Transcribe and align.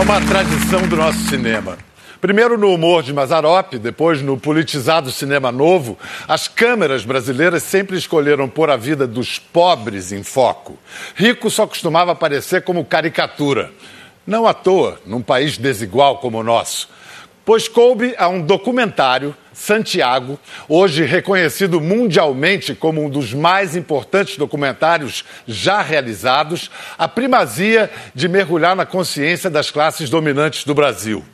uma 0.00 0.18
tradição 0.18 0.88
do 0.88 0.96
nosso 0.96 1.18
cinema. 1.28 1.76
Primeiro 2.22 2.56
no 2.56 2.72
humor 2.72 3.02
de 3.02 3.12
Mazarop, 3.12 3.74
depois 3.74 4.22
no 4.22 4.38
politizado 4.38 5.10
cinema 5.10 5.52
novo, 5.52 5.98
as 6.26 6.48
câmeras 6.48 7.04
brasileiras 7.04 7.62
sempre 7.62 7.98
escolheram 7.98 8.48
pôr 8.48 8.70
a 8.70 8.78
vida 8.78 9.06
dos 9.06 9.38
pobres 9.38 10.10
em 10.10 10.22
foco. 10.22 10.78
Rico 11.14 11.50
só 11.50 11.66
costumava 11.66 12.12
aparecer 12.12 12.62
como 12.62 12.82
caricatura. 12.82 13.70
Não 14.26 14.46
à 14.46 14.54
toa, 14.54 14.98
num 15.04 15.20
país 15.20 15.58
desigual 15.58 16.16
como 16.16 16.38
o 16.38 16.42
nosso. 16.42 16.88
Pois 17.44 17.68
coube 17.68 18.14
a 18.16 18.26
um 18.26 18.40
documentário, 18.40 19.36
Santiago, 19.52 20.38
hoje 20.68 21.04
reconhecido 21.04 21.80
mundialmente 21.80 22.74
como 22.74 23.04
um 23.04 23.10
dos 23.10 23.34
mais 23.34 23.74
importantes 23.74 24.36
documentários 24.36 25.24
já 25.46 25.82
realizados, 25.82 26.70
a 26.96 27.08
primazia 27.08 27.90
de 28.14 28.28
mergulhar 28.28 28.76
na 28.76 28.86
consciência 28.86 29.50
das 29.50 29.70
classes 29.70 30.08
dominantes 30.08 30.64
do 30.64 30.74
Brasil. 30.74 31.24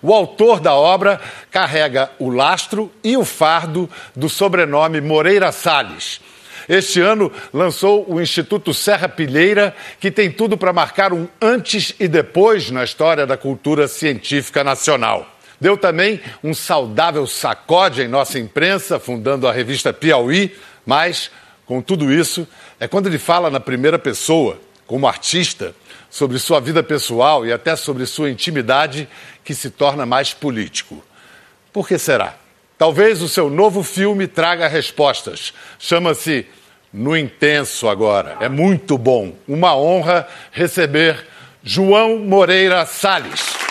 O 0.00 0.12
autor 0.12 0.60
da 0.60 0.74
obra 0.74 1.20
carrega 1.50 2.10
o 2.18 2.28
lastro 2.28 2.92
e 3.02 3.16
o 3.16 3.24
fardo 3.24 3.88
do 4.14 4.28
sobrenome 4.28 5.00
Moreira 5.00 5.50
Salles. 5.50 6.20
Este 6.68 7.00
ano 7.00 7.30
lançou 7.52 8.06
o 8.08 8.20
Instituto 8.20 8.72
Serra 8.72 9.08
Pilheira, 9.08 9.74
que 10.00 10.10
tem 10.10 10.30
tudo 10.30 10.56
para 10.56 10.72
marcar 10.72 11.12
um 11.12 11.28
antes 11.40 11.94
e 11.98 12.08
depois 12.08 12.70
na 12.70 12.84
história 12.84 13.26
da 13.26 13.36
cultura 13.36 13.86
científica 13.88 14.64
nacional. 14.64 15.33
Deu 15.64 15.78
também 15.78 16.20
um 16.42 16.52
saudável 16.52 17.26
sacode 17.26 18.02
em 18.02 18.06
nossa 18.06 18.38
imprensa, 18.38 19.00
fundando 19.00 19.48
a 19.48 19.52
revista 19.52 19.94
Piauí, 19.94 20.54
mas, 20.84 21.30
com 21.64 21.80
tudo 21.80 22.12
isso, 22.12 22.46
é 22.78 22.86
quando 22.86 23.06
ele 23.06 23.16
fala 23.18 23.48
na 23.48 23.58
primeira 23.58 23.98
pessoa, 23.98 24.60
como 24.86 25.06
artista, 25.06 25.74
sobre 26.10 26.38
sua 26.38 26.60
vida 26.60 26.82
pessoal 26.82 27.46
e 27.46 27.50
até 27.50 27.76
sobre 27.76 28.04
sua 28.04 28.28
intimidade, 28.28 29.08
que 29.42 29.54
se 29.54 29.70
torna 29.70 30.04
mais 30.04 30.34
político. 30.34 31.02
Por 31.72 31.88
que 31.88 31.96
será? 31.96 32.34
Talvez 32.76 33.22
o 33.22 33.28
seu 33.28 33.48
novo 33.48 33.82
filme 33.82 34.26
traga 34.26 34.68
respostas. 34.68 35.54
Chama-se 35.78 36.46
No 36.92 37.16
Intenso 37.16 37.88
agora. 37.88 38.36
É 38.38 38.50
muito 38.50 38.98
bom. 38.98 39.34
Uma 39.48 39.74
honra 39.74 40.28
receber 40.52 41.24
João 41.62 42.18
Moreira 42.18 42.84
Salles. 42.84 43.63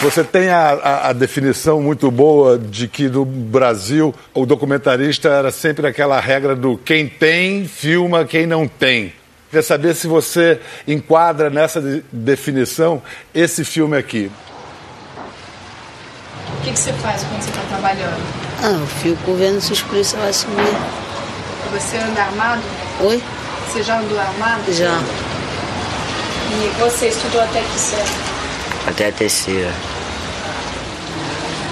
Você 0.00 0.22
tem 0.22 0.48
a, 0.48 0.70
a, 0.70 1.08
a, 1.08 1.12
definição 1.12 1.80
muito 1.80 2.10
boa 2.10 2.58
de 2.58 2.88
que 2.88 3.08
no 3.08 3.24
Brasil 3.24 4.14
o 4.34 4.44
documentarista 4.44 5.28
era 5.28 5.50
sempre 5.50 5.86
aquela 5.86 6.20
regra 6.20 6.54
do 6.54 6.76
quem 6.76 7.08
tem, 7.08 7.66
filma, 7.66 8.24
quem 8.24 8.46
não 8.46 8.68
tem. 8.68 9.12
Queria 9.48 9.62
saber 9.62 9.94
se 9.94 10.06
você 10.06 10.60
enquadra 10.86 11.48
nessa 11.48 11.80
de 11.80 12.04
definição 12.12 13.00
esse 13.32 13.64
filme 13.64 13.96
aqui. 13.96 14.30
O 16.58 16.64
que, 16.64 16.72
que 16.72 16.78
você 16.78 16.92
faz 16.94 17.22
quando 17.22 17.42
você 17.42 17.50
está 17.50 17.62
trabalhando? 17.68 18.20
Ah, 18.62 18.80
eu 18.80 18.86
fico 18.86 19.34
vendo 19.34 19.60
se 19.60 19.72
os 19.72 19.82
polícias 19.82 20.20
vão 20.20 20.32
subir. 20.32 20.76
Você 21.72 21.96
anda 21.98 22.22
armado? 22.22 22.62
Oi? 23.00 23.22
Você 23.68 23.82
já 23.82 24.00
andou 24.00 24.18
armado? 24.18 24.72
Já. 24.72 25.00
E 26.50 26.80
você 26.80 27.08
estudou 27.08 27.40
até 27.40 27.60
que 27.60 27.78
série? 27.78 28.33
Até 28.86 29.08
a 29.08 29.12
terceira. 29.12 29.72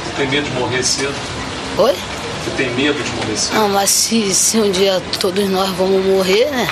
Você 0.04 0.16
tem 0.16 0.28
medo 0.28 0.48
de 0.48 0.54
morrer 0.58 0.82
cedo? 0.82 1.14
Oi? 1.78 1.92
Você 1.92 2.50
tem 2.56 2.70
medo 2.74 3.02
de 3.02 3.10
morrer 3.12 3.36
cedo? 3.36 3.54
Não, 3.54 3.68
mas 3.68 3.90
se, 3.90 4.34
se 4.34 4.58
um 4.58 4.70
dia 4.70 5.00
todos 5.20 5.48
nós 5.48 5.70
vamos 5.70 6.04
morrer, 6.04 6.50
né? 6.50 6.68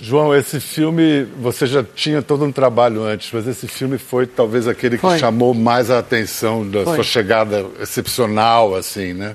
João, 0.00 0.34
esse 0.34 0.60
filme, 0.60 1.26
você 1.40 1.66
já 1.66 1.82
tinha 1.82 2.22
todo 2.22 2.44
um 2.44 2.52
trabalho 2.52 3.02
antes, 3.02 3.30
mas 3.32 3.46
esse 3.48 3.66
filme 3.66 3.98
foi 3.98 4.26
talvez 4.26 4.68
aquele 4.68 4.96
que 4.96 5.02
Foi. 5.02 5.18
chamou 5.18 5.52
mais 5.52 5.90
a 5.90 5.98
atenção 5.98 6.66
da 6.68 6.84
Foi. 6.84 6.94
sua 6.94 7.04
chegada 7.04 7.66
excepcional, 7.80 8.74
assim, 8.76 9.12
né? 9.12 9.34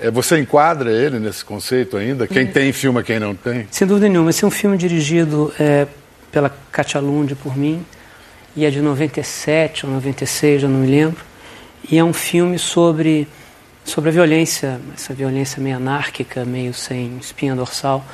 É, 0.00 0.10
Você 0.10 0.38
enquadra 0.38 0.90
ele 0.92 1.18
nesse 1.18 1.44
conceito 1.44 1.96
ainda? 1.96 2.26
Quem 2.28 2.46
tem 2.46 2.72
filma, 2.72 3.02
quem 3.02 3.18
não 3.18 3.34
tem? 3.34 3.66
Sem 3.70 3.86
dúvida 3.86 4.08
nenhuma. 4.08 4.30
Esse 4.30 4.44
é 4.44 4.46
um 4.46 4.52
filme 4.52 4.78
dirigido 4.78 5.52
é, 5.58 5.86
pela 6.30 6.48
Katia 6.70 7.00
Lund 7.00 7.34
por 7.34 7.56
mim, 7.56 7.84
e 8.58 8.64
é 8.64 8.70
de 8.70 8.80
97 8.80 9.86
ou 9.86 9.92
96, 9.92 10.62
já 10.62 10.68
não 10.68 10.80
me 10.80 10.88
lembro. 10.88 11.24
E 11.88 11.96
é 11.96 12.02
um 12.02 12.12
filme 12.12 12.58
sobre, 12.58 13.28
sobre 13.84 14.10
a 14.10 14.12
violência, 14.12 14.80
essa 14.92 15.14
violência 15.14 15.62
meio 15.62 15.76
anárquica, 15.76 16.44
meio 16.44 16.74
sem 16.74 17.18
espinha 17.18 17.54
dorsal, 17.54 18.04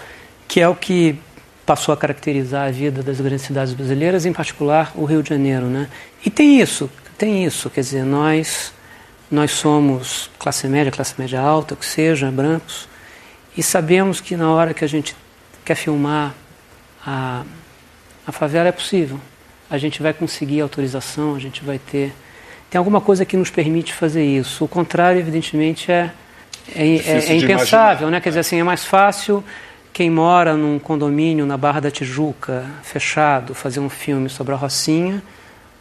que 0.47 0.61
é 0.61 0.69
o 0.69 0.75
que 0.75 1.19
passou 1.65 1.95
a 1.95 1.97
caracterizar 1.97 2.69
a 2.69 2.71
vida 2.71 3.03
das 3.03 3.23
grandes 3.23 3.47
cidades 3.47 3.73
brasileiras, 3.73 4.27
em 4.27 4.35
particular 4.35 4.93
o 4.95 5.07
Rio 5.07 5.23
de 5.23 5.31
Janeiro. 5.31 5.65
Né? 5.65 5.89
E 6.27 6.29
tem 6.29 6.61
isso, 6.61 6.91
tem 7.17 7.47
isso, 7.47 7.71
quer 7.71 7.81
dizer, 7.81 8.05
nós, 8.05 8.71
nós 9.31 9.51
somos 9.51 10.31
classe 10.39 10.69
média, 10.69 10.93
classe 10.93 11.15
média 11.19 11.41
alta, 11.41 11.73
o 11.73 11.77
que 11.79 11.87
seja, 11.87 12.31
brancos, 12.31 12.87
e 13.57 13.63
sabemos 13.63 14.21
que 14.21 14.37
na 14.37 14.51
hora 14.51 14.75
que 14.75 14.85
a 14.85 14.89
gente 14.89 15.17
quer 15.65 15.75
filmar 15.75 16.35
a, 17.03 17.45
a 18.27 18.31
favela 18.33 18.69
é 18.69 18.73
possível. 18.73 19.19
A 19.71 19.79
gente 19.79 20.03
vai 20.03 20.13
conseguir 20.13 20.61
autorização, 20.61 21.35
a 21.35 21.39
gente 21.39 21.65
vai 21.65 21.79
ter. 21.79 22.13
Tem 22.71 22.79
alguma 22.79 23.01
coisa 23.01 23.25
que 23.25 23.37
nos 23.37 23.51
permite 23.51 23.93
fazer 23.93 24.25
isso. 24.25 24.65
O 24.65 24.69
contrário, 24.69 25.19
evidentemente, 25.21 25.91
é, 25.91 26.11
é, 26.75 26.83
é- 26.97 27.25
é 27.31 27.37
impensável, 27.37 28.11
né? 28.11 28.21
Quer 28.21 28.31
dizer 28.31 28.41
assim, 28.41 28.59
é 28.61 28.65
mais 28.65 28.85
fácil 28.85 29.43
quem 29.93 30.11
mora 30.11 30.57
num 30.57 30.79
condomínio 30.79 31.47
na 31.47 31.57
Barra 31.57 31.81
da 31.81 31.91
Tijuca, 31.91 32.67
fechado, 32.83 33.55
fazer 33.55 33.81
um 33.81 33.89
filme 33.89 34.29
sobre 34.29 34.53
a 34.53 34.57
Rocinha, 34.57 35.23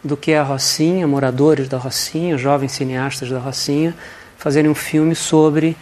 do 0.03 0.15
que 0.15 0.33
a 0.33 0.44
Rocinha, 0.44 1.07
moradores 1.07 1.67
da 1.67 1.77
Rocinha, 1.77 2.38
jovens 2.38 2.73
cineastas 2.73 3.29
da 3.29 3.39
Rocinha, 3.39 3.95
fazerem 4.38 4.69
um 4.69 4.75
filme 4.75 5.15
sobre 5.15 5.75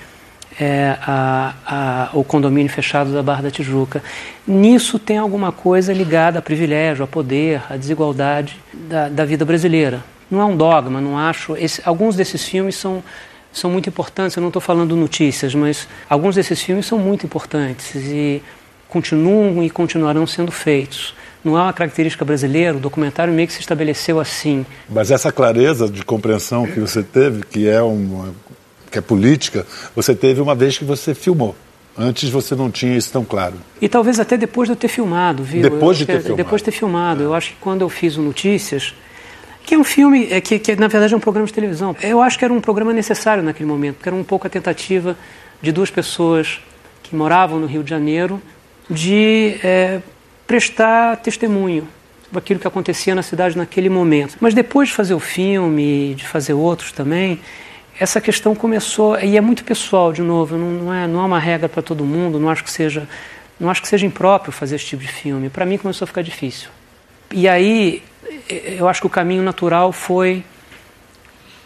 é, 0.61 0.95
a- 1.01 1.53
a- 1.65 2.09
o 2.13 2.23
condomínio 2.23 2.71
fechado 2.71 3.11
da 3.11 3.23
Barra 3.23 3.41
da 3.41 3.51
Tijuca. 3.51 4.03
Nisso 4.47 4.99
tem 4.99 5.17
alguma 5.17 5.51
coisa 5.51 5.91
ligada 5.91 6.37
a 6.37 6.41
privilégio, 6.41 7.03
a 7.03 7.07
poder, 7.07 7.63
a 7.67 7.75
desigualdade 7.77 8.55
da, 8.71 9.09
da 9.09 9.25
vida 9.25 9.43
brasileira. 9.43 10.03
Não 10.29 10.39
é 10.39 10.45
um 10.45 10.55
dogma, 10.55 11.01
não 11.01 11.17
acho. 11.17 11.55
esse- 11.57 11.81
alguns 11.83 12.15
desses 12.15 12.45
filmes 12.45 12.75
são, 12.75 13.03
são 13.51 13.71
muito 13.71 13.89
importantes, 13.89 14.37
eu 14.37 14.41
não 14.41 14.49
estou 14.49 14.61
falando 14.61 14.95
notícias, 14.95 15.55
mas 15.55 15.87
alguns 16.07 16.35
desses 16.35 16.61
filmes 16.61 16.85
são 16.85 16.99
muito 16.99 17.25
importantes 17.25 17.95
e 17.95 18.41
continuam 18.87 19.63
e 19.63 19.69
continuarão 19.69 20.27
sendo 20.27 20.51
feitos. 20.51 21.15
Não 21.43 21.57
é 21.57 21.61
uma 21.63 21.73
característica 21.73 22.23
brasileira, 22.23 22.77
o 22.77 22.79
documentário 22.79 23.33
meio 23.33 23.47
que 23.47 23.53
se 23.53 23.61
estabeleceu 23.61 24.19
assim. 24.19 24.63
Mas 24.87 25.09
essa 25.09 25.31
clareza 25.31 25.89
de 25.89 26.05
compreensão 26.05 26.67
que 26.67 26.79
você 26.79 27.01
teve, 27.01 27.43
que 27.43 27.67
é 27.67 27.81
uma 27.81 28.31
que 28.91 28.97
é 28.99 29.01
política, 29.01 29.65
você 29.95 30.13
teve 30.13 30.41
uma 30.41 30.53
vez 30.53 30.77
que 30.77 30.83
você 30.83 31.15
filmou. 31.15 31.55
Antes 31.97 32.29
você 32.29 32.55
não 32.55 32.69
tinha 32.71 32.95
isso 32.97 33.11
tão 33.11 33.23
claro. 33.25 33.55
E 33.81 33.87
talvez 33.89 34.19
até 34.19 34.37
depois 34.37 34.67
de 34.67 34.73
eu 34.73 34.75
ter 34.77 34.87
filmado, 34.87 35.43
viu? 35.43 35.61
Depois 35.61 35.99
Eu 35.99 36.05
de 36.05 36.05
ter 36.05 36.13
que- 36.17 36.19
filmado. 36.23 36.37
Depois 36.43 36.61
de 36.61 36.65
ter 36.65 36.71
filmado. 36.71 37.23
Eu 37.23 37.33
acho 37.33 37.49
que 37.49 37.55
quando 37.59 37.81
eu 37.81 37.89
fiz 37.89 38.15
o 38.17 38.21
Notícias, 38.21 38.93
que 39.65 39.75
é 39.75 39.77
um 39.77 39.83
filme, 39.83 40.27
é, 40.31 40.39
que, 40.41 40.57
que 40.59 40.75
na 40.75 40.87
verdade 40.87 41.13
é 41.13 41.17
um 41.17 41.19
programa 41.19 41.45
de 41.47 41.53
televisão, 41.53 41.95
eu 42.01 42.21
acho 42.21 42.37
que 42.39 42.45
era 42.45 42.53
um 42.53 42.61
programa 42.61 42.93
necessário 42.93 43.43
naquele 43.43 43.67
momento, 43.67 43.95
porque 43.95 44.09
era 44.09 44.15
um 44.15 44.23
pouco 44.23 44.47
a 44.47 44.49
tentativa 44.49 45.17
de 45.61 45.71
duas 45.71 45.89
pessoas 45.91 46.59
que 47.03 47.15
moravam 47.15 47.59
no 47.59 47.67
Rio 47.67 47.83
de 47.83 47.89
Janeiro 47.89 48.41
de 48.89 49.57
é, 49.63 49.99
prestar 50.47 51.17
testemunho 51.17 51.87
sobre 52.25 52.39
aquilo 52.39 52.59
que 52.59 52.67
acontecia 52.67 53.13
na 53.13 53.21
cidade 53.21 53.57
naquele 53.57 53.89
momento. 53.89 54.37
Mas 54.39 54.53
depois 54.53 54.89
de 54.89 54.95
fazer 54.95 55.13
o 55.13 55.19
filme, 55.19 56.15
de 56.15 56.25
fazer 56.25 56.53
outros 56.53 56.91
também, 56.93 57.39
essa 58.01 58.19
questão 58.19 58.55
começou 58.55 59.19
e 59.19 59.37
é 59.37 59.41
muito 59.41 59.63
pessoal 59.63 60.11
de 60.11 60.23
novo 60.23 60.57
não, 60.57 60.71
não 60.71 60.93
é 60.93 61.05
não 61.05 61.21
é 61.21 61.25
uma 61.25 61.37
regra 61.37 61.69
para 61.69 61.83
todo 61.83 62.03
mundo 62.03 62.39
não 62.39 62.49
acho 62.49 62.63
que 62.63 62.71
seja 62.71 63.07
não 63.59 63.69
acho 63.69 63.79
que 63.79 63.87
seja 63.87 64.07
impróprio 64.07 64.51
fazer 64.51 64.77
esse 64.77 64.85
tipo 64.85 65.03
de 65.03 65.07
filme. 65.07 65.47
Para 65.47 65.67
mim 65.67 65.77
começou 65.77 66.05
a 66.05 66.07
ficar 66.07 66.23
difícil. 66.23 66.71
E 67.31 67.47
aí 67.47 68.01
eu 68.49 68.87
acho 68.87 69.01
que 69.01 69.05
o 69.05 69.09
caminho 69.09 69.43
natural 69.43 69.91
foi 69.91 70.43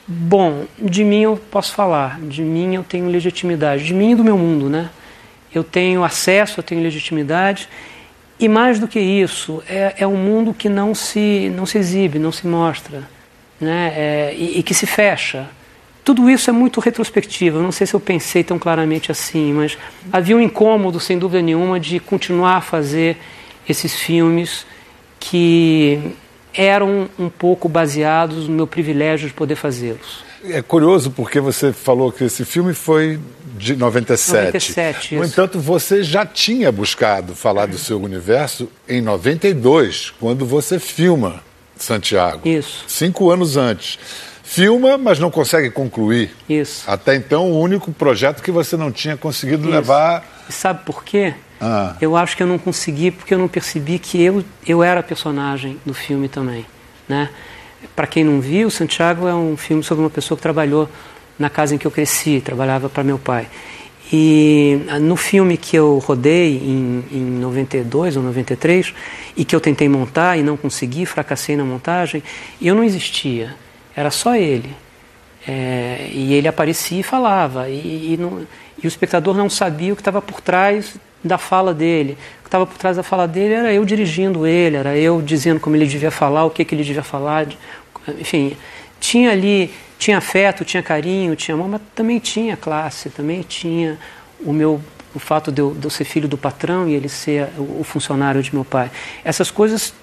bom 0.05 0.65
de 0.77 1.05
mim 1.05 1.21
eu 1.21 1.37
posso 1.49 1.73
falar 1.73 2.19
de 2.19 2.41
mim 2.41 2.75
eu 2.75 2.83
tenho 2.83 3.07
legitimidade 3.07 3.85
de 3.85 3.93
mim 3.93 4.11
e 4.11 4.15
do 4.15 4.23
meu 4.23 4.37
mundo 4.37 4.69
né? 4.69 4.89
Eu 5.53 5.63
tenho 5.63 6.03
acesso 6.03 6.59
eu 6.59 6.63
tenho 6.63 6.81
legitimidade 6.81 7.69
e 8.37 8.49
mais 8.49 8.77
do 8.77 8.89
que 8.89 8.99
isso 8.99 9.63
é, 9.69 9.95
é 9.99 10.05
um 10.05 10.17
mundo 10.17 10.53
que 10.53 10.67
não 10.67 10.93
se 10.93 11.49
não 11.55 11.65
se 11.65 11.77
exibe 11.77 12.19
não 12.19 12.31
se 12.31 12.45
mostra 12.45 13.03
né? 13.59 13.93
É, 13.95 14.35
e, 14.37 14.59
e 14.59 14.63
que 14.63 14.73
se 14.73 14.85
fecha 14.85 15.47
tudo 16.05 16.29
isso 16.29 16.51
é 16.51 16.53
muito 16.53 16.79
retrospectivo. 16.79 17.59
Não 17.59 17.71
sei 17.71 17.87
se 17.87 17.95
eu 17.95 17.99
pensei 17.99 18.43
tão 18.43 18.59
claramente 18.59 19.11
assim, 19.11 19.51
mas 19.51 19.75
havia 20.13 20.37
um 20.37 20.39
incômodo, 20.39 20.99
sem 20.99 21.17
dúvida 21.17 21.41
nenhuma, 21.41 21.79
de 21.79 21.99
continuar 21.99 22.57
a 22.57 22.61
fazer 22.61 23.17
esses 23.67 23.95
filmes 23.95 24.67
que 25.19 25.99
eram 26.53 27.09
um 27.17 27.27
pouco 27.27 27.67
baseados 27.67 28.47
no 28.47 28.55
meu 28.55 28.67
privilégio 28.67 29.27
de 29.27 29.33
poder 29.33 29.55
fazê-los. 29.55 30.23
É 30.47 30.61
curioso 30.61 31.09
porque 31.09 31.39
você 31.39 31.73
falou 31.73 32.11
que 32.11 32.25
esse 32.25 32.45
filme 32.45 32.75
foi 32.75 33.19
de 33.57 33.75
97. 33.75 34.37
97, 34.37 35.15
no 35.15 35.25
entanto, 35.25 35.59
você 35.59 36.03
já 36.03 36.23
tinha 36.23 36.71
buscado 36.71 37.35
falar 37.35 37.65
do 37.65 37.79
seu 37.79 37.99
universo 37.99 38.69
em 38.87 39.01
92, 39.01 40.13
quando 40.19 40.45
você 40.45 40.77
filma 40.77 41.41
Santiago. 41.75 42.47
Isso. 42.47 42.83
Cinco 42.87 43.31
anos 43.31 43.57
antes. 43.57 43.97
Filma, 44.45 44.95
mas 44.95 45.19
não 45.19 45.31
consegue 45.31 45.71
concluir. 45.71 46.31
Isso. 46.47 46.83
Até 46.87 47.15
então, 47.15 47.51
o 47.51 47.59
único 47.59 47.91
projeto 47.91 48.43
que 48.43 48.51
você 48.51 48.77
não 48.77 48.91
tinha 48.91 49.17
conseguido 49.17 49.63
Isso. 49.63 49.71
levar. 49.71 50.23
E 50.47 50.53
sabe 50.53 50.85
por 50.85 51.03
quê? 51.03 51.33
Ah. 51.59 51.95
Eu 51.99 52.15
acho 52.15 52.37
que 52.37 52.43
eu 52.43 52.47
não 52.47 52.59
consegui 52.59 53.09
porque 53.09 53.33
eu 53.33 53.39
não 53.39 53.47
percebi 53.47 53.97
que 53.97 54.21
eu, 54.21 54.45
eu 54.65 54.83
era 54.83 55.01
personagem 55.01 55.79
do 55.83 55.95
filme 55.95 56.29
também. 56.29 56.63
Né? 57.09 57.29
Para 57.95 58.05
quem 58.05 58.23
não 58.23 58.39
viu, 58.39 58.69
Santiago 58.69 59.27
é 59.27 59.33
um 59.33 59.57
filme 59.57 59.83
sobre 59.83 60.03
uma 60.03 60.11
pessoa 60.11 60.37
que 60.37 60.43
trabalhou 60.43 60.87
na 61.39 61.49
casa 61.49 61.73
em 61.73 61.77
que 61.77 61.87
eu 61.87 61.91
cresci, 61.91 62.39
trabalhava 62.39 62.87
para 62.87 63.03
meu 63.03 63.17
pai. 63.17 63.47
E 64.13 64.83
ah, 64.89 64.99
no 64.99 65.15
filme 65.15 65.57
que 65.57 65.75
eu 65.75 65.97
rodei 65.97 66.57
em, 66.57 67.03
em 67.11 67.21
92 67.39 68.15
ou 68.15 68.23
93 68.23 68.93
e 69.35 69.43
que 69.43 69.55
eu 69.55 69.59
tentei 69.59 69.89
montar 69.89 70.37
e 70.37 70.43
não 70.43 70.55
consegui, 70.55 71.05
fracassei 71.05 71.57
na 71.57 71.65
montagem, 71.65 72.21
eu 72.61 72.75
não 72.75 72.83
existia, 72.83 73.55
era 73.95 74.11
só 74.11 74.35
ele. 74.35 74.75
É, 75.47 76.09
e 76.11 76.33
ele 76.33 76.47
aparecia 76.47 76.99
e 76.99 77.03
falava, 77.03 77.69
e, 77.69 78.13
e, 78.13 78.17
não, 78.17 78.45
e 78.81 78.85
o 78.85 78.87
espectador 78.87 79.35
não 79.35 79.49
sabia 79.49 79.93
o 79.93 79.95
que 79.95 80.01
estava 80.01 80.21
por 80.21 80.41
trás 80.41 80.95
da 81.23 81.37
fala 81.37 81.73
dele. 81.73 82.17
O 82.39 82.43
que 82.43 82.47
estava 82.47 82.65
por 82.65 82.77
trás 82.77 82.97
da 82.97 83.03
fala 83.03 83.27
dele 83.27 83.53
era 83.53 83.73
eu 83.73 83.85
dirigindo 83.85 84.45
ele, 84.45 84.75
era 84.75 84.97
eu 84.97 85.21
dizendo 85.21 85.59
como 85.59 85.75
ele 85.75 85.85
devia 85.85 86.11
falar, 86.11 86.45
o 86.45 86.49
que, 86.49 86.65
que 86.65 86.73
ele 86.73 86.83
devia 86.83 87.03
falar. 87.03 87.47
Enfim, 88.19 88.57
tinha 88.99 89.31
ali, 89.31 89.71
tinha 89.99 90.17
afeto, 90.17 90.65
tinha 90.65 90.81
carinho, 90.81 91.35
tinha 91.35 91.53
amor, 91.53 91.67
mas 91.67 91.81
também 91.93 92.19
tinha 92.19 92.57
classe, 92.57 93.09
também 93.09 93.41
tinha 93.41 93.97
o 94.43 94.51
meu 94.51 94.81
o 95.13 95.19
fato 95.19 95.49
de 95.49 95.61
eu, 95.61 95.73
de 95.73 95.85
eu 95.85 95.89
ser 95.89 96.03
filho 96.03 96.27
do 96.27 96.37
patrão 96.37 96.89
e 96.89 96.93
ele 96.93 97.07
ser 97.07 97.47
o, 97.57 97.79
o 97.79 97.83
funcionário 97.85 98.43
de 98.43 98.53
meu 98.53 98.65
pai. 98.65 98.91
Essas 99.23 99.49
coisas 99.49 99.93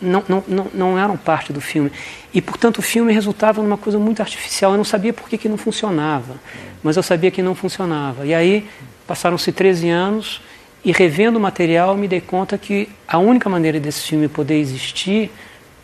não, 0.00 0.22
não, 0.28 0.44
não, 0.46 0.66
não, 0.74 0.98
eram 0.98 1.16
parte 1.16 1.52
do 1.52 1.60
filme. 1.60 1.90
E, 2.32 2.40
portanto, 2.40 2.78
o 2.78 2.82
filme 2.82 3.12
resultava 3.12 3.62
numa 3.62 3.76
coisa 3.76 3.98
muito 3.98 4.20
artificial. 4.20 4.72
Eu 4.72 4.76
não 4.76 4.84
sabia 4.84 5.12
por 5.12 5.28
que, 5.28 5.38
que 5.38 5.48
não 5.48 5.56
funcionava, 5.56 6.36
mas 6.82 6.96
eu 6.96 7.02
sabia 7.02 7.30
que 7.30 7.42
não 7.42 7.54
funcionava. 7.54 8.26
E 8.26 8.34
aí 8.34 8.68
passaram-se 9.06 9.52
13 9.52 9.88
anos 9.88 10.40
e, 10.84 10.92
revendo 10.92 11.38
o 11.38 11.40
material, 11.40 11.96
me 11.96 12.08
dei 12.08 12.20
conta 12.20 12.58
que 12.58 12.88
a 13.06 13.18
única 13.18 13.48
maneira 13.48 13.80
desse 13.80 14.02
filme 14.02 14.28
poder 14.28 14.58
existir 14.58 15.30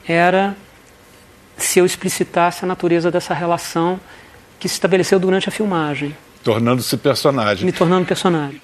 era 0.07 0.57
se 1.57 1.79
eu 1.79 1.87
explicitasse 1.87 2.65
a 2.65 2.69
natureza 2.69 3.11
dessa 3.11 3.35
relação 3.35 4.01
que 4.59 4.69
se 4.69 4.75
estabeleceu 4.75 5.19
durante 5.19 5.49
a 5.49 5.53
filmagem. 5.53 6.17
Tornando-se 6.43 6.97
personagem. 6.97 7.65
Me 7.65 7.73
tornando 7.73 8.07
personagem. 8.07 8.61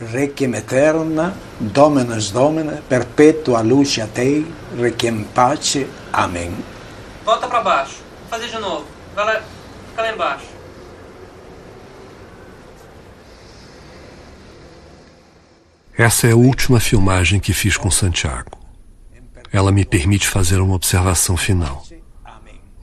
Requiem 0.00 0.54
eterna, 0.54 1.34
Dominus 1.58 2.30
Domine, 2.30 2.82
perpetua 2.88 3.62
luce 3.62 4.02
a 4.02 4.06
Te, 4.06 4.46
requiem 4.78 5.24
pace. 5.24 5.86
Amém. 6.12 6.54
Volta 7.24 7.48
para 7.48 7.62
baixo. 7.62 8.02
Vou 8.20 8.28
fazer 8.28 8.48
de 8.48 8.58
novo. 8.58 8.86
Vai 9.14 9.24
lá, 9.24 9.42
fica 9.88 10.02
lá 10.02 10.12
embaixo. 10.12 10.46
Essa 15.96 16.26
é 16.26 16.32
a 16.32 16.36
última 16.36 16.78
filmagem 16.78 17.40
que 17.40 17.54
fiz 17.54 17.78
com 17.78 17.90
Santiago. 17.90 18.50
Ela 19.50 19.72
me 19.72 19.82
permite 19.82 20.28
fazer 20.28 20.60
uma 20.60 20.74
observação 20.74 21.38
final. 21.38 21.82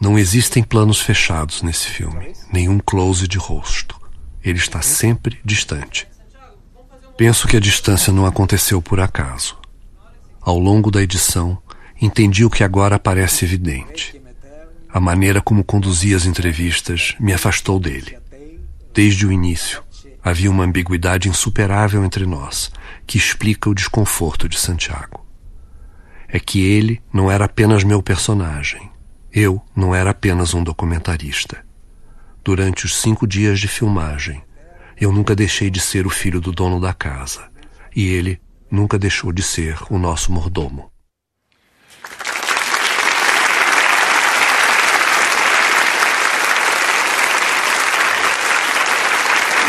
Não 0.01 0.17
existem 0.17 0.63
planos 0.63 0.99
fechados 0.99 1.61
nesse 1.61 1.87
filme, 1.87 2.33
nenhum 2.51 2.79
close 2.79 3.27
de 3.27 3.37
rosto. 3.37 3.95
Ele 4.43 4.57
está 4.57 4.81
sempre 4.81 5.39
distante. 5.45 6.07
Penso 7.17 7.47
que 7.47 7.55
a 7.55 7.59
distância 7.59 8.11
não 8.11 8.25
aconteceu 8.25 8.81
por 8.81 8.99
acaso. 8.99 9.57
Ao 10.41 10.57
longo 10.57 10.89
da 10.89 11.01
edição, 11.01 11.57
entendi 12.01 12.43
o 12.43 12.49
que 12.49 12.63
agora 12.63 12.97
parece 12.97 13.45
evidente. 13.45 14.19
A 14.89 14.99
maneira 14.99 15.41
como 15.41 15.63
conduzi 15.63 16.13
as 16.15 16.25
entrevistas 16.25 17.15
me 17.19 17.31
afastou 17.31 17.79
dele. 17.79 18.17
Desde 18.93 19.27
o 19.27 19.31
início, 19.31 19.83
havia 20.23 20.49
uma 20.49 20.63
ambiguidade 20.63 21.29
insuperável 21.29 22.03
entre 22.03 22.25
nós, 22.25 22.71
que 23.05 23.17
explica 23.17 23.69
o 23.69 23.75
desconforto 23.75 24.49
de 24.49 24.59
Santiago. 24.59 25.25
É 26.27 26.39
que 26.39 26.65
ele 26.65 27.01
não 27.11 27.29
era 27.29 27.45
apenas 27.45 27.83
meu 27.83 28.01
personagem. 28.01 28.89
Eu 29.31 29.61
não 29.75 29.93
era 29.93 30.09
apenas 30.09 30.53
um 30.53 30.63
documentarista. 30.63 31.63
Durante 32.43 32.85
os 32.85 32.99
cinco 32.99 33.27
dias 33.27 33.59
de 33.59 33.67
filmagem, 33.67 34.43
eu 35.03 35.11
nunca 35.11 35.35
deixei 35.35 35.69
de 35.69 35.79
ser 35.79 36.07
o 36.07 36.09
filho 36.09 36.39
do 36.39 36.51
dono 36.51 36.79
da 36.79 36.93
casa. 36.93 37.49
E 37.95 38.07
ele 38.07 38.41
nunca 38.71 38.97
deixou 38.97 39.31
de 39.31 39.43
ser 39.43 39.77
o 39.89 39.97
nosso 39.97 40.31
mordomo. 40.31 40.92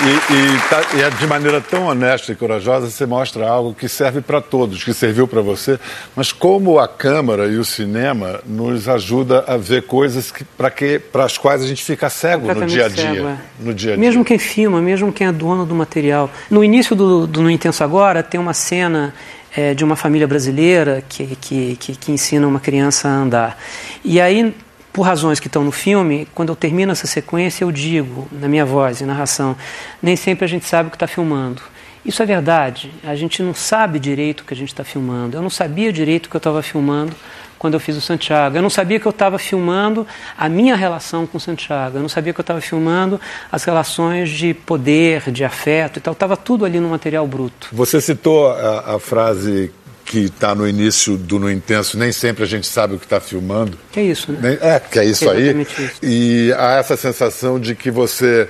E, 0.05 0.07
e, 0.07 0.69
tá, 0.69 0.83
e, 0.99 1.01
é 1.01 1.09
de 1.09 1.27
maneira 1.27 1.63
tão 1.63 1.87
honesta 1.87 2.31
e 2.31 2.35
corajosa, 2.35 2.91
você 2.91 3.07
mostra 3.07 3.49
algo 3.49 3.73
que 3.73 3.89
serve 3.89 4.21
para 4.21 4.39
todos, 4.39 4.85
que 4.85 4.93
serviu 4.93 5.27
para 5.27 5.41
você, 5.41 5.81
mas 6.15 6.31
como 6.31 6.79
a 6.79 6.87
câmera 6.87 7.47
e 7.47 7.57
o 7.57 7.65
cinema 7.65 8.41
nos 8.45 8.87
ajuda 8.87 9.45
a 9.47 9.57
ver 9.57 9.85
coisas 9.85 10.31
para 10.59 10.71
que, 10.71 11.01
as 11.15 11.39
quais 11.39 11.63
a 11.63 11.67
gente 11.67 11.83
fica 11.83 12.11
cego 12.11 12.53
no 12.53 12.67
dia 12.67 12.85
a 12.85 12.89
dia. 12.89 13.15
Cego, 13.15 13.29
é. 13.29 13.37
no 13.59 13.73
dia, 13.73 13.93
-a 13.93 13.97
-dia. 13.97 14.01
Mesmo 14.01 14.23
quem 14.23 14.39
filma, 14.39 14.83
mesmo 14.83 15.11
quem 15.11 15.27
é 15.27 15.33
dono 15.33 15.65
do 15.65 15.75
material. 15.75 16.31
No 16.51 16.63
início 16.63 16.95
do, 16.95 17.27
do 17.27 17.41
No 17.41 17.51
Intenso 17.51 17.83
Agora, 17.83 18.23
tem 18.23 18.39
uma 18.39 18.53
cena 18.53 19.15
é, 19.57 19.73
de 19.73 19.85
uma 19.85 19.97
família 19.97 20.27
brasileira 20.27 21.03
que, 21.09 21.35
que, 21.41 21.77
que, 21.77 21.97
que 21.97 22.13
ensina 22.13 22.47
uma 22.47 22.61
criança 22.61 23.09
a 23.09 23.13
andar. 23.13 23.59
E 24.05 24.21
aí 24.21 24.55
por 24.95 25.03
razões 25.03 25.41
que 25.41 25.49
estão 25.49 25.65
no 25.65 25.73
filme, 25.73 26.29
quando 26.33 26.51
eu 26.51 26.57
termino 26.57 26.93
essa 26.93 27.09
sequência, 27.09 27.65
eu 27.65 27.73
digo, 27.73 28.29
na 28.31 28.47
minha 28.47 28.65
voz 28.65 29.01
e 29.01 29.05
narração, 29.05 29.57
nem 30.01 30.15
sempre 30.15 30.45
a 30.45 30.49
gente 30.49 30.67
sabe 30.67 30.87
o 30.87 30.91
que 30.91 30.95
está 30.95 31.09
filmando. 31.09 31.61
Isso 32.07 32.23
é 32.23 32.27
verdade. 32.27 32.93
A 33.03 33.17
gente 33.17 33.43
não 33.43 33.53
sabe 33.53 33.99
direito 33.99 34.43
o 34.43 34.45
que 34.45 34.55
a 34.55 34.57
gente 34.57 34.69
está 34.69 34.85
filmando. 34.85 35.37
Eu 35.37 35.43
não 35.43 35.51
sabia 35.51 35.93
direito 35.93 36.27
o 36.27 36.31
que 36.31 36.37
eu 36.37 36.39
estava 36.39 36.63
filmando 36.63 37.13
quando 37.59 37.75
eu 37.75 37.81
fiz 37.81 37.97
o 37.97 38.01
Santiago. 38.01 38.57
Eu 38.57 38.63
não 38.63 38.71
sabia 38.71 39.01
que 39.01 39.07
eu 39.07 39.11
estava 39.11 39.37
filmando 39.37 40.07
a 40.39 40.49
minha 40.49 40.77
relação 40.77 41.27
com 41.27 41.39
o 41.39 41.41
Santiago. 41.41 41.99
Eu 41.99 42.03
não 42.03 42.09
sabia 42.09 42.33
que 42.33 42.39
eu 42.39 42.45
estava 42.45 42.61
filmando 42.61 43.21
as 43.51 43.65
relações 43.65 44.31
de 44.31 44.55
poder, 44.55 45.29
de 45.33 45.45
afeto 45.45 45.97
e 45.97 46.01
tal. 46.01 46.13
Estava 46.13 46.37
tudo 46.37 46.65
ali 46.65 46.79
no 46.79 46.91
material 46.91 47.27
bruto. 47.27 47.71
Você 47.73 48.01
citou 48.01 48.49
a, 48.49 48.95
a 48.95 49.01
frase 49.01 49.73
que 50.15 50.21
está 50.21 50.55
no 50.55 50.69
início 50.69 51.19
do 51.19 51.41
No 51.41 51.51
Intenso, 51.51 51.99
nem 51.99 52.13
sempre 52.13 52.45
a 52.45 52.47
gente 52.47 52.69
sabe 52.69 52.95
o 52.95 53.01
que 53.01 53.05
está 53.05 53.19
filmando. 53.19 53.77
Que 53.91 53.99
é 53.99 54.05
isso, 54.05 54.31
né? 54.31 54.57
É, 54.61 54.79
que 54.79 55.01
é 55.01 55.05
isso 55.05 55.29
aí. 55.29 55.63
Isso. 55.63 55.99
E 56.05 56.53
há 56.57 56.75
essa 56.75 56.97
sensação 56.97 57.59
de 57.59 57.75
que 57.75 57.91
você 57.91 58.49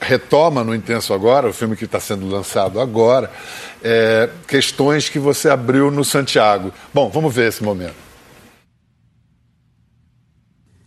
retoma 0.00 0.64
no 0.64 0.74
Intenso 0.74 1.14
agora, 1.14 1.48
o 1.48 1.52
filme 1.52 1.76
que 1.76 1.84
está 1.84 2.00
sendo 2.00 2.26
lançado 2.26 2.80
agora, 2.80 3.30
é, 3.80 4.28
questões 4.48 5.08
que 5.08 5.20
você 5.20 5.48
abriu 5.48 5.88
no 5.88 6.04
Santiago. 6.04 6.72
Bom, 6.92 7.08
vamos 7.08 7.32
ver 7.32 7.46
esse 7.46 7.62
momento. 7.62 7.94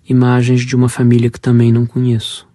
Imagens 0.10 0.65
de 0.65 0.75
uma 0.75 0.89
família 0.89 1.31
que 1.31 1.39
também 1.39 1.72
não 1.72 1.86
conheço. 1.86 2.46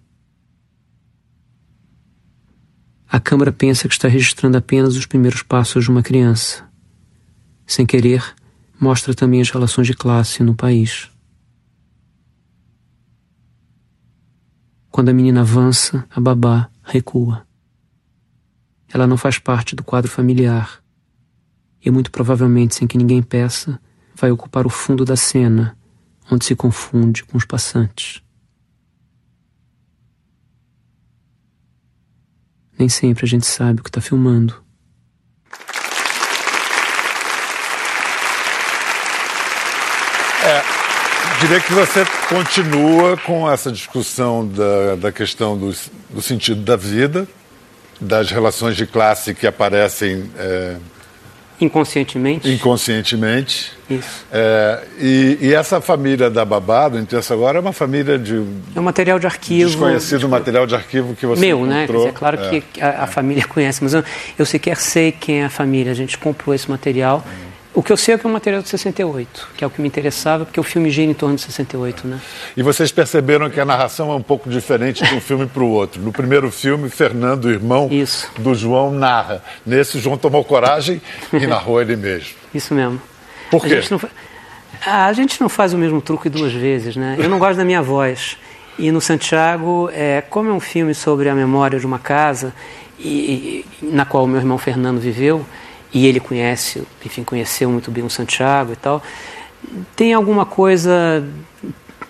A 3.09 3.19
câmera 3.19 3.51
pensa 3.51 3.87
que 3.87 3.95
está 3.95 4.07
registrando 4.07 4.57
apenas 4.57 4.95
os 4.95 5.07
primeiros 5.07 5.41
passos 5.41 5.85
de 5.85 5.89
uma 5.89 6.03
criança 6.03 6.71
sem 7.65 7.85
querer, 7.85 8.35
mostra 8.79 9.13
também 9.13 9.41
as 9.41 9.49
relações 9.49 9.87
de 9.87 9.93
classe 9.93 10.43
no 10.43 10.55
país. 10.55 11.09
Quando 14.89 15.09
a 15.09 15.13
menina 15.13 15.41
avança, 15.41 16.05
a 16.09 16.19
babá 16.19 16.69
recua. 16.83 17.47
Ela 18.93 19.07
não 19.07 19.17
faz 19.17 19.39
parte 19.39 19.75
do 19.75 19.83
quadro 19.83 20.11
familiar 20.11 20.83
e, 21.83 21.89
muito 21.89 22.11
provavelmente, 22.11 22.75
sem 22.75 22.87
que 22.87 22.97
ninguém 22.97 23.21
peça, 23.21 23.79
vai 24.15 24.31
ocupar 24.31 24.65
o 24.65 24.69
fundo 24.69 25.03
da 25.03 25.15
cena, 25.15 25.77
onde 26.31 26.45
se 26.45 26.55
confunde 26.55 27.23
com 27.23 27.37
os 27.37 27.45
passantes. 27.45 28.21
Nem 32.77 32.87
sempre 32.87 33.25
a 33.25 33.27
gente 33.27 33.45
sabe 33.45 33.79
o 33.79 33.83
que 33.83 33.89
está 33.89 34.01
filmando. 34.01 34.62
Diria 41.39 41.59
que 41.59 41.73
você 41.73 42.05
continua 42.29 43.17
com 43.17 43.49
essa 43.49 43.71
discussão 43.71 44.47
da, 44.47 44.95
da 44.95 45.11
questão 45.11 45.57
do, 45.57 45.73
do 46.09 46.21
sentido 46.21 46.61
da 46.61 46.75
vida, 46.75 47.27
das 47.99 48.31
relações 48.31 48.75
de 48.75 48.85
classe 48.85 49.33
que 49.33 49.45
aparecem 49.45 50.29
é, 50.37 50.75
Inconscientemente. 51.63 52.49
Inconscientemente. 52.49 53.71
Isso. 53.89 54.25
É, 54.31 54.83
e, 54.99 55.37
e, 55.41 55.53
essa 55.53 55.79
família 55.79 56.29
da 56.29 56.43
Babá, 56.43 56.89
do 56.89 56.99
Intenso 56.99 57.31
Agora, 57.31 57.57
é 57.57 57.61
uma 57.61 57.71
família 57.71 58.17
de. 58.17 58.43
É 58.75 58.79
um 58.79 58.83
material 58.83 59.19
de 59.19 59.27
arquivo. 59.27 59.69
Desconhecido 59.69 60.27
material 60.27 60.65
de 60.65 60.75
arquivo 60.75 61.15
que 61.15 61.25
você 61.25 61.39
Meu, 61.39 61.59
encontrou. 61.59 61.77
né? 61.77 61.87
Dizer, 61.87 62.09
é 62.09 62.11
claro 62.11 62.39
é. 62.41 62.61
que 62.61 62.81
a, 62.81 63.03
a, 63.03 63.07
família 63.07 63.45
conhece, 63.47 63.83
mas 63.83 63.93
eu, 63.93 64.03
eu 64.37 64.45
sequer 64.45 64.77
sei 64.77 65.11
quem 65.11 65.41
é 65.41 65.45
a 65.45 65.49
família. 65.49 65.91
A 65.91 65.95
gente 65.95 66.17
comprou 66.17 66.53
esse 66.53 66.69
material. 66.69 67.23
Hum. 67.25 67.42
O 67.75 67.81
que 67.81 67.91
eu 67.91 67.97
sei 67.97 68.13
é 68.13 68.17
que 68.19 68.25
é 68.25 68.29
um 68.29 68.33
material 68.33 68.61
de 68.61 68.69
68, 68.69 69.49
que 69.57 69.63
é 69.63 69.67
o 69.67 69.69
que 69.69 69.81
me 69.81 69.87
interessava, 69.87 70.45
porque 70.45 70.59
o 70.59 70.63
filme 70.63 70.91
gira 70.91 71.09
em 71.09 71.13
torno 71.13 71.35
de 71.35 71.41
68, 71.41 72.07
né? 72.07 72.19
E 72.55 72.61
vocês 72.61 72.91
perceberam 72.91 73.49
que 73.49 73.59
a 73.59 73.65
narração 73.65 74.11
é 74.11 74.15
um 74.15 74.21
pouco 74.21 74.47
diferente 74.47 75.03
de 75.03 75.15
um 75.15 75.19
filme 75.19 75.47
para 75.47 75.63
o 75.63 75.69
outro. 75.69 75.99
No 75.99 76.11
primeiro 76.11 76.51
filme, 76.51 76.87
Fernando, 76.87 77.49
irmão 77.49 77.87
Isso. 77.91 78.29
do 78.37 78.53
João, 78.53 78.91
narra. 78.91 79.43
Nesse, 79.65 79.97
João 79.97 80.17
tomou 80.17 80.43
coragem 80.43 81.01
e 81.33 81.47
narrou 81.47 81.81
ele 81.81 81.95
mesmo. 81.95 82.35
Isso 82.53 82.75
mesmo. 82.75 83.01
Por 83.49 83.65
quê? 83.65 83.73
A 83.73 83.81
gente, 83.81 83.91
não, 83.91 84.01
a 84.85 85.13
gente 85.13 85.41
não 85.41 85.49
faz 85.49 85.73
o 85.73 85.77
mesmo 85.77 85.99
truque 85.99 86.29
duas 86.29 86.53
vezes, 86.53 86.95
né? 86.95 87.15
Eu 87.17 87.27
não 87.27 87.39
gosto 87.39 87.57
da 87.57 87.65
minha 87.65 87.81
voz. 87.81 88.37
E 88.77 88.91
no 88.91 89.01
Santiago, 89.01 89.89
é, 89.93 90.21
como 90.21 90.49
é 90.49 90.53
um 90.53 90.59
filme 90.59 90.93
sobre 90.93 91.27
a 91.27 91.33
memória 91.33 91.79
de 91.79 91.87
uma 91.87 91.99
casa 91.99 92.53
e, 92.99 93.65
e 93.81 93.85
na 93.85 94.05
qual 94.05 94.25
o 94.25 94.27
meu 94.27 94.39
irmão 94.39 94.59
Fernando 94.59 94.99
viveu, 94.99 95.43
e 95.93 96.07
ele 96.07 96.19
conhece, 96.19 96.83
enfim, 97.05 97.23
conheceu 97.23 97.69
muito 97.69 97.91
bem 97.91 98.03
o 98.03 98.09
Santiago 98.09 98.73
e 98.73 98.75
tal, 98.75 99.01
tem 99.95 100.13
alguma 100.13 100.45
coisa, 100.45 101.23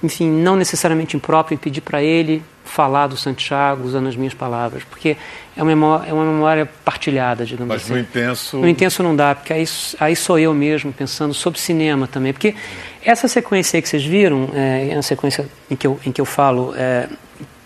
enfim, 0.02 0.30
não 0.30 0.56
necessariamente 0.56 1.18
imprópria 1.18 1.56
em 1.56 1.58
pedir 1.58 1.82
para 1.82 2.02
ele 2.02 2.44
falar 2.64 3.08
do 3.08 3.18
Santiago 3.18 3.84
usando 3.86 4.08
as 4.08 4.16
minhas 4.16 4.34
palavras, 4.34 4.84
porque 4.86 5.18
é 5.56 5.62
uma 5.62 5.66
memória, 5.66 6.10
é 6.10 6.14
uma 6.14 6.26
memória 6.26 6.70
partilhada, 6.86 7.46
digamos 7.46 7.68
Mas 7.68 7.84
assim. 7.84 7.94
Mas 7.94 8.02
no 8.02 8.10
intenso... 8.10 8.58
No 8.58 8.68
intenso 8.68 9.04
não 9.04 9.16
dá, 9.16 9.36
porque 9.36 9.54
aí, 9.54 9.66
aí 10.00 10.16
sou 10.16 10.40
eu 10.40 10.54
mesmo 10.54 10.92
pensando 10.92 11.34
sobre 11.34 11.60
cinema 11.60 12.08
também, 12.08 12.32
porque 12.32 12.56
essa 13.04 13.28
sequência 13.28 13.78
aí 13.78 13.82
que 13.82 13.90
vocês 13.90 14.04
viram, 14.04 14.50
é, 14.54 14.90
é 14.92 14.94
uma 14.94 15.02
sequência 15.02 15.46
em 15.70 15.76
que 15.76 15.86
eu, 15.86 16.00
em 16.06 16.12
que 16.12 16.22
eu 16.22 16.26
falo 16.26 16.74
é, 16.76 17.10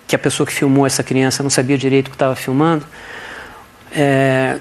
que 0.07 0.15
a 0.15 0.19
pessoa 0.19 0.47
que 0.47 0.53
filmou 0.53 0.85
essa 0.85 1.03
criança 1.03 1.43
não 1.43 1.49
sabia 1.49 1.77
direito 1.77 2.07
o 2.07 2.09
que 2.09 2.15
estava 2.15 2.35
filmando, 2.35 2.85
é, 3.91 4.57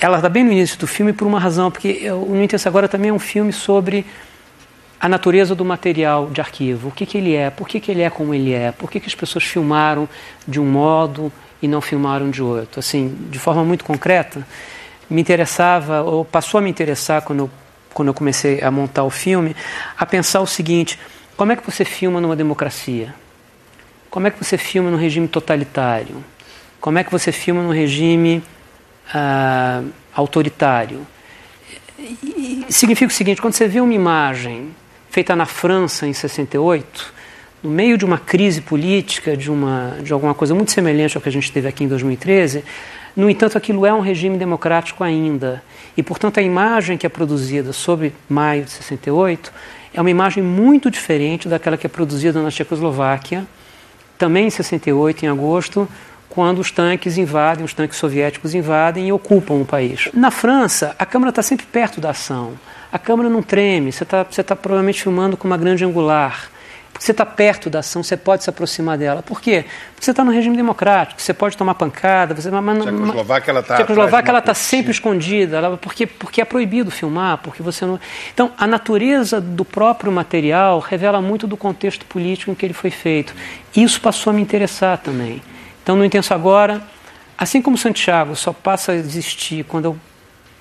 ela 0.00 0.16
está 0.16 0.28
bem 0.28 0.44
no 0.44 0.52
início 0.52 0.78
do 0.78 0.86
filme 0.86 1.12
por 1.12 1.26
uma 1.26 1.38
razão, 1.38 1.70
porque 1.70 2.10
o 2.10 2.34
No 2.34 2.42
Intenso 2.42 2.68
Agora 2.68 2.88
também 2.88 3.10
é 3.10 3.12
um 3.12 3.18
filme 3.18 3.52
sobre 3.52 4.06
a 5.00 5.08
natureza 5.08 5.54
do 5.54 5.64
material 5.64 6.28
de 6.28 6.40
arquivo, 6.40 6.88
o 6.88 6.90
que, 6.90 7.06
que 7.06 7.16
ele 7.16 7.34
é, 7.34 7.48
por 7.48 7.66
que, 7.66 7.80
que 7.80 7.90
ele 7.90 8.02
é 8.02 8.10
como 8.10 8.34
ele 8.34 8.52
é, 8.52 8.70
por 8.70 8.90
que, 8.90 9.00
que 9.00 9.06
as 9.06 9.14
pessoas 9.14 9.44
filmaram 9.44 10.08
de 10.46 10.60
um 10.60 10.66
modo 10.66 11.32
e 11.62 11.66
não 11.66 11.80
filmaram 11.80 12.30
de 12.30 12.42
outro. 12.42 12.80
Assim, 12.80 13.16
de 13.30 13.38
forma 13.38 13.64
muito 13.64 13.84
concreta, 13.84 14.46
me 15.08 15.20
interessava, 15.20 16.02
ou 16.02 16.24
passou 16.24 16.58
a 16.58 16.60
me 16.60 16.68
interessar 16.68 17.22
quando 17.22 17.40
eu, 17.40 17.50
quando 17.94 18.08
eu 18.08 18.14
comecei 18.14 18.60
a 18.62 18.70
montar 18.70 19.04
o 19.04 19.10
filme, 19.10 19.56
a 19.98 20.04
pensar 20.04 20.40
o 20.40 20.46
seguinte: 20.46 20.98
como 21.36 21.52
é 21.52 21.56
que 21.56 21.64
você 21.64 21.84
filma 21.84 22.20
numa 22.20 22.36
democracia? 22.36 23.14
Como 24.10 24.26
é 24.26 24.30
que 24.30 24.42
você 24.42 24.58
filma 24.58 24.90
num 24.90 24.98
regime 24.98 25.28
totalitário? 25.28 26.22
Como 26.80 26.98
é 26.98 27.04
que 27.04 27.10
você 27.10 27.32
filma 27.32 27.62
num 27.62 27.72
regime 27.72 28.42
uh, 29.14 29.88
autoritário? 30.14 31.06
E 31.98 32.66
significa 32.68 33.10
o 33.10 33.14
seguinte: 33.14 33.40
quando 33.40 33.54
você 33.54 33.68
vê 33.68 33.80
uma 33.80 33.94
imagem 33.94 34.74
feita 35.10 35.36
na 35.36 35.46
França 35.46 36.06
em 36.06 36.12
68, 36.12 37.12
no 37.62 37.70
meio 37.70 37.98
de 37.98 38.04
uma 38.04 38.18
crise 38.18 38.60
política, 38.60 39.36
de, 39.36 39.50
uma, 39.50 39.98
de 40.02 40.12
alguma 40.12 40.34
coisa 40.34 40.54
muito 40.54 40.72
semelhante 40.72 41.16
ao 41.16 41.22
que 41.22 41.28
a 41.28 41.32
gente 41.32 41.52
teve 41.52 41.68
aqui 41.68 41.84
em 41.84 41.88
2013, 41.88 42.64
no 43.16 43.28
entanto, 43.28 43.58
aquilo 43.58 43.84
é 43.84 43.92
um 43.92 44.00
regime 44.00 44.38
democrático 44.38 45.02
ainda. 45.02 45.62
E, 45.96 46.02
portanto, 46.02 46.38
a 46.38 46.42
imagem 46.42 46.96
que 46.96 47.04
é 47.04 47.08
produzida 47.08 47.72
sobre 47.72 48.14
maio 48.28 48.64
de 48.64 48.70
68 48.70 49.52
é 49.92 50.00
uma 50.00 50.10
imagem 50.10 50.42
muito 50.42 50.90
diferente 50.90 51.48
daquela 51.48 51.76
que 51.76 51.86
é 51.86 51.90
produzida 51.90 52.40
na 52.40 52.50
Tchecoslováquia, 52.50 53.44
também 54.16 54.46
em 54.46 54.50
68, 54.50 55.24
em 55.24 55.28
agosto, 55.28 55.88
quando 56.30 56.60
os 56.60 56.70
tanques 56.70 57.18
invadem, 57.18 57.64
os 57.64 57.74
tanques 57.74 57.98
soviéticos 57.98 58.54
invadem 58.54 59.08
e 59.08 59.12
ocupam 59.12 59.54
o 59.54 59.66
país. 59.66 60.08
Na 60.14 60.30
França, 60.30 60.94
a 60.96 61.04
câmera 61.04 61.30
está 61.30 61.42
sempre 61.42 61.66
perto 61.66 62.00
da 62.00 62.10
ação. 62.10 62.52
A 62.92 62.98
câmera 62.98 63.28
não 63.28 63.42
treme, 63.42 63.92
você 63.92 64.04
está 64.04 64.22
você 64.22 64.42
tá 64.42 64.54
provavelmente 64.54 65.02
filmando 65.02 65.36
com 65.36 65.46
uma 65.46 65.56
grande 65.56 65.84
angular. 65.84 66.48
Porque 66.92 67.04
você 67.04 67.12
está 67.12 67.24
perto 67.24 67.70
da 67.70 67.78
ação, 67.78 68.02
você 68.02 68.16
pode 68.16 68.44
se 68.44 68.50
aproximar 68.50 68.98
dela. 68.98 69.22
Por 69.22 69.40
quê? 69.40 69.64
Porque 69.92 70.04
você 70.04 70.10
está 70.10 70.22
no 70.22 70.30
regime 70.30 70.56
democrático, 70.56 71.20
você 71.20 71.32
pode 71.32 71.56
tomar 71.56 71.74
pancada. 71.74 72.34
Você, 72.34 72.50
mas, 72.50 72.84
Tchecoslováquia 72.84 73.50
ela 73.50 73.60
está 73.60 73.76
Tchecoslováquia 73.76 74.30
ela 74.30 74.38
está 74.38 74.54
sempre 74.54 74.90
escondida, 74.90 75.56
ela, 75.56 75.76
porque, 75.76 76.06
porque 76.06 76.40
é 76.40 76.44
proibido 76.44 76.90
filmar, 76.90 77.38
porque 77.38 77.62
você 77.62 77.86
não. 77.86 77.98
Então, 78.32 78.52
a 78.58 78.66
natureza 78.66 79.40
do 79.40 79.64
próprio 79.64 80.12
material 80.12 80.78
revela 80.78 81.20
muito 81.20 81.46
do 81.46 81.56
contexto 81.56 82.04
político 82.06 82.50
em 82.50 82.54
que 82.54 82.66
ele 82.66 82.74
foi 82.74 82.90
feito. 82.90 83.34
Isso 83.74 84.00
passou 84.00 84.32
a 84.32 84.34
me 84.34 84.42
interessar 84.42 84.98
também. 84.98 85.40
Então, 85.82 85.96
no 85.96 86.04
Intenso 86.04 86.32
Agora, 86.34 86.82
assim 87.36 87.62
como 87.62 87.76
Santiago 87.76 88.36
só 88.36 88.52
passa 88.52 88.92
a 88.92 88.94
existir 88.94 89.64
quando 89.64 89.86
eu 89.86 89.98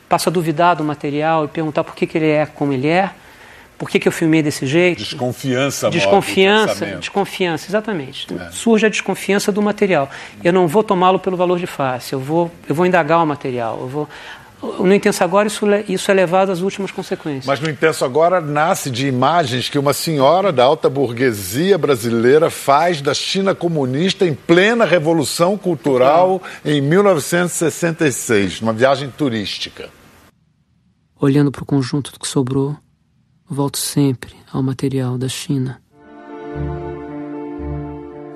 passo 0.08 0.30
a 0.30 0.32
duvidar 0.32 0.76
do 0.76 0.84
material 0.84 1.46
e 1.46 1.48
perguntar 1.48 1.84
por 1.84 1.96
que, 1.96 2.08
que 2.08 2.18
ele 2.18 2.30
é 2.30 2.46
como 2.46 2.74
ele 2.74 2.88
é, 2.88 3.12
por 3.78 3.90
que, 3.90 3.98
que 3.98 4.08
eu 4.08 4.12
filmei 4.12 4.44
desse 4.44 4.66
jeito. 4.66 4.98
Desconfiança, 4.98 5.90
Desconfiança, 5.90 6.86
desconfiança, 6.98 7.70
exatamente. 7.70 8.28
É. 8.34 8.52
Surge 8.52 8.86
a 8.86 8.90
desconfiança 8.90 9.54
do 9.54 9.62
material. 9.62 10.10
Eu 10.44 10.52
não 10.52 10.68
vou 10.68 10.84
tomá-lo 10.84 11.18
pelo 11.18 11.38
valor 11.38 11.58
de 11.58 11.68
face, 11.68 12.12
eu 12.12 12.20
vou, 12.20 12.52
eu 12.68 12.76
vou 12.76 12.86
indagar 12.86 13.24
o 13.24 13.26
material, 13.26 13.78
eu 13.80 13.88
vou 13.88 14.10
no 14.62 14.94
Intenso 14.94 15.24
Agora, 15.24 15.48
isso, 15.48 15.66
isso 15.88 16.12
é 16.12 16.14
levado 16.14 16.52
às 16.52 16.62
últimas 16.62 16.92
consequências. 16.92 17.46
Mas 17.46 17.60
no 17.60 17.70
Intenso 17.70 18.04
Agora 18.04 18.42
nasce 18.42 18.90
de 18.90 19.08
imagens 19.08 19.70
que 19.70 19.80
uma 19.80 19.94
senhora 19.94 20.52
da 20.52 20.64
alta 20.64 20.90
burguesia 20.90 21.78
brasileira 21.78 22.50
faz 22.50 23.02
da 23.02 23.14
China 23.14 23.56
comunista 23.56 24.26
em 24.26 24.34
plena 24.34 24.84
Revolução 24.84 25.58
Cultural 25.58 26.42
em 26.66 26.82
1966, 26.82 28.60
numa 28.60 28.74
viagem 28.74 29.10
turística. 29.10 29.90
Olhando 31.20 31.52
para 31.52 31.64
o 31.64 31.66
conjunto 31.66 32.12
do 32.12 32.20
que 32.20 32.28
sobrou, 32.28 32.76
volto 33.50 33.78
sempre 33.78 34.34
ao 34.52 34.62
material 34.62 35.18
da 35.18 35.30
China. 35.30 35.82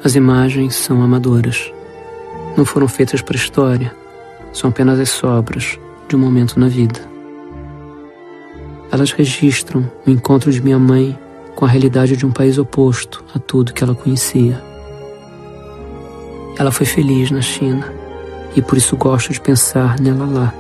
As 0.03 0.15
imagens 0.15 0.75
são 0.75 1.01
amadoras. 1.01 1.72
Não 2.58 2.65
foram 2.65 2.88
feitas 2.88 3.22
para 3.22 3.36
a 3.36 3.39
história. 3.39 3.96
São 4.51 4.70
apenas 4.70 5.00
as 5.00 5.10
sobras 5.10 5.80
de 6.13 6.17
um 6.17 6.20
momento 6.20 6.60
na 6.60 6.67
vida. 6.67 7.01
Elas 8.91 9.12
registram 9.12 9.91
o 10.05 10.12
encontro 10.12 10.51
de 10.51 10.62
minha 10.62 10.77
mãe 10.77 11.17
com 11.55 11.65
a 11.65 11.67
realidade 11.67 12.15
de 12.15 12.24
um 12.24 12.32
país 12.32 12.60
oposto 12.60 13.25
a 13.34 13.39
tudo 13.39 13.74
que 13.74 13.84
ela 13.84 13.96
conhecia. 13.96 14.62
Ela 16.60 16.72
foi 16.72 16.86
feliz 16.86 17.32
na 17.32 17.41
China 17.41 17.91
e 18.55 18.62
por 18.62 18.77
isso 18.77 18.96
gosto 18.96 19.34
de 19.34 19.41
pensar 19.41 20.00
nela 20.00 20.27
lá. 20.27 20.53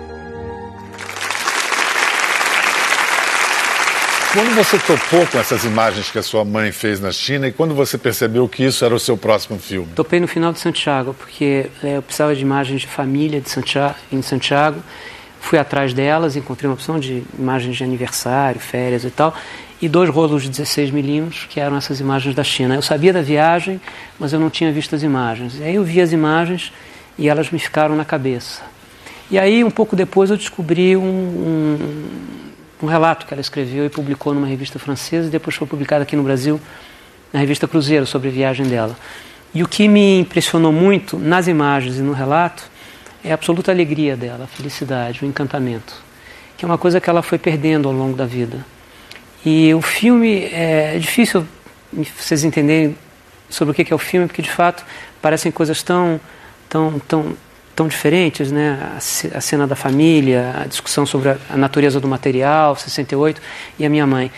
Quando 4.33 4.55
você 4.55 4.79
topou 4.79 5.27
com 5.27 5.37
essas 5.37 5.63
imagens 5.63 6.09
que 6.09 6.17
a 6.17 6.23
sua 6.23 6.43
mãe 6.43 6.71
fez 6.71 6.99
na 6.99 7.11
China 7.11 7.47
e 7.47 7.51
quando 7.51 7.75
você 7.75 7.95
percebeu 7.99 8.49
que 8.49 8.63
isso 8.63 8.83
era 8.83 8.95
o 8.95 8.99
seu 8.99 9.15
próximo 9.15 9.59
filme? 9.59 9.93
Topei 9.93 10.19
no 10.19 10.27
final 10.27 10.51
de 10.51 10.59
Santiago, 10.59 11.13
porque 11.13 11.69
é, 11.83 11.97
eu 11.97 12.01
precisava 12.01 12.35
de 12.35 12.41
imagens 12.41 12.81
de 12.81 12.87
família 12.87 13.39
de 13.39 13.51
Santiago, 13.51 13.95
em 14.11 14.23
Santiago 14.23 14.81
Fui 15.43 15.59
atrás 15.59 15.93
delas, 15.93 16.37
encontrei 16.37 16.69
uma 16.69 16.73
opção 16.73 16.97
de 16.97 17.21
imagens 17.37 17.75
de 17.75 17.83
aniversário, 17.83 18.61
férias 18.61 19.03
e 19.03 19.09
tal, 19.09 19.35
e 19.81 19.89
dois 19.89 20.09
rolos 20.09 20.43
de 20.43 20.49
16 20.49 20.89
milímetros, 20.89 21.45
que 21.49 21.59
eram 21.59 21.75
essas 21.75 21.99
imagens 21.99 22.33
da 22.33 22.45
China. 22.45 22.75
Eu 22.75 22.81
sabia 22.81 23.11
da 23.11 23.21
viagem, 23.21 23.79
mas 24.17 24.31
eu 24.31 24.39
não 24.39 24.49
tinha 24.49 24.71
visto 24.71 24.95
as 24.95 25.03
imagens. 25.03 25.59
E 25.59 25.63
aí 25.63 25.75
eu 25.75 25.83
vi 25.83 25.99
as 25.99 26.13
imagens 26.13 26.71
e 27.19 27.27
elas 27.27 27.51
me 27.51 27.59
ficaram 27.59 27.93
na 27.93 28.05
cabeça. 28.05 28.61
E 29.29 29.37
aí, 29.37 29.65
um 29.65 29.69
pouco 29.69 29.97
depois, 29.97 30.29
eu 30.29 30.37
descobri 30.37 30.95
um, 30.95 31.03
um, 31.03 31.77
um 32.83 32.87
relato 32.87 33.25
que 33.25 33.33
ela 33.33 33.41
escreveu 33.41 33.85
e 33.85 33.89
publicou 33.89 34.33
numa 34.33 34.47
revista 34.47 34.79
francesa, 34.79 35.27
e 35.27 35.29
depois 35.29 35.57
foi 35.57 35.67
publicado 35.67 36.03
aqui 36.03 36.15
no 36.15 36.23
Brasil, 36.23 36.59
na 37.33 37.41
revista 37.41 37.67
Cruzeiro, 37.67 38.05
sobre 38.05 38.29
a 38.29 38.31
viagem 38.31 38.65
dela. 38.65 38.95
E 39.53 39.61
o 39.61 39.67
que 39.67 39.89
me 39.89 40.21
impressionou 40.21 40.71
muito 40.71 41.19
nas 41.19 41.49
imagens 41.49 41.99
e 41.99 42.01
no 42.01 42.13
relato 42.13 42.71
é 43.23 43.31
a 43.31 43.33
absoluta 43.33 43.71
alegria 43.71 44.17
dela, 44.17 44.45
a 44.45 44.47
felicidade, 44.47 45.23
o 45.23 45.27
encantamento, 45.27 45.93
que 46.57 46.65
é 46.65 46.67
uma 46.67 46.77
coisa 46.77 46.99
que 46.99 47.09
ela 47.09 47.21
foi 47.21 47.37
perdendo 47.37 47.87
ao 47.87 47.93
longo 47.93 48.17
da 48.17 48.25
vida. 48.25 48.65
E 49.45 49.73
o 49.73 49.81
filme 49.81 50.45
é 50.51 50.97
difícil 50.99 51.45
vocês 52.17 52.43
entenderem 52.43 52.95
sobre 53.49 53.71
o 53.71 53.75
que 53.75 53.91
é 53.91 53.95
o 53.95 53.99
filme, 53.99 54.27
porque 54.27 54.41
de 54.41 54.49
fato 54.49 54.83
parecem 55.21 55.51
coisas 55.51 55.83
tão, 55.83 56.19
tão, 56.67 56.99
tão, 57.07 57.37
tão 57.75 57.87
diferentes, 57.87 58.51
né? 58.51 58.97
A 59.33 59.41
cena 59.41 59.67
da 59.67 59.75
família, 59.75 60.55
a 60.63 60.65
discussão 60.65 61.05
sobre 61.05 61.29
a 61.29 61.57
natureza 61.57 61.99
do 61.99 62.07
material, 62.07 62.75
68 62.75 63.41
e 63.77 63.85
a 63.85 63.89
minha 63.89 64.07
mãe. 64.07 64.31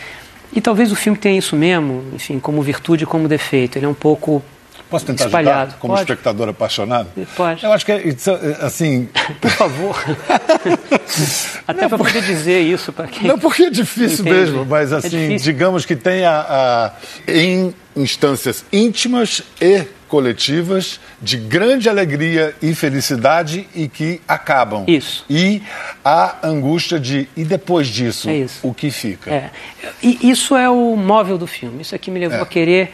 E 0.52 0.60
talvez 0.60 0.92
o 0.92 0.96
filme 0.96 1.18
tenha 1.18 1.38
isso 1.38 1.56
mesmo, 1.56 2.04
enfim, 2.14 2.38
como 2.38 2.62
virtude 2.62 3.04
e 3.04 3.06
como 3.06 3.26
defeito. 3.26 3.78
Ele 3.78 3.86
é 3.86 3.88
um 3.88 3.94
pouco 3.94 4.42
Posso 4.88 5.04
tentar 5.04 5.24
espalhado. 5.26 5.60
ajudar 5.62 5.78
como 5.78 5.94
Pode. 5.94 6.02
espectador 6.02 6.48
apaixonado? 6.48 7.08
Pode. 7.36 7.64
Eu 7.64 7.72
acho 7.72 7.84
que, 7.84 7.92
é, 7.92 7.96
é, 8.08 8.64
assim... 8.64 9.08
Por 9.40 9.50
favor. 9.50 9.96
Até 11.66 11.88
para 11.88 11.98
poder 11.98 12.22
dizer 12.22 12.60
isso 12.60 12.92
para 12.92 13.06
quem. 13.08 13.26
Não, 13.26 13.38
porque 13.38 13.64
é 13.64 13.70
difícil 13.70 14.20
Entende? 14.24 14.30
mesmo, 14.30 14.64
mas 14.64 14.92
É 14.92 14.96
assim, 14.96 15.08
difícil. 15.08 15.52
digamos 15.52 15.84
que 15.84 15.96
tem 15.96 16.24
a, 16.24 16.40
a- 16.40 16.92
em 17.30 17.74
instâncias 17.96 18.64
íntimas 18.72 19.42
e 19.60 19.84
coletivas 20.06 21.00
de 21.20 21.36
grande 21.36 21.88
alegria 21.88 22.54
e 22.62 22.74
felicidade 22.74 23.66
e 23.74 23.88
que 23.88 24.20
acabam. 24.28 24.84
Isso. 24.86 25.24
E 25.28 25.60
a 26.04 26.36
angústia 26.46 27.00
de, 27.00 27.28
e 27.36 27.42
depois 27.44 27.88
disso, 27.88 28.28
É 28.30 28.46
o 28.62 28.72
que 28.72 28.90
fica? 28.90 29.30
É. 29.32 29.50
E 30.02 30.30
isso 30.30 30.54
é 30.56 30.68
o 30.70 30.94
móvel 30.94 31.36
do 31.36 31.46
filme. 31.46 31.82
Isso 31.82 31.94
aqui 31.94 32.10
me 32.10 32.20
levou 32.20 32.38
É. 32.38 32.42
a 32.42 32.46
querer. 32.46 32.92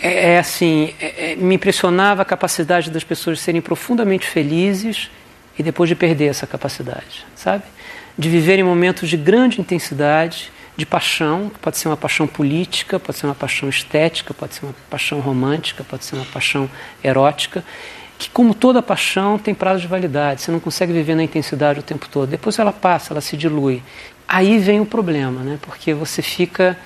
É, 0.00 0.32
é 0.34 0.38
assim, 0.38 0.94
é- 1.00 1.32
é- 1.32 1.36
me 1.36 1.54
impressionava 1.54 2.22
a 2.22 2.24
capacidade 2.24 2.90
das 2.90 3.04
pessoas 3.04 3.40
serem 3.40 3.60
profundamente 3.60 4.26
felizes 4.26 5.10
e 5.58 5.62
depois 5.62 5.88
de 5.88 5.94
perder 5.94 6.26
essa 6.26 6.46
capacidade, 6.46 7.24
sabe? 7.34 7.64
De 8.16 8.28
viverem 8.28 8.64
momentos 8.64 9.08
de 9.08 9.16
grande 9.16 9.60
intensidade, 9.60 10.50
de 10.76 10.84
paixão, 10.84 11.50
que 11.50 11.58
pode 11.58 11.78
ser 11.78 11.88
uma 11.88 11.96
paixão 11.96 12.26
política, 12.26 12.98
pode 12.98 13.18
ser 13.18 13.26
uma 13.26 13.34
paixão 13.34 13.68
estética, 13.68 14.34
pode 14.34 14.54
ser 14.54 14.66
uma 14.66 14.74
paixão 14.90 15.20
romântica, 15.20 15.84
pode 15.84 16.04
ser 16.04 16.16
uma 16.16 16.24
paixão 16.26 16.68
erótica, 17.02 17.64
que 18.18 18.28
como 18.30 18.54
toda 18.54 18.82
paixão 18.82 19.38
tem 19.38 19.54
prazo 19.54 19.82
de 19.82 19.86
validade, 19.86 20.42
você 20.42 20.50
não 20.50 20.60
consegue 20.60 20.92
viver 20.92 21.14
na 21.14 21.22
intensidade 21.22 21.80
o 21.80 21.82
tempo 21.82 22.08
todo. 22.08 22.28
Depois 22.28 22.58
ela 22.58 22.72
passa, 22.72 23.12
ela 23.12 23.20
se 23.20 23.36
dilui. 23.36 23.82
Aí 24.26 24.58
vem 24.58 24.80
o 24.80 24.86
problema, 24.86 25.42
né? 25.42 25.58
Porque 25.60 25.94
você 25.94 26.22
fica 26.22 26.76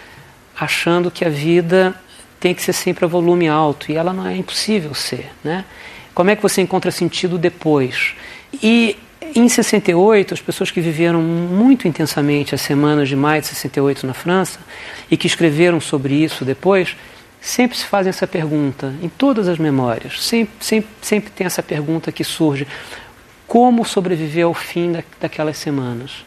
achando 0.59 1.11
que 1.11 1.25
a 1.25 1.28
vida 1.28 1.95
tem 2.40 2.54
que 2.54 2.62
ser 2.62 2.73
sempre 2.73 3.04
a 3.04 3.09
volume 3.09 3.49
alto 3.49 3.90
e 3.90 3.97
ela 3.97 4.12
não 4.12 4.26
é 4.26 4.37
impossível 4.37 4.95
ser, 4.95 5.30
né? 5.42 5.64
Como 6.14 6.30
é 6.30 6.37
que 6.37 6.42
você 6.42 6.61
encontra 6.61 6.90
sentido 6.90 7.38
depois? 7.38 8.14
E 8.62 8.97
em 9.35 9.49
68, 9.49 10.35
as 10.35 10.40
pessoas 10.40 10.71
que 10.71 10.80
viveram 10.80 11.21
muito 11.21 11.87
intensamente 11.87 12.54
as 12.54 12.61
semanas 12.61 13.09
de 13.09 13.16
maio 13.16 13.40
de 13.40 13.49
68 13.49 14.07
na 14.07 14.14
França 14.14 14.59
e 15.11 15.16
que 15.16 15.26
escreveram 15.26 15.80
sobre 15.80 16.14
isso 16.14 16.45
depois, 16.45 16.97
sempre 17.40 17.76
se 17.76 17.85
fazem 17.85 18.11
essa 18.11 18.26
pergunta, 18.26 18.95
em 19.02 19.09
todas 19.09 19.49
as 19.49 19.59
memórias, 19.59 20.21
sempre, 20.21 20.54
sempre, 20.61 20.90
sempre 21.00 21.30
tem 21.30 21.47
essa 21.47 21.62
pergunta 21.62 22.11
que 22.11 22.25
surge: 22.25 22.66
como 23.47 23.85
sobreviver 23.85 24.45
ao 24.45 24.54
fim 24.54 24.92
da, 24.92 25.02
daquelas 25.21 25.57
semanas? 25.57 26.25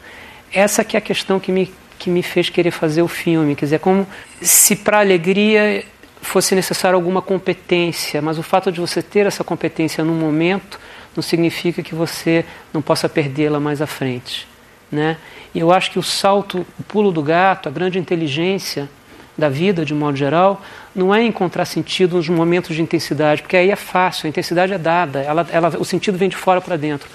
Essa 0.53 0.83
que 0.83 0.97
é 0.97 0.99
a 0.99 1.01
questão 1.01 1.39
que 1.39 1.51
me, 1.51 1.73
que 1.97 2.09
me 2.09 2.21
fez 2.21 2.49
querer 2.49 2.71
fazer 2.71 3.01
o 3.01 3.07
filme, 3.07 3.55
quer 3.55 3.65
dizer, 3.65 3.79
como 3.79 4.05
se 4.41 4.75
para 4.75 4.99
alegria 4.99 5.83
fosse 6.21 6.55
necessário 6.55 6.95
alguma 6.95 7.21
competência, 7.21 8.21
mas 8.21 8.37
o 8.37 8.43
fato 8.43 8.71
de 8.71 8.79
você 8.79 9.01
ter 9.01 9.25
essa 9.25 9.43
competência 9.43 10.03
num 10.03 10.13
momento 10.13 10.79
não 11.15 11.21
significa 11.21 11.81
que 11.81 11.95
você 11.95 12.45
não 12.73 12.81
possa 12.81 13.09
perdê-la 13.09 13.59
mais 13.59 13.81
à 13.81 13.87
frente, 13.87 14.47
né? 14.91 15.17
E 15.53 15.59
eu 15.59 15.71
acho 15.71 15.91
que 15.91 15.99
o 15.99 16.03
salto, 16.03 16.65
o 16.79 16.83
pulo 16.83 17.11
do 17.11 17.21
gato, 17.21 17.67
a 17.67 17.71
grande 17.71 17.99
inteligência 17.99 18.89
da 19.37 19.49
vida, 19.49 19.83
de 19.83 19.93
modo 19.93 20.15
geral, 20.15 20.61
não 20.95 21.13
é 21.13 21.23
encontrar 21.23 21.65
sentido 21.65 22.17
nos 22.17 22.29
momentos 22.29 22.75
de 22.75 22.81
intensidade, 22.81 23.41
porque 23.41 23.57
aí 23.57 23.71
é 23.71 23.75
fácil, 23.75 24.27
a 24.27 24.29
intensidade 24.29 24.71
é 24.71 24.77
dada, 24.77 25.19
ela, 25.21 25.45
ela, 25.51 25.69
o 25.79 25.83
sentido 25.83 26.17
vem 26.17 26.29
de 26.29 26.35
fora 26.37 26.61
para 26.61 26.77
dentro. 26.77 27.09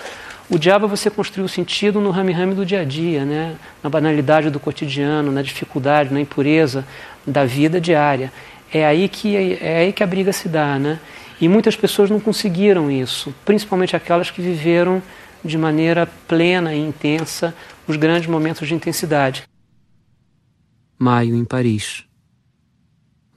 O 0.48 0.58
diabo 0.58 0.86
é 0.86 0.88
você 0.88 1.10
construir 1.10 1.44
o 1.44 1.48
sentido 1.48 2.00
no 2.00 2.10
rame-rame 2.10 2.54
do 2.54 2.64
dia 2.64 2.82
a 2.82 2.84
dia, 2.84 3.24
né? 3.24 3.56
na 3.82 3.90
banalidade 3.90 4.48
do 4.48 4.60
cotidiano, 4.60 5.32
na 5.32 5.42
dificuldade, 5.42 6.12
na 6.14 6.20
impureza 6.20 6.86
da 7.26 7.44
vida 7.44 7.80
diária. 7.80 8.32
É 8.72 8.84
aí 8.84 9.08
que, 9.08 9.36
é 9.36 9.78
aí 9.78 9.92
que 9.92 10.02
a 10.02 10.06
briga 10.06 10.32
se 10.32 10.48
dá. 10.48 10.78
Né? 10.78 11.00
E 11.40 11.48
muitas 11.48 11.76
pessoas 11.76 12.10
não 12.10 12.18
conseguiram 12.18 12.90
isso, 12.90 13.34
principalmente 13.44 13.94
aquelas 13.94 14.30
que 14.30 14.40
viveram 14.40 15.02
de 15.44 15.56
maneira 15.56 16.06
plena 16.26 16.74
e 16.74 16.78
intensa 16.78 17.54
os 17.86 17.96
grandes 17.96 18.28
momentos 18.28 18.66
de 18.66 18.74
intensidade. 18.74 19.44
Maio 20.98 21.34
em 21.34 21.44
Paris. 21.44 22.04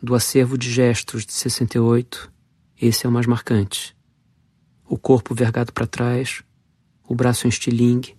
Do 0.01 0.15
acervo 0.15 0.57
de 0.57 0.71
gestos 0.71 1.25
de 1.25 1.33
68, 1.33 2.31
esse 2.81 3.05
é 3.05 3.09
o 3.09 3.11
mais 3.11 3.27
marcante. 3.27 3.95
O 4.87 4.97
corpo 4.97 5.35
vergado 5.35 5.73
para 5.73 5.85
trás, 5.85 6.41
o 7.05 7.13
braço 7.13 7.45
em 7.45 7.49
estilingue, 7.49 8.15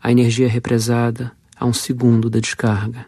a 0.00 0.12
energia 0.12 0.48
represada 0.48 1.32
a 1.56 1.64
um 1.64 1.72
segundo 1.72 2.28
da 2.28 2.38
descarga. 2.38 3.06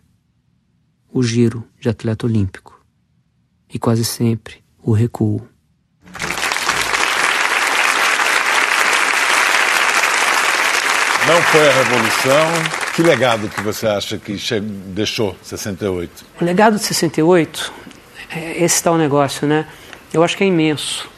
O 1.12 1.22
giro 1.22 1.64
de 1.78 1.88
atleta 1.88 2.26
olímpico. 2.26 2.79
E 3.72 3.78
quase 3.78 4.04
sempre 4.04 4.62
o 4.82 4.92
recuo. 4.92 5.46
Não 11.26 11.42
foi 11.42 11.68
a 11.68 11.72
Revolução. 11.72 12.80
Que 12.96 13.02
legado 13.02 13.48
que 13.48 13.62
você 13.62 13.86
acha 13.86 14.18
que 14.18 14.36
deixou 14.60 15.36
68? 15.42 16.26
O 16.40 16.44
legado 16.44 16.76
de 16.76 16.82
68, 16.82 17.72
é, 18.34 18.64
esse 18.64 18.82
tal 18.82 18.98
negócio, 18.98 19.46
né? 19.46 19.64
Eu 20.12 20.24
acho 20.24 20.36
que 20.36 20.42
é 20.42 20.46
imenso. 20.48 21.08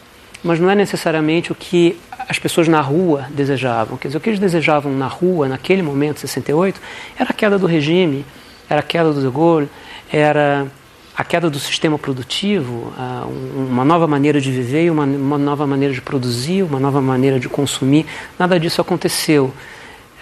Mas 0.44 0.60
não 0.60 0.68
é 0.68 0.74
necessariamente 0.74 1.50
o 1.50 1.54
que 1.54 1.98
as 2.28 2.38
pessoas 2.38 2.68
na 2.68 2.80
rua 2.80 3.26
desejavam. 3.30 3.96
Quer 3.96 4.08
dizer, 4.08 4.18
o 4.18 4.20
que 4.20 4.28
eles 4.28 4.40
desejavam 4.40 4.92
na 4.92 5.06
rua, 5.06 5.48
naquele 5.48 5.82
momento, 5.82 6.20
68, 6.20 6.80
era 7.18 7.30
a 7.30 7.32
queda 7.32 7.58
do 7.58 7.66
regime, 7.66 8.26
era 8.68 8.80
a 8.80 8.82
queda 8.82 9.12
do 9.12 9.20
De 9.20 9.30
Gaulle, 9.34 9.68
era 10.12 10.66
a 11.16 11.22
queda 11.24 11.50
do 11.50 11.58
sistema 11.58 11.98
produtivo, 11.98 12.92
a- 12.98 13.26
um- 13.26 13.66
uma 13.70 13.84
nova 13.84 14.06
maneira 14.06 14.40
de 14.40 14.50
viver, 14.50 14.90
uma, 14.90 15.04
uma 15.04 15.38
nova 15.38 15.66
maneira 15.66 15.92
de 15.92 16.00
produzir, 16.00 16.62
uma 16.62 16.80
nova 16.80 17.00
maneira 17.02 17.38
de 17.38 17.48
consumir. 17.48 18.06
Nada 18.38 18.58
disso 18.58 18.80
aconteceu. 18.80 19.52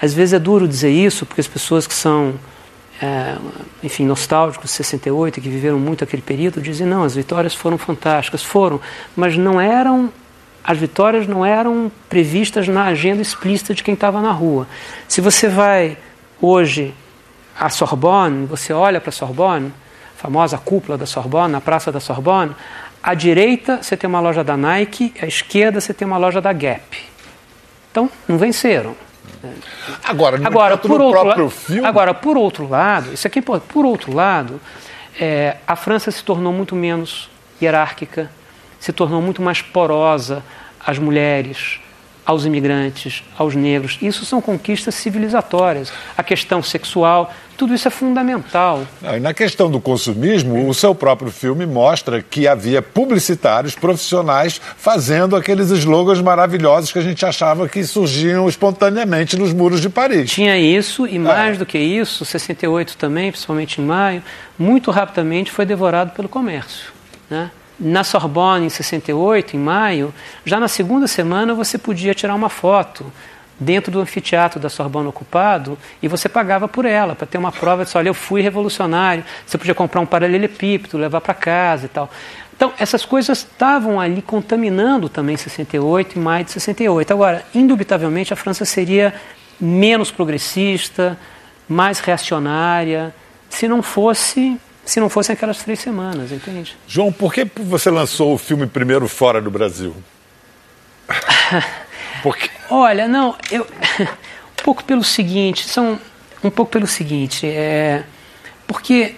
Às 0.03 0.13
vezes 0.15 0.33
é 0.33 0.39
duro 0.39 0.67
dizer 0.67 0.91
isso, 0.91 1.25
porque 1.27 1.41
as 1.41 1.47
pessoas 1.47 1.87
que 1.87 1.95
são, 1.95 2.35
é, 3.01 3.37
enfim, 3.85 4.05
nostálgicos 4.05 4.71
de 4.71 4.77
68 4.77 5.39
e 5.39 5.43
que 5.43 5.49
viveram 5.49 5.79
muito 5.79 6.03
aquele 6.03 6.23
período 6.23 6.61
dizem 6.61 6.87
não, 6.87 7.05
as 7.05 7.15
vitórias 7.15 7.55
foram 7.55 7.79
fantásticas, 7.79 8.43
foram, 8.43 8.81
mas 9.15 9.37
não 9.37 9.61
eram, 9.61 10.11
as 10.65 10.77
vitórias 10.79 11.27
não 11.27 11.45
eram 11.47 11.91
previstas 12.09 12.67
na 12.67 12.85
agenda 12.87 13.23
explícita 13.23 13.75
de 13.75 13.83
quem 13.85 13.95
estava 13.95 14.21
na 14.21 14.33
rua. 14.33 14.67
Se 15.07 15.21
você 15.21 15.49
vai 15.49 15.97
hoje 16.41 16.93
à 17.59 17.69
Sorbonne, 17.69 18.47
você 18.47 18.73
olha 18.73 19.01
para 19.01 19.11
a 19.11 19.13
Sorbonne, 19.13 19.73
famosa 20.21 20.59
cúpula 20.59 20.99
da 20.99 21.07
Sorbonne, 21.07 21.51
na 21.53 21.61
praça 21.61 21.91
da 21.91 21.99
Sorbonne, 22.01 22.55
à 23.03 23.15
direita 23.15 23.79
você 23.83 23.97
tem 23.97 24.07
uma 24.09 24.21
loja 24.21 24.45
da 24.45 24.57
Nike, 24.57 25.15
à 25.21 25.27
esquerda 25.27 25.81
você 25.81 25.95
tem 25.95 26.07
uma 26.07 26.19
loja 26.19 26.41
da 26.41 26.53
Gap. 26.53 26.99
Então, 27.91 28.11
não 28.29 28.37
venceram. 28.37 28.95
Agora, 30.05 30.39
Agora, 30.47 30.77
por 30.77 31.01
outro, 31.01 31.21
próprio 31.23 31.45
la- 31.47 31.51
filme. 31.51 31.87
agora, 31.89 32.13
por 32.13 32.37
outro 32.37 32.69
lado, 32.69 33.13
isso 33.15 33.27
aqui, 33.27 33.39
é 33.39 33.43
por 33.43 33.85
outro 33.87 34.15
lado, 34.15 34.61
é, 35.19 35.57
a 35.67 35.75
França 35.75 36.11
se 36.11 36.23
tornou 36.23 36.53
muito 36.53 36.77
menos 36.77 37.31
hierárquica, 37.61 38.31
se 38.79 38.93
tornou 38.93 39.23
muito 39.23 39.41
mais 39.41 39.63
porosa 39.63 40.43
às 40.85 40.99
mulheres, 40.99 41.81
aos 42.27 42.45
imigrantes, 42.45 43.25
aos 43.39 43.55
negros. 43.55 43.99
Isso 44.03 44.25
são 44.27 44.41
conquistas 44.43 44.95
civilizatórias. 44.95 45.91
A 46.17 46.23
questão 46.23 46.63
sexual, 46.63 47.33
tudo 47.61 47.75
isso 47.75 47.87
é 47.87 47.91
fundamental. 47.91 48.87
Ah, 49.05 49.19
e 49.19 49.21
na 49.21 49.35
questão 49.35 49.71
do 49.71 49.79
consumismo, 49.79 50.67
o 50.67 50.73
seu 50.73 50.95
próprio 50.95 51.31
filme 51.31 51.67
mostra 51.67 52.23
que 52.23 52.49
havia 52.49 52.81
publicitários 52.81 53.75
profissionais 53.75 54.59
fazendo 54.79 55.37
aqueles 55.37 55.71
slogans 55.71 56.23
maravilhosos 56.23 56.91
que 56.91 56.99
a 56.99 57.03
gente 57.03 57.23
achava 57.27 57.69
que 57.69 57.85
surgiam 57.85 58.49
espontaneamente 58.49 59.37
nos 59.37 59.53
muros 59.53 59.83
de 59.83 59.91
Paris. 59.91 60.31
Tinha 60.31 60.59
isso, 60.59 61.07
e 61.07 61.19
mais 61.19 61.59
do 61.59 61.67
que 61.67 61.77
isso, 61.77 62.25
68 62.25 62.97
também, 62.97 63.31
principalmente 63.31 63.79
em 63.79 63.85
maio, 63.85 64.23
muito 64.59 64.91
rapidamente 64.91 65.51
foi 65.51 65.67
devorado 65.67 66.13
pelo 66.13 66.31
comércio. 66.31 66.91
Né? 67.29 67.51
Na 67.79 68.05
Sorbonne, 68.05 68.65
em 68.65 68.71
68, 68.71 69.55
em 69.55 69.61
maio, 69.61 70.15
já 70.47 70.59
na 70.59 70.67
segunda 70.67 71.07
semana 71.07 71.53
você 71.53 71.77
podia 71.77 72.15
tirar 72.15 72.35
uma 72.35 72.49
foto 72.49 73.13
dentro 73.61 73.93
do 73.93 74.01
anfiteatro 74.01 74.59
da 74.59 74.71
Sorbonne 74.71 75.09
ocupado 75.09 75.79
e 76.03 76.09
você 76.09 76.29
pagava 76.29 76.67
por 76.67 76.87
ela, 76.87 77.15
para 77.15 77.27
ter 77.27 77.37
uma 77.37 77.53
prova 77.53 77.85
de, 77.85 77.97
olha, 77.97 78.09
eu 78.09 78.15
fui 78.15 78.41
revolucionário. 78.41 79.23
Você 79.47 79.59
podia 79.59 79.75
comprar 79.75 80.01
um 80.01 80.07
paralelepípedo, 80.07 80.97
levar 80.97 81.21
para 81.21 81.35
casa 81.35 81.85
e 81.85 81.89
tal. 81.89 82.11
Então, 82.57 82.73
essas 82.79 83.05
coisas 83.05 83.39
estavam 83.39 84.01
ali 84.01 84.23
contaminando 84.23 85.09
também 85.09 85.37
68 85.37 86.17
e 86.17 86.19
maio 86.19 86.45
de 86.45 86.53
68. 86.53 87.13
Agora, 87.13 87.45
indubitavelmente, 87.55 88.33
a 88.33 88.37
França 88.37 88.65
seria 88.65 89.15
menos 89.61 90.11
progressista, 90.11 91.19
mais 91.69 92.01
reacionária, 92.01 93.15
se 93.49 93.69
não 93.69 93.83
fosse 93.83 94.59
se 94.83 94.99
não 94.99 95.09
fossem 95.09 95.35
aquelas 95.35 95.59
três 95.59 95.79
semanas, 95.79 96.33
entende? 96.33 96.77
João, 96.89 97.13
por 97.13 97.33
que 97.33 97.45
você 97.45 97.91
lançou 97.91 98.35
o 98.35 98.39
filme 98.39 98.67
primeiro 98.67 99.07
fora 99.07 99.41
do 99.41 99.49
Brasil? 99.49 99.95
Porque 102.23 102.51
Olha, 102.69 103.09
não, 103.09 103.37
eu 103.51 103.67
um 104.03 104.63
pouco 104.63 104.85
pelo 104.85 105.03
seguinte, 105.05 105.69
são 105.69 105.99
um 106.43 106.51
pouco 106.51 106.73
pelo 106.73 106.87
seguinte, 106.87 107.47
é 107.47 108.05
porque 108.67 109.17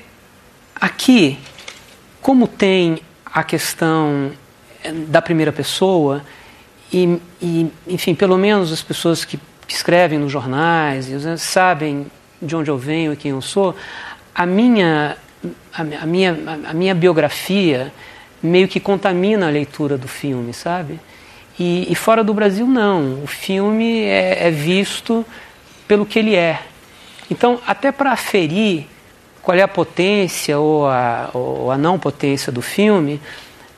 aqui, 0.81 1.39
como 2.23 2.49
tem 2.49 3.01
a 3.27 3.45
questão 3.45 4.33
da 5.09 5.21
primeira 5.21 5.53
pessoa 5.53 6.25
e, 6.93 7.19
e, 7.41 7.71
enfim, 7.87 8.15
pelo 8.15 8.39
menos 8.39 8.73
as 8.73 8.83
pessoas 8.83 9.25
que, 9.25 9.39
escrevem 9.69 10.19
nos 10.19 10.31
jornais 10.31 11.09
sabem 11.39 12.07
de 12.43 12.55
onde 12.55 12.71
eu 12.71 12.77
venho 12.77 13.15
e 13.15 13.17
quem 13.17 13.31
eu 13.31 13.41
sou, 13.41 13.75
a 14.35 14.45
minha, 14.45 15.17
a, 15.73 15.81
a 15.81 16.07
minha, 16.07 16.37
a 16.69 16.75
minha 16.75 16.95
biografia 16.95 17.91
meio 18.43 18.69
que 18.69 18.79
contamina 18.79 19.47
a 19.47 19.51
leitura 19.51 19.97
do 19.97 20.07
filme, 20.07 20.53
sabe? 20.53 21.01
E, 21.59 21.91
e 21.91 21.95
fora 21.95 22.25
do 22.25 22.33
Brasil, 22.33 22.67
não. 22.67 23.23
O 23.23 23.27
filme 23.27 24.03
é, 24.03 24.49
é 24.49 24.51
visto 24.51 25.25
pelo 25.87 26.07
que 26.07 26.19
ele 26.19 26.35
é. 26.35 26.61
Então, 27.31 27.61
até 27.67 27.93
para 27.93 28.13
aferir 28.13 28.87
qual 29.43 29.57
é 29.57 29.63
a 29.63 29.69
potência 29.69 30.59
ou 30.59 30.87
a, 30.87 31.31
ou 31.33 31.71
a 31.71 31.77
não 31.77 31.99
potência 31.99 32.53
do 32.53 32.63
filme, 32.63 33.21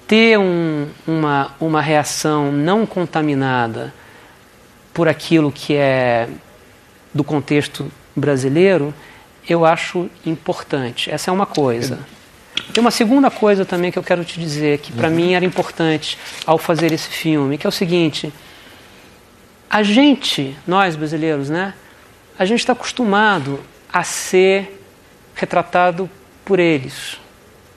ter 0.06 0.38
um, 0.38 0.88
uma, 1.06 1.54
uma 1.58 1.80
reação 1.80 2.52
não 2.52 2.84
contaminada 2.84 3.92
por 4.92 5.08
aquilo 5.08 5.50
que 5.50 5.74
é 5.74 6.28
do 7.12 7.24
contexto 7.24 7.90
brasileiro, 8.14 8.94
eu 9.48 9.64
acho 9.64 10.08
importante. 10.24 11.10
Essa 11.10 11.30
é 11.30 11.32
uma 11.32 11.46
coisa. 11.46 11.98
Tem 12.72 12.81
uma 12.81 12.90
segunda 12.90 13.31
coisa 13.31 13.64
também 13.64 13.92
que 13.92 13.98
eu 13.98 14.03
quero 14.03 14.24
te 14.24 14.40
dizer, 14.40 14.79
que 14.79 14.92
para 14.92 15.09
uhum. 15.09 15.14
mim 15.14 15.35
era 15.35 15.44
importante 15.44 16.18
ao 16.46 16.59
fazer 16.59 16.92
esse 16.92 17.09
filme, 17.09 17.59
que 17.59 17.66
é 17.66 17.68
o 17.68 17.72
seguinte: 17.72 18.33
a 19.68 19.83
gente, 19.83 20.57
nós 20.66 20.96
brasileiros, 20.96 21.50
né? 21.50 21.74
A 22.38 22.44
gente 22.44 22.61
está 22.61 22.72
acostumado 22.72 23.61
a 23.92 24.03
ser 24.03 24.83
retratado 25.35 26.11
por 26.44 26.59
eles, 26.59 27.18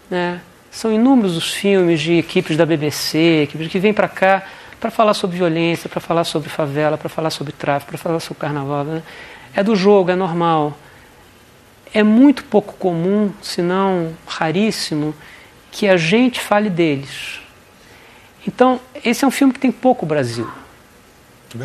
né? 0.10 0.42
São 0.72 0.92
inúmeros 0.92 1.36
os 1.36 1.54
filmes 1.54 2.00
de 2.02 2.14
equipes 2.20 2.56
da 2.56 2.66
BBC, 2.66 3.44
equipes 3.44 3.68
que 3.68 3.80
vêm 3.80 3.94
para 3.94 4.08
cá 4.08 4.44
para 4.80 4.92
falar 4.92 5.14
sobre 5.14 5.38
violência, 5.38 5.90
para 5.90 6.00
falar 6.00 6.24
sobre 6.24 6.50
favela, 6.50 6.98
para 6.98 7.10
falar 7.10 7.30
sobre 7.30 7.52
tráfico, 7.52 7.92
para 7.92 7.98
falar 7.98 8.20
sobre 8.20 8.42
carnaval. 8.42 8.84
Né? 8.84 9.04
É 9.56 9.64
do 9.64 9.76
jogo, 9.76 10.12
é 10.12 10.16
normal. 10.16 10.78
É 11.94 12.04
muito 12.04 12.44
pouco 12.44 12.74
comum, 12.74 13.32
se 13.42 13.62
não 13.62 14.14
raríssimo, 14.26 15.16
que 15.72 15.88
a 15.88 15.98
gente 15.98 16.40
fale 16.40 16.70
deles. 16.70 17.40
Então, 18.48 18.80
esse 19.04 19.24
é 19.24 19.28
um 19.28 19.32
filme 19.32 19.54
que 19.54 19.60
tem 19.60 19.72
pouco 19.72 20.06
Brasil. 20.06 20.48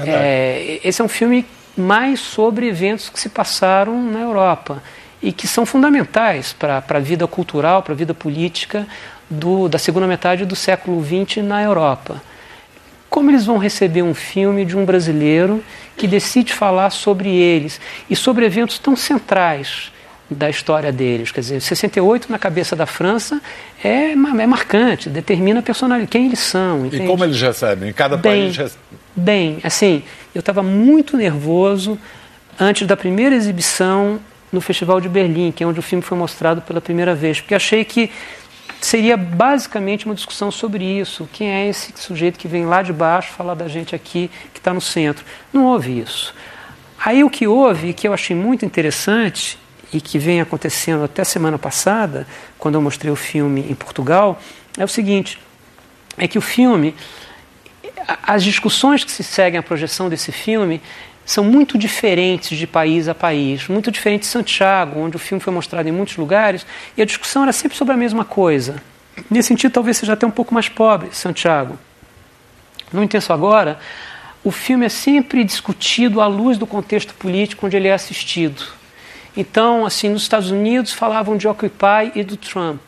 É, 0.06 0.80
esse 0.84 1.00
é 1.00 1.04
um 1.04 1.08
filme 1.08 1.46
mais 1.76 2.20
sobre 2.20 2.68
eventos 2.68 3.08
que 3.08 3.18
se 3.18 3.28
passaram 3.28 4.02
na 4.02 4.20
Europa 4.20 4.82
e 5.22 5.32
que 5.32 5.46
são 5.46 5.64
fundamentais 5.64 6.52
para 6.52 6.82
a 6.86 6.98
vida 6.98 7.26
cultural, 7.26 7.82
para 7.82 7.94
a 7.94 7.96
vida 7.96 8.12
política 8.12 8.86
do, 9.30 9.68
da 9.68 9.78
segunda 9.78 10.06
metade 10.06 10.44
do 10.44 10.56
século 10.56 11.02
XX 11.02 11.38
na 11.42 11.62
Europa. 11.62 12.20
Como 13.08 13.30
eles 13.30 13.46
vão 13.46 13.58
receber 13.58 14.02
um 14.02 14.14
filme 14.14 14.64
de 14.64 14.76
um 14.76 14.84
brasileiro 14.84 15.62
que 15.96 16.08
decide 16.08 16.52
falar 16.52 16.90
sobre 16.90 17.30
eles 17.30 17.80
e 18.08 18.16
sobre 18.16 18.44
eventos 18.44 18.78
tão 18.78 18.96
centrais 18.96 19.92
da 20.32 20.50
história 20.50 20.92
deles? 20.92 21.30
Quer 21.30 21.40
dizer, 21.40 21.60
68 21.60 22.30
na 22.30 22.38
cabeça 22.38 22.74
da 22.74 22.86
França 22.86 23.40
é, 23.82 24.12
é 24.12 24.46
marcante, 24.46 25.08
determina 25.08 25.60
a 25.60 25.62
personalidade, 25.62 26.10
quem 26.10 26.26
eles 26.26 26.40
são. 26.40 26.86
Entende? 26.86 27.04
E 27.04 27.06
como 27.06 27.24
eles 27.24 27.40
recebem? 27.40 27.90
Em 27.90 27.92
cada 27.92 28.16
bem, 28.16 28.44
país 28.44 28.56
recebe. 28.56 28.82
Bem, 29.14 29.58
assim, 29.62 30.02
eu 30.34 30.40
estava 30.40 30.62
muito 30.62 31.16
nervoso 31.16 31.98
antes 32.58 32.86
da 32.86 32.96
primeira 32.96 33.34
exibição 33.34 34.20
no 34.50 34.60
Festival 34.60 35.00
de 35.00 35.08
Berlim, 35.08 35.50
que 35.50 35.64
é 35.64 35.66
onde 35.66 35.80
o 35.80 35.82
filme 35.82 36.02
foi 36.02 36.16
mostrado 36.16 36.60
pela 36.62 36.80
primeira 36.80 37.14
vez, 37.14 37.40
porque 37.40 37.54
achei 37.54 37.84
que 37.84 38.10
seria 38.80 39.16
basicamente 39.16 40.06
uma 40.06 40.14
discussão 40.14 40.50
sobre 40.50 40.84
isso. 40.84 41.28
Quem 41.32 41.48
é 41.48 41.68
esse 41.68 41.92
sujeito 41.96 42.38
que 42.38 42.48
vem 42.48 42.66
lá 42.66 42.82
de 42.82 42.92
baixo 42.92 43.32
falar 43.32 43.54
da 43.54 43.68
gente 43.68 43.94
aqui 43.94 44.30
que 44.52 44.58
está 44.58 44.74
no 44.74 44.80
centro? 44.80 45.24
Não 45.52 45.66
houve 45.66 46.00
isso. 46.00 46.34
Aí 47.04 47.24
o 47.24 47.30
que 47.30 47.46
houve, 47.46 47.88
e 47.88 47.92
que 47.92 48.06
eu 48.06 48.12
achei 48.12 48.36
muito 48.36 48.64
interessante, 48.64 49.58
e 49.92 50.00
que 50.00 50.18
vem 50.18 50.40
acontecendo 50.40 51.04
até 51.04 51.22
semana 51.24 51.58
passada, 51.58 52.26
quando 52.58 52.76
eu 52.76 52.82
mostrei 52.82 53.12
o 53.12 53.16
filme 53.16 53.66
em 53.68 53.74
Portugal, 53.74 54.40
é 54.78 54.84
o 54.84 54.88
seguinte: 54.88 55.38
é 56.16 56.26
que 56.26 56.38
o 56.38 56.40
filme, 56.40 56.94
as 58.22 58.42
discussões 58.42 59.04
que 59.04 59.12
se 59.12 59.22
seguem 59.22 59.58
à 59.58 59.62
projeção 59.62 60.08
desse 60.08 60.32
filme 60.32 60.80
são 61.24 61.44
muito 61.44 61.78
diferentes 61.78 62.58
de 62.58 62.66
país 62.66 63.06
a 63.08 63.14
país, 63.14 63.68
muito 63.68 63.90
diferente 63.90 64.22
de 64.22 64.26
Santiago, 64.26 64.98
onde 64.98 65.16
o 65.16 65.20
filme 65.20 65.40
foi 65.40 65.52
mostrado 65.52 65.88
em 65.88 65.92
muitos 65.92 66.16
lugares, 66.16 66.66
e 66.96 67.02
a 67.02 67.04
discussão 67.04 67.44
era 67.44 67.52
sempre 67.52 67.76
sobre 67.76 67.94
a 67.94 67.96
mesma 67.96 68.24
coisa. 68.24 68.82
Nesse 69.30 69.48
sentido, 69.48 69.72
talvez 69.72 69.98
seja 69.98 70.14
até 70.14 70.26
um 70.26 70.30
pouco 70.30 70.52
mais 70.52 70.68
pobre, 70.68 71.08
Santiago. 71.12 71.78
No 72.92 73.02
Intenso 73.02 73.32
Agora, 73.32 73.78
o 74.42 74.50
filme 74.50 74.86
é 74.86 74.88
sempre 74.88 75.44
discutido 75.44 76.20
à 76.20 76.26
luz 76.26 76.58
do 76.58 76.66
contexto 76.66 77.14
político 77.14 77.66
onde 77.66 77.76
ele 77.76 77.88
é 77.88 77.94
assistido. 77.94 78.64
Então, 79.36 79.86
assim, 79.86 80.08
nos 80.08 80.22
Estados 80.22 80.50
Unidos 80.50 80.92
falavam 80.92 81.36
de 81.36 81.48
Occupy 81.48 82.12
e 82.14 82.22
do 82.22 82.36
Trump. 82.36 82.80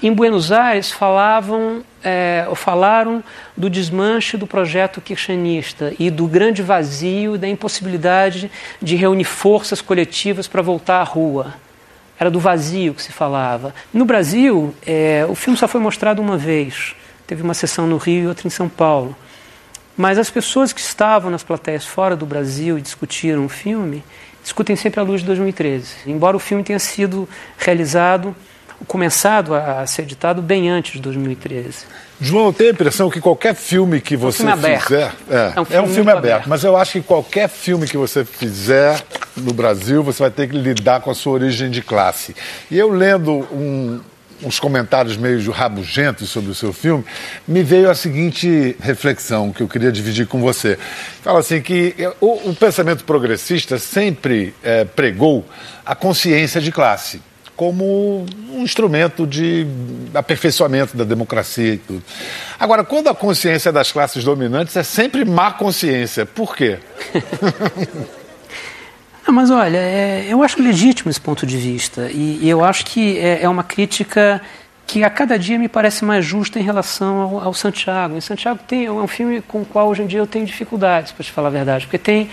Em 0.00 0.12
Buenos 0.12 0.52
Aires 0.52 0.92
falavam, 0.92 1.82
é, 2.04 2.48
falaram 2.54 3.22
do 3.56 3.68
desmanche 3.68 4.36
do 4.36 4.46
projeto 4.46 5.00
kirchnista 5.00 5.92
e 5.98 6.08
do 6.08 6.26
grande 6.28 6.62
vazio 6.62 7.36
da 7.36 7.48
impossibilidade 7.48 8.48
de 8.80 8.94
reunir 8.94 9.24
forças 9.24 9.80
coletivas 9.80 10.46
para 10.46 10.62
voltar 10.62 11.00
à 11.00 11.02
rua. 11.02 11.54
Era 12.18 12.30
do 12.30 12.38
vazio 12.38 12.94
que 12.94 13.02
se 13.02 13.12
falava. 13.12 13.74
No 13.92 14.04
Brasil, 14.04 14.72
é, 14.86 15.26
o 15.28 15.34
filme 15.34 15.58
só 15.58 15.66
foi 15.66 15.80
mostrado 15.80 16.22
uma 16.22 16.36
vez. 16.36 16.94
Teve 17.26 17.42
uma 17.42 17.54
sessão 17.54 17.86
no 17.86 17.96
Rio 17.96 18.24
e 18.24 18.26
outra 18.28 18.46
em 18.46 18.50
São 18.50 18.68
Paulo. 18.68 19.16
Mas 19.96 20.16
as 20.16 20.30
pessoas 20.30 20.72
que 20.72 20.80
estavam 20.80 21.28
nas 21.28 21.42
plateias 21.42 21.84
fora 21.84 22.14
do 22.14 22.24
Brasil 22.24 22.78
e 22.78 22.80
discutiram 22.80 23.44
o 23.44 23.48
filme, 23.48 24.04
discutem 24.42 24.76
sempre 24.76 25.00
à 25.00 25.02
luz 25.02 25.20
de 25.20 25.26
2013. 25.26 25.88
Embora 26.06 26.36
o 26.36 26.40
filme 26.40 26.62
tenha 26.62 26.78
sido 26.78 27.28
realizado 27.56 28.34
começado 28.86 29.54
a, 29.54 29.86
ser 29.86 30.02
editado 30.02 30.40
bem 30.40 30.70
antes 30.70 30.92
de 30.92 31.00
2013. 31.00 31.84
João, 32.20 32.46
eu 32.46 32.52
tenho 32.52 32.70
a 32.70 32.72
impressão 32.72 33.10
que 33.10 33.20
qualquer 33.20 33.54
filme 33.54 34.00
que 34.00 34.16
você 34.16 34.42
é 34.42 34.54
um 34.54 34.56
filme 34.56 34.80
fizer. 34.80 35.12
É, 35.30 35.34
é, 35.34 35.60
um 35.60 35.64
filme, 35.64 35.66
é 35.70 35.82
um 35.82 35.94
filme 35.94 36.10
aberto, 36.10 36.32
aberto, 36.32 36.48
mas 36.48 36.64
eu 36.64 36.76
acho 36.76 36.92
que 36.92 37.02
qualquer 37.02 37.48
filme 37.48 37.86
que 37.86 37.96
você 37.96 38.24
fizer 38.24 39.02
no 39.36 39.52
Brasil, 39.52 40.02
você 40.02 40.22
vai 40.22 40.30
ter 40.30 40.48
que 40.48 40.56
lidar 40.56 41.00
com 41.00 41.10
a 41.10 41.14
sua 41.14 41.34
origem 41.34 41.70
de 41.70 41.82
classe. 41.82 42.34
E 42.70 42.78
eu 42.78 42.90
lendo 42.90 43.32
um, 43.52 44.00
uns 44.42 44.60
comentários 44.60 45.16
meio 45.16 45.50
rabugentos 45.50 46.28
sobre 46.30 46.50
o 46.50 46.54
seu 46.54 46.72
filme, 46.72 47.04
me 47.46 47.62
veio 47.62 47.90
a 47.90 47.94
seguinte 47.94 48.76
reflexão 48.80 49.52
que 49.52 49.62
eu 49.62 49.68
queria 49.68 49.90
dividir 49.90 50.26
com 50.26 50.40
você. 50.40 50.78
Fala 51.22 51.40
assim 51.40 51.60
que 51.60 51.94
o, 52.20 52.50
o 52.50 52.54
pensamento 52.54 53.04
progressista 53.04 53.78
sempre 53.78 54.54
é, 54.62 54.84
pregou 54.84 55.44
a 55.84 55.94
consciência 55.94 56.60
de 56.60 56.70
classe 56.72 57.20
como 57.58 58.24
um 58.52 58.62
instrumento 58.62 59.26
de 59.26 59.66
aperfeiçoamento 60.14 60.96
da 60.96 61.02
democracia 61.02 61.74
e 61.74 61.78
tudo. 61.78 62.02
Agora, 62.56 62.84
quando 62.84 63.08
a 63.08 63.14
consciência 63.14 63.72
das 63.72 63.90
classes 63.90 64.22
dominantes 64.22 64.76
é 64.76 64.84
sempre 64.84 65.24
má 65.24 65.50
consciência, 65.50 66.24
por 66.24 66.54
quê? 66.54 66.78
Não, 69.28 69.34
mas 69.34 69.50
olha, 69.50 69.76
é, 69.76 70.24
eu 70.26 70.42
acho 70.42 70.58
legítimo 70.62 71.10
esse 71.10 71.20
ponto 71.20 71.46
de 71.46 71.58
vista 71.58 72.10
e, 72.10 72.38
e 72.40 72.48
eu 72.48 72.64
acho 72.64 72.86
que 72.86 73.18
é, 73.18 73.42
é, 73.42 73.48
uma 73.48 73.62
crítica 73.62 74.40
que 74.86 75.04
a 75.04 75.10
cada 75.10 75.38
dia 75.38 75.58
me 75.58 75.68
parece 75.68 76.02
mais 76.02 76.24
justa 76.24 76.58
em 76.58 76.62
relação 76.62 77.20
ao, 77.20 77.40
ao 77.40 77.52
Santiago. 77.52 78.16
Em 78.16 78.22
Santiago 78.22 78.58
tem, 78.66 78.86
é 78.86 78.90
um 78.90 79.06
filme 79.06 79.42
com 79.42 79.60
o 79.60 79.64
qual 79.66 79.88
hoje 79.88 80.02
em 80.02 80.06
dia 80.06 80.18
eu 80.18 80.26
tenho 80.26 80.46
dificuldades, 80.46 81.12
para 81.12 81.22
te 81.22 81.30
falar 81.30 81.48
a 81.48 81.50
verdade, 81.50 81.84
porque 81.84 81.98
tem 81.98 82.30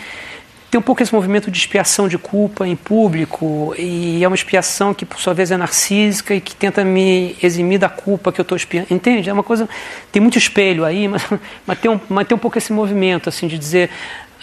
tem 0.75 0.79
um 0.79 0.81
pouco 0.81 1.01
esse 1.01 1.13
movimento 1.13 1.49
de 1.49 1.58
expiação 1.58 2.05
de 2.05 2.17
culpa 2.17 2.67
em 2.67 2.75
público, 2.75 3.73
e 3.77 4.21
é 4.21 4.27
uma 4.27 4.36
expiação 4.36 4.93
que, 4.93 5.05
por 5.05 5.21
sua 5.21 5.34
vez, 5.34 5.49
é 5.49 5.55
narcísica 5.55 6.36
e 6.36 6.41
que 6.41 6.53
tenta 6.53 6.84
me 6.84 7.34
eximir 7.41 7.79
da 7.79 7.88
culpa 7.88 8.29
que 8.29 8.41
eu 8.41 8.43
estou 8.43 8.58
expiando. 8.58 8.88
Entende? 8.91 9.29
É 9.29 9.31
uma 9.31 9.41
coisa. 9.41 9.69
Tem 10.12 10.21
muito 10.21 10.38
espelho 10.38 10.84
aí, 10.84 11.08
mas, 11.10 11.23
mas, 11.65 11.79
tem 11.79 11.89
um, 11.89 11.97
mas 12.10 12.27
tem 12.27 12.36
um 12.36 12.39
pouco 12.39 12.58
esse 12.58 12.73
movimento, 12.73 13.29
assim, 13.29 13.47
de 13.47 13.58
dizer. 13.58 13.89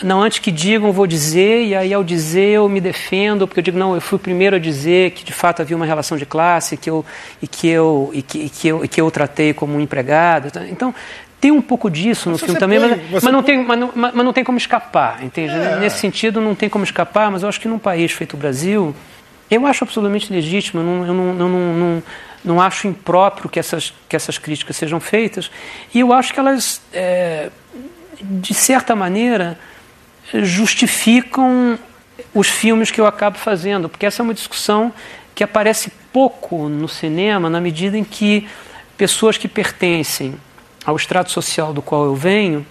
Não, 0.02 0.22
antes 0.22 0.38
que 0.38 0.50
digam, 0.50 0.92
vou 0.92 1.06
dizer, 1.06 1.64
e 1.64 1.74
aí 1.74 1.92
ao 1.92 2.02
dizer 2.02 2.50
eu 2.50 2.68
me 2.68 2.80
defendo, 2.80 3.46
porque 3.46 3.60
eu 3.60 3.64
digo, 3.64 3.78
não, 3.78 3.94
eu 3.94 4.00
fui 4.00 4.16
o 4.16 4.18
primeiro 4.18 4.56
a 4.56 4.58
dizer 4.58 5.10
que 5.12 5.24
de 5.24 5.32
fato 5.32 5.60
havia 5.60 5.76
uma 5.76 5.86
relação 5.86 6.16
de 6.16 6.24
classe 6.24 6.76
que 6.76 6.88
eu, 6.88 7.04
e, 7.40 7.46
que 7.46 7.68
eu, 7.68 8.10
e, 8.12 8.22
que, 8.22 8.38
e 8.38 8.48
que 8.48 8.68
eu, 8.68 8.84
e 8.84 8.88
que 8.88 9.00
eu 9.00 9.10
tratei 9.10 9.52
como 9.52 9.76
um 9.76 9.80
empregado. 9.80 10.50
Então, 10.70 10.94
tem 11.42 11.50
um 11.50 11.60
pouco 11.60 11.90
disso 11.90 12.30
no 12.30 12.38
filme 12.38 12.58
também, 12.58 12.78
põe, 12.78 12.88
mas, 13.10 13.24
mas, 13.24 13.32
não 13.32 13.42
tem, 13.42 13.64
mas, 13.64 13.78
não, 13.78 13.90
mas, 13.94 14.14
não 14.14 14.32
tem 14.32 14.44
como 14.44 14.58
escapar, 14.58 15.24
entende? 15.24 15.52
É. 15.52 15.80
Nesse 15.80 15.98
sentido, 15.98 16.40
não 16.40 16.54
tem 16.54 16.68
como 16.68 16.84
escapar, 16.84 17.32
mas 17.32 17.42
eu 17.42 17.48
acho 17.48 17.60
que 17.60 17.66
num 17.66 17.80
país 17.80 18.12
feito 18.12 18.34
o 18.34 18.36
Brasil, 18.36 18.94
eu 19.50 19.66
acho 19.66 19.82
absolutamente 19.82 20.32
legítimo, 20.32 20.80
eu 20.80 20.84
não, 20.84 21.06
eu 21.06 21.14
não, 21.14 21.28
eu 21.28 21.48
não, 21.48 21.74
não, 21.74 22.02
não 22.44 22.60
acho 22.60 22.86
impróprio 22.86 23.50
que 23.50 23.58
essas, 23.58 23.92
que 24.08 24.14
essas 24.14 24.38
críticas 24.38 24.76
sejam 24.76 25.00
feitas, 25.00 25.50
e 25.92 25.98
eu 25.98 26.12
acho 26.12 26.32
que 26.32 26.38
elas, 26.38 26.80
é, 26.92 27.50
de 28.20 28.54
certa 28.54 28.94
maneira, 28.94 29.58
justificam 30.34 31.78
os 32.34 32.48
filmes 32.48 32.90
que 32.90 33.00
eu 33.00 33.06
acabo 33.06 33.38
fazendo, 33.38 33.88
porque 33.88 34.06
essa 34.06 34.22
é 34.22 34.24
uma 34.24 34.34
discussão 34.34 34.92
que 35.34 35.44
aparece 35.44 35.90
pouco 36.12 36.68
no 36.68 36.88
cinema, 36.88 37.48
na 37.50 37.60
medida 37.60 37.96
em 37.96 38.04
que 38.04 38.46
pessoas 38.96 39.36
que 39.36 39.48
pertencem 39.48 40.36
ao 40.84 40.96
extrato 40.96 41.30
social 41.30 41.72
do 41.72 41.82
qual 41.82 42.04
eu 42.04 42.14
venho, 42.14 42.66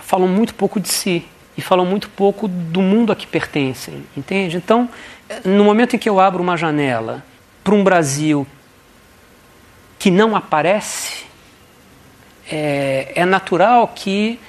falam 0.00 0.28
muito 0.28 0.54
pouco 0.54 0.80
de 0.80 0.88
si 0.88 1.24
e 1.56 1.62
falam 1.62 1.84
muito 1.84 2.08
pouco 2.08 2.48
do 2.48 2.80
mundo 2.80 3.12
a 3.12 3.16
que 3.16 3.26
pertencem, 3.26 4.04
entende? 4.16 4.56
Então, 4.56 4.88
no 5.44 5.64
momento 5.64 5.94
em 5.94 5.98
que 5.98 6.08
eu 6.08 6.18
abro 6.18 6.42
uma 6.42 6.56
janela 6.56 7.24
para 7.62 7.74
um 7.74 7.84
Brasil 7.84 8.46
que 9.98 10.10
não 10.10 10.34
aparece, 10.34 11.24
é, 12.50 13.12
é 13.14 13.24
natural 13.24 13.88
que 13.88 14.40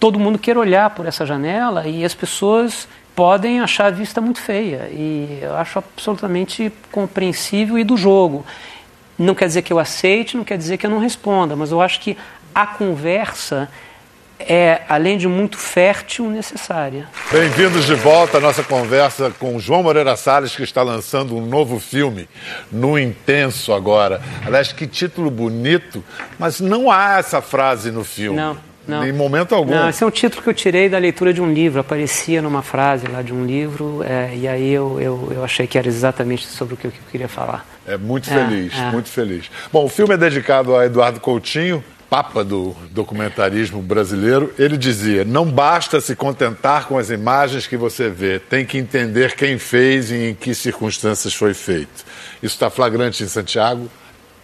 todo 0.00 0.18
mundo 0.18 0.38
queira 0.38 0.58
olhar 0.58 0.90
por 0.90 1.06
essa 1.06 1.26
janela 1.26 1.86
e 1.86 2.04
as 2.04 2.14
pessoas 2.14 2.88
podem 3.14 3.60
achar 3.60 3.86
a 3.86 3.90
vista 3.90 4.18
muito 4.18 4.40
feia. 4.40 4.88
E 4.90 5.40
eu 5.42 5.54
acho 5.54 5.78
absolutamente 5.78 6.72
compreensível 6.90 7.78
e 7.78 7.84
do 7.84 7.98
jogo. 7.98 8.44
Não 9.18 9.34
quer 9.34 9.46
dizer 9.46 9.60
que 9.60 9.70
eu 9.70 9.78
aceite, 9.78 10.38
não 10.38 10.44
quer 10.44 10.56
dizer 10.56 10.78
que 10.78 10.86
eu 10.86 10.90
não 10.90 10.98
responda, 10.98 11.54
mas 11.54 11.70
eu 11.70 11.82
acho 11.82 12.00
que 12.00 12.16
a 12.54 12.66
conversa 12.66 13.68
é, 14.38 14.80
além 14.88 15.18
de 15.18 15.28
muito 15.28 15.58
fértil, 15.58 16.30
necessária. 16.30 17.06
Bem-vindos 17.30 17.84
de 17.84 17.94
volta 17.94 18.38
à 18.38 18.40
nossa 18.40 18.64
conversa 18.64 19.30
com 19.38 19.58
João 19.58 19.82
Moreira 19.82 20.16
Salles, 20.16 20.56
que 20.56 20.62
está 20.62 20.82
lançando 20.82 21.36
um 21.36 21.44
novo 21.44 21.78
filme, 21.78 22.26
No 22.72 22.98
Intenso, 22.98 23.70
agora. 23.70 24.22
Aliás, 24.46 24.72
que 24.72 24.86
título 24.86 25.30
bonito, 25.30 26.02
mas 26.38 26.58
não 26.58 26.90
há 26.90 27.18
essa 27.18 27.42
frase 27.42 27.90
no 27.90 28.02
filme. 28.02 28.38
Não. 28.38 28.69
Não. 28.86 29.06
Em 29.06 29.12
momento 29.12 29.54
algum. 29.54 29.72
Não, 29.72 29.88
esse 29.88 30.02
é 30.02 30.06
um 30.06 30.10
título 30.10 30.42
que 30.42 30.48
eu 30.48 30.54
tirei 30.54 30.88
da 30.88 30.98
leitura 30.98 31.32
de 31.32 31.40
um 31.40 31.52
livro. 31.52 31.80
Aparecia 31.80 32.42
numa 32.42 32.62
frase 32.62 33.06
lá 33.06 33.22
de 33.22 33.32
um 33.32 33.44
livro, 33.44 34.02
é, 34.02 34.34
e 34.34 34.48
aí 34.48 34.70
eu, 34.72 35.00
eu, 35.00 35.32
eu, 35.32 35.44
achei 35.44 35.66
que 35.66 35.78
era 35.78 35.86
exatamente 35.86 36.46
sobre 36.46 36.74
o 36.74 36.76
que 36.76 36.86
eu, 36.86 36.92
queria 37.10 37.28
falar. 37.28 37.66
É 37.86 37.96
muito 37.96 38.28
feliz, 38.28 38.72
é, 38.74 38.88
é. 38.88 38.90
muito 38.90 39.08
feliz. 39.08 39.50
Bom, 39.72 39.84
o 39.84 39.88
filme 39.88 40.14
é 40.14 40.16
dedicado 40.16 40.74
a 40.74 40.86
Eduardo 40.86 41.20
Coutinho, 41.20 41.84
papa 42.10 42.42
do 42.42 42.74
documentarismo 42.90 43.80
brasileiro, 43.80 44.52
ele 44.58 44.76
dizia: 44.76 45.24
não 45.24 45.46
basta 45.46 46.00
se 46.00 46.16
contentar 46.16 46.88
com 46.88 46.98
as 46.98 47.08
imagens 47.10 47.68
que 47.68 47.76
você 47.76 48.10
vê, 48.10 48.40
tem 48.40 48.66
que 48.66 48.76
entender 48.76 49.36
quem 49.36 49.56
fez 49.56 50.10
e 50.10 50.30
em 50.30 50.34
que 50.34 50.52
circunstâncias 50.52 51.32
foi 51.32 51.54
feito. 51.54 52.04
Isso 52.42 52.56
está 52.56 52.68
flagrante 52.68 53.22
em 53.22 53.28
Santiago, 53.28 53.88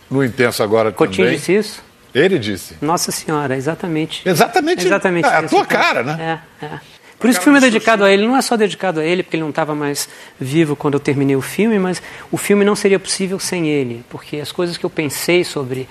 no 0.09 0.25
Intenso 0.25 0.63
agora 0.63 0.93
Coutinho 0.93 1.27
também. 1.27 1.39
disse 1.39 1.57
isso? 1.57 1.86
Ele 2.17 2.39
disse. 2.39 2.77
Nossa 2.81 3.13
Senhora, 3.13 3.55
exatamente. 3.55 4.27
Exatamente. 4.27 4.87
Exatamente. 4.87 5.29
É 5.29 5.37
a 5.37 5.43
tua 5.43 5.67
cara, 5.67 6.03
né? 6.03 6.41
É, 6.63 6.65
é. 6.65 6.81
Por 7.19 7.29
isso 7.29 7.39
que 7.39 7.43
o 7.43 7.45
filme 7.45 7.59
é 7.59 7.61
dedicado 7.61 8.05
a 8.05 8.11
ele. 8.11 8.27
Não 8.27 8.35
é 8.35 8.41
só 8.41 8.57
dedicado 8.57 9.01
a 9.01 9.05
ele, 9.05 9.23
porque 9.23 9.37
ele 9.37 9.43
não 9.43 9.51
estava 9.51 9.75
mais 9.75 10.09
vivo 10.41 10.75
quando 10.75 10.95
eu 10.95 11.01
terminei 11.01 11.37
o 11.37 11.43
filme, 11.43 11.79
mas 11.79 12.03
o 12.33 12.39
filme 12.39 12.65
não 12.65 12.75
seria 12.75 12.99
possível 12.99 13.39
sem 13.39 13.69
ele. 13.69 14.03
Porque 14.09 14.39
as 14.39 14.51
coisas 14.51 14.79
que 14.79 14.85
eu 14.85 14.91
pensei 14.91 15.45
sobre 15.45 15.87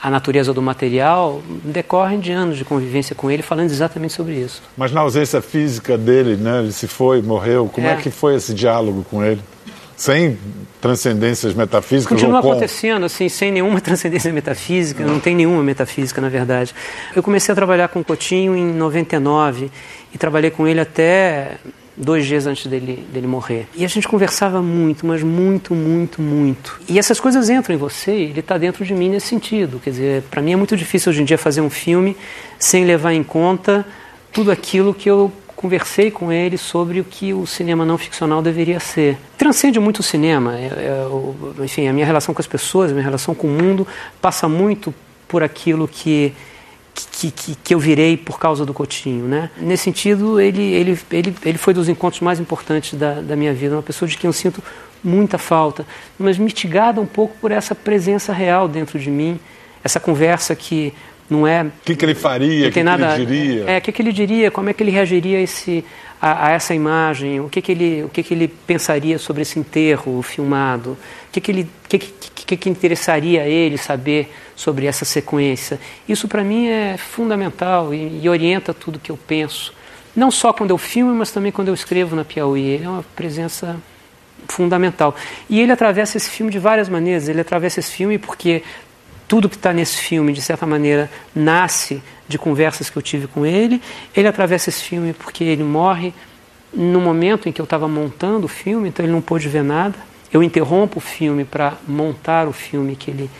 a 0.00 0.10
natureza 0.10 0.52
do 0.52 0.62
material 0.62 1.42
decorrem 1.64 2.20
de 2.20 2.30
anos 2.30 2.56
de 2.56 2.64
convivência 2.64 3.16
com 3.16 3.28
ele, 3.28 3.42
falando 3.42 3.70
exatamente 3.70 4.12
sobre 4.12 4.34
isso. 4.34 4.62
Mas 4.76 4.92
na 4.92 5.00
ausência 5.00 5.40
física 5.42 5.98
dele, 5.98 6.36
né, 6.36 6.60
ele 6.60 6.72
se 6.72 6.86
foi, 6.86 7.20
morreu, 7.20 7.68
como 7.72 7.86
é, 7.86 7.94
é 7.94 7.96
que 7.96 8.10
foi 8.10 8.36
esse 8.36 8.54
diálogo 8.54 9.04
com 9.10 9.24
ele? 9.24 9.40
Sem 9.96 10.38
transcendências 10.80 11.54
metafísicas? 11.54 12.08
Continua 12.18 12.42
com... 12.42 12.50
acontecendo, 12.50 13.06
assim, 13.06 13.28
sem 13.28 13.52
nenhuma 13.52 13.80
transcendência 13.82 14.32
metafísica, 14.32 15.04
não. 15.04 15.14
não 15.14 15.20
tem 15.20 15.34
nenhuma 15.34 15.62
metafísica, 15.62 16.20
na 16.20 16.28
verdade. 16.28 16.74
Eu 17.14 17.22
comecei 17.22 17.52
a 17.52 17.54
trabalhar 17.54 17.88
com 17.88 18.00
o 18.00 18.04
Coutinho 18.04 18.56
em 18.56 18.72
99 18.72 19.70
e 20.12 20.18
trabalhei 20.18 20.50
com 20.50 20.66
ele 20.66 20.80
até 20.80 21.58
dois 21.96 22.26
dias 22.26 22.46
antes 22.46 22.66
dele, 22.66 23.06
dele 23.12 23.26
morrer. 23.26 23.68
E 23.74 23.84
a 23.84 23.88
gente 23.88 24.08
conversava 24.08 24.60
muito, 24.60 25.06
mas 25.06 25.22
muito, 25.22 25.74
muito, 25.74 26.20
muito. 26.20 26.80
E 26.88 26.98
essas 26.98 27.20
coisas 27.20 27.48
entram 27.48 27.74
em 27.74 27.78
você 27.78 28.12
e 28.12 28.22
ele 28.24 28.40
está 28.40 28.58
dentro 28.58 28.84
de 28.84 28.94
mim 28.94 29.08
nesse 29.08 29.28
sentido. 29.28 29.80
Quer 29.82 29.90
dizer, 29.90 30.22
para 30.22 30.42
mim 30.42 30.52
é 30.52 30.56
muito 30.56 30.76
difícil 30.76 31.10
hoje 31.10 31.22
em 31.22 31.24
dia 31.24 31.38
fazer 31.38 31.60
um 31.60 31.70
filme 31.70 32.16
sem 32.58 32.84
levar 32.84 33.12
em 33.12 33.22
conta 33.22 33.86
tudo 34.32 34.50
aquilo 34.50 34.92
que 34.92 35.08
eu 35.08 35.30
conversei 35.64 36.10
com 36.10 36.30
ele 36.30 36.58
sobre 36.58 37.00
o 37.00 37.04
que 37.04 37.32
o 37.32 37.46
cinema 37.46 37.86
não 37.86 37.96
ficcional 37.96 38.42
deveria 38.42 38.78
ser. 38.78 39.16
Transcende 39.38 39.80
muito 39.80 40.00
o 40.00 40.02
cinema. 40.02 40.58
É, 40.58 40.66
é, 40.66 41.64
enfim, 41.64 41.88
a 41.88 41.92
minha 41.92 42.04
relação 42.04 42.34
com 42.34 42.42
as 42.42 42.46
pessoas, 42.46 42.90
a 42.90 42.92
minha 42.92 43.04
relação 43.04 43.34
com 43.34 43.46
o 43.46 43.50
mundo 43.50 43.86
passa 44.20 44.46
muito 44.46 44.94
por 45.26 45.42
aquilo 45.42 45.88
que 45.88 46.34
que, 46.94 47.30
que, 47.30 47.54
que, 47.56 47.74
eu 47.74 47.78
virei 47.80 48.16
por 48.16 48.38
causa 48.38 48.64
do 48.64 48.72
Coutinho. 48.72 49.26
Né? 49.26 49.50
Nesse 49.56 49.84
sentido, 49.84 50.38
ele, 50.38 50.62
ele, 50.62 50.98
ele, 51.10 51.34
ele 51.44 51.58
foi 51.58 51.74
dos 51.74 51.88
encontros 51.88 52.20
mais 52.20 52.38
importantes 52.38 52.96
da, 52.96 53.20
da 53.20 53.34
minha 53.34 53.52
vida, 53.52 53.74
uma 53.74 53.82
pessoa 53.82 54.08
de 54.08 54.16
quem 54.16 54.28
eu 54.28 54.32
sinto 54.32 54.62
muita 55.02 55.36
falta, 55.36 55.84
mas 56.16 56.38
mitigada 56.38 57.00
um 57.00 57.06
pouco 57.06 57.36
por 57.40 57.50
essa 57.50 57.74
presença 57.74 58.32
real 58.32 58.68
dentro 58.68 58.96
de 58.96 59.10
mim, 59.10 59.40
essa 59.82 59.98
conversa 59.98 60.54
que 60.54 60.94
não 61.28 61.46
é. 61.46 61.62
O 61.62 61.72
que, 61.84 61.96
que 61.96 62.04
ele 62.04 62.14
faria? 62.14 62.64
O 62.64 62.68
que, 62.68 62.74
que, 62.74 62.82
nada, 62.82 63.14
ele 63.16 63.26
diria? 63.26 63.64
É, 63.70 63.78
o 63.78 63.80
que, 63.80 63.92
que 63.92 64.02
ele 64.02 64.12
diria? 64.12 64.50
Como 64.50 64.68
é 64.68 64.72
que 64.72 64.82
ele 64.82 64.90
reagiria 64.90 65.38
a, 65.38 65.40
esse, 65.40 65.84
a, 66.20 66.48
a 66.48 66.50
essa 66.52 66.74
imagem? 66.74 67.40
O 67.40 67.48
que, 67.48 67.62
que, 67.62 67.72
ele, 67.72 68.02
o 68.04 68.08
que, 68.08 68.22
que 68.22 68.34
ele 68.34 68.48
pensaria 68.48 69.18
sobre 69.18 69.42
esse 69.42 69.58
enterro 69.58 70.20
filmado? 70.22 70.90
O 70.92 70.98
que, 71.32 71.40
que, 71.40 71.50
ele, 71.50 71.68
que, 71.88 71.98
que, 71.98 72.56
que 72.56 72.70
interessaria 72.70 73.42
a 73.42 73.48
ele 73.48 73.78
saber 73.78 74.32
sobre 74.54 74.86
essa 74.86 75.04
sequência? 75.04 75.80
Isso 76.08 76.28
para 76.28 76.44
mim 76.44 76.68
é 76.68 76.96
fundamental 76.96 77.94
e, 77.94 78.20
e 78.22 78.28
orienta 78.28 78.74
tudo 78.74 78.98
que 78.98 79.10
eu 79.10 79.16
penso. 79.16 79.72
Não 80.14 80.30
só 80.30 80.52
quando 80.52 80.70
eu 80.70 80.78
filmo, 80.78 81.12
mas 81.14 81.32
também 81.32 81.50
quando 81.50 81.68
eu 81.68 81.74
escrevo 81.74 82.14
na 82.14 82.24
Piauí. 82.24 82.62
Ele 82.62 82.84
é 82.84 82.88
uma 82.88 83.04
presença 83.16 83.76
fundamental. 84.48 85.14
E 85.48 85.60
ele 85.60 85.72
atravessa 85.72 86.16
esse 86.16 86.30
filme 86.30 86.52
de 86.52 86.58
várias 86.58 86.88
maneiras. 86.88 87.28
Ele 87.28 87.40
atravessa 87.40 87.80
esse 87.80 87.90
filme 87.90 88.18
porque 88.18 88.62
tudo 89.26 89.48
que 89.48 89.56
está 89.56 89.72
nesse 89.72 89.96
filme, 89.96 90.32
de 90.32 90.42
certa 90.42 90.66
maneira, 90.66 91.10
nasce 91.34 92.02
de 92.28 92.38
conversas 92.38 92.90
que 92.90 92.96
eu 92.96 93.02
tive 93.02 93.26
com 93.26 93.44
ele. 93.44 93.80
Ele 94.14 94.28
atravessa 94.28 94.68
esse 94.68 94.82
filme 94.82 95.12
porque 95.12 95.44
ele 95.44 95.64
morre 95.64 96.12
no 96.72 97.00
momento 97.00 97.48
em 97.48 97.52
que 97.52 97.60
eu 97.60 97.64
estava 97.64 97.86
montando 97.86 98.46
o 98.46 98.48
filme, 98.48 98.88
então 98.88 99.04
ele 99.04 99.12
não 99.12 99.20
pôde 99.20 99.48
ver 99.48 99.62
nada. 99.62 99.94
Eu 100.32 100.42
interrompo 100.42 100.98
o 100.98 101.00
filme 101.00 101.44
para 101.44 101.74
montar 101.86 102.48
o 102.48 102.52
filme 102.52 102.96
que 102.96 103.10
ele 103.10 103.30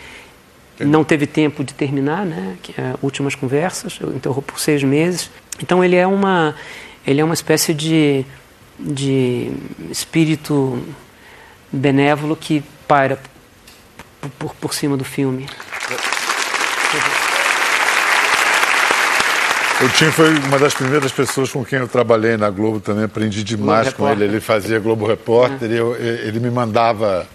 não 0.79 1.03
teve 1.03 1.27
tempo 1.27 1.63
de 1.63 1.73
terminar, 1.73 2.25
né? 2.25 2.55
Que 2.61 2.79
é 2.79 2.95
Últimas 3.01 3.35
Conversas. 3.35 3.97
Eu 3.99 4.13
interrompo 4.15 4.53
por 4.53 4.59
seis 4.59 4.83
meses. 4.83 5.29
Então 5.61 5.83
ele 5.83 5.95
é 5.95 6.07
uma, 6.07 6.55
ele 7.05 7.21
é 7.21 7.23
uma 7.23 7.33
espécie 7.33 7.73
de, 7.73 8.25
de 8.79 9.51
espírito 9.89 10.81
benévolo 11.71 12.35
que 12.35 12.63
paira 12.87 13.19
por, 14.29 14.53
por 14.55 14.73
cima 14.73 14.95
do 14.97 15.03
filme. 15.03 15.47
O 19.81 19.89
Tim 19.89 20.09
foi 20.09 20.29
uma 20.29 20.57
das 20.57 20.73
primeiras 20.73 21.11
pessoas 21.11 21.51
com 21.51 21.65
quem 21.65 21.79
eu 21.79 21.87
trabalhei 21.87 22.37
na 22.37 22.49
Globo 22.49 22.79
também, 22.79 23.03
aprendi 23.03 23.43
demais 23.43 23.87
Globo 23.87 23.97
com 23.97 24.03
Repórter. 24.03 24.23
ele. 24.23 24.35
Ele 24.35 24.41
fazia 24.41 24.79
Globo 24.79 25.05
Repórter, 25.05 25.69
é. 25.69 25.73
eu, 25.73 25.95
ele 25.97 26.39
me 26.39 26.49
mandava 26.49 27.27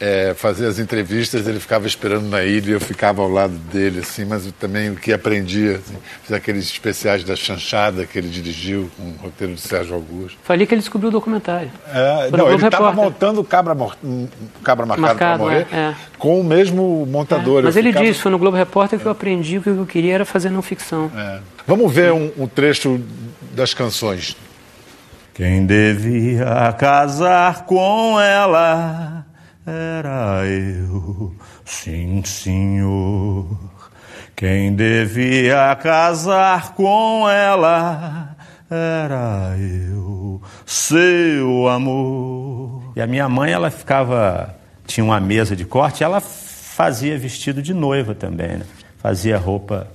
é, 0.00 0.32
fazer 0.34 0.66
as 0.66 0.78
entrevistas, 0.78 1.46
ele 1.46 1.60
ficava 1.60 1.86
esperando 1.86 2.26
na 2.26 2.42
ilha, 2.42 2.72
eu 2.72 2.80
ficava 2.80 3.20
ao 3.20 3.28
lado 3.28 3.52
dele, 3.52 4.00
assim, 4.00 4.24
mas 4.24 4.46
eu, 4.46 4.52
também 4.52 4.90
o 4.90 4.96
que 4.96 5.12
aprendia, 5.12 5.76
assim, 5.76 5.94
fiz 6.22 6.32
aqueles 6.32 6.64
especiais 6.64 7.22
da 7.22 7.36
chanchada 7.36 8.06
que 8.06 8.18
ele 8.18 8.28
dirigiu, 8.28 8.90
com 8.96 9.02
o 9.02 9.14
roteiro 9.22 9.54
de 9.54 9.60
Sérgio 9.60 9.94
Augusto. 9.94 10.38
Foi 10.42 10.56
ali 10.56 10.66
que 10.66 10.72
ele 10.72 10.80
descobriu 10.80 11.10
o 11.10 11.12
documentário. 11.12 11.70
É, 11.92 12.30
não, 12.30 12.50
ele 12.50 12.64
estava 12.64 12.90
montando 12.92 13.44
Cabra, 13.44 13.76
Cabra 14.64 14.86
Marcado, 14.86 15.00
Marcado 15.00 15.18
para 15.18 15.38
Morrer 15.38 15.66
é, 15.70 15.76
é. 15.76 15.94
com 16.18 16.40
o 16.40 16.44
mesmo 16.44 17.06
montador. 17.06 17.60
É, 17.60 17.62
mas 17.64 17.76
ele 17.76 17.88
ficava... 17.88 18.06
disse, 18.06 18.20
foi 18.20 18.30
no 18.30 18.38
Globo 18.38 18.56
Repórter 18.56 18.98
que 18.98 19.04
eu 19.04 19.12
aprendi 19.12 19.58
o 19.58 19.62
que 19.62 19.68
eu 19.68 19.86
queria 19.86 20.14
era 20.14 20.24
fazer 20.24 20.48
não 20.48 20.62
ficção. 20.62 21.10
É. 21.14 21.40
Vamos 21.66 21.92
ver 21.92 22.10
um, 22.12 22.32
um 22.38 22.46
trecho 22.46 22.98
das 23.54 23.74
canções. 23.74 24.34
Quem 25.34 25.66
devia 25.66 26.74
casar 26.78 27.64
com 27.64 28.18
ela 28.20 29.19
era 29.70 30.44
eu, 30.46 31.32
sim, 31.64 32.22
senhor. 32.24 33.46
Quem 34.34 34.74
devia 34.74 35.76
casar 35.76 36.74
com 36.74 37.28
ela 37.28 38.36
era 38.68 39.56
eu, 39.58 40.42
seu 40.66 41.68
amor. 41.68 42.92
E 42.96 43.00
a 43.00 43.06
minha 43.06 43.28
mãe, 43.28 43.52
ela 43.52 43.70
ficava, 43.70 44.56
tinha 44.86 45.04
uma 45.04 45.20
mesa 45.20 45.54
de 45.54 45.64
corte, 45.64 46.02
ela 46.02 46.20
fazia 46.20 47.16
vestido 47.18 47.62
de 47.62 47.72
noiva 47.72 48.14
também, 48.14 48.58
né? 48.58 48.66
Fazia 48.98 49.38
roupa 49.38 49.86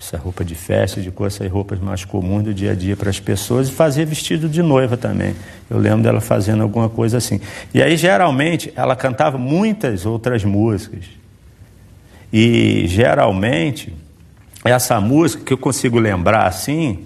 essa 0.00 0.16
roupa 0.16 0.42
de 0.42 0.54
festa, 0.54 1.02
de 1.02 1.10
cor, 1.10 1.26
essas 1.26 1.50
roupas 1.52 1.78
mais 1.78 2.06
comuns 2.06 2.42
do 2.42 2.54
dia 2.54 2.72
a 2.72 2.74
dia 2.74 2.96
para 2.96 3.10
as 3.10 3.20
pessoas, 3.20 3.68
e 3.68 3.72
fazia 3.72 4.06
vestido 4.06 4.48
de 4.48 4.62
noiva 4.62 4.96
também. 4.96 5.36
Eu 5.68 5.78
lembro 5.78 6.02
dela 6.02 6.22
fazendo 6.22 6.62
alguma 6.62 6.88
coisa 6.88 7.18
assim. 7.18 7.38
E 7.74 7.82
aí, 7.82 7.98
geralmente, 7.98 8.72
ela 8.74 8.96
cantava 8.96 9.36
muitas 9.36 10.06
outras 10.06 10.42
músicas. 10.42 11.04
E, 12.32 12.86
geralmente, 12.86 13.94
essa 14.64 14.98
música, 15.02 15.44
que 15.44 15.52
eu 15.52 15.58
consigo 15.58 15.98
lembrar 15.98 16.46
assim, 16.46 17.04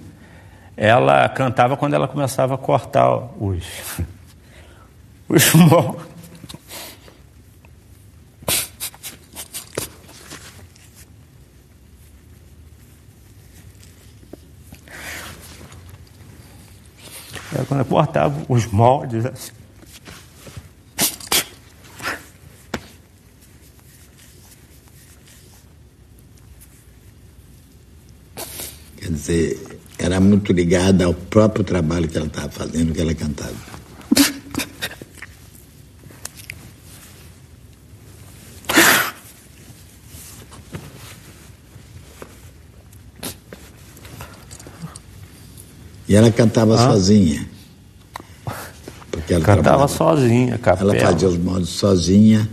ela 0.77 1.29
cantava 1.29 1.77
quando 1.77 1.95
ela 1.95 2.07
começava 2.07 2.55
a 2.55 2.59
cortar 2.59 3.13
os, 3.41 3.65
os 5.29 5.53
quando 17.69 17.81
eu 17.81 17.87
cortava 17.87 18.35
os 18.49 18.67
moldes, 18.67 19.25
assim. 19.27 19.53
Quer 28.97 29.11
dizer, 29.11 29.79
era 29.99 30.19
muito 30.19 30.53
ligada 30.53 31.05
ao 31.05 31.15
próprio 31.15 31.65
trabalho 31.65 32.09
que 32.09 32.17
ela 32.17 32.27
estava 32.27 32.49
fazendo, 32.49 32.93
que 32.93 33.01
ela 33.01 33.15
cantava. 33.15 33.84
E 46.15 46.17
ela 46.17 46.31
cantava 46.31 46.77
ah? 46.77 46.79
sozinha. 46.79 47.45
Porque 49.11 49.35
ela 49.35 49.45
cantava 49.45 49.89
sozinha, 49.89 50.57
capela. 50.59 50.95
Ela 50.95 51.11
fazia 51.11 51.27
os 51.27 51.37
modos 51.37 51.71
sozinha, 51.71 52.49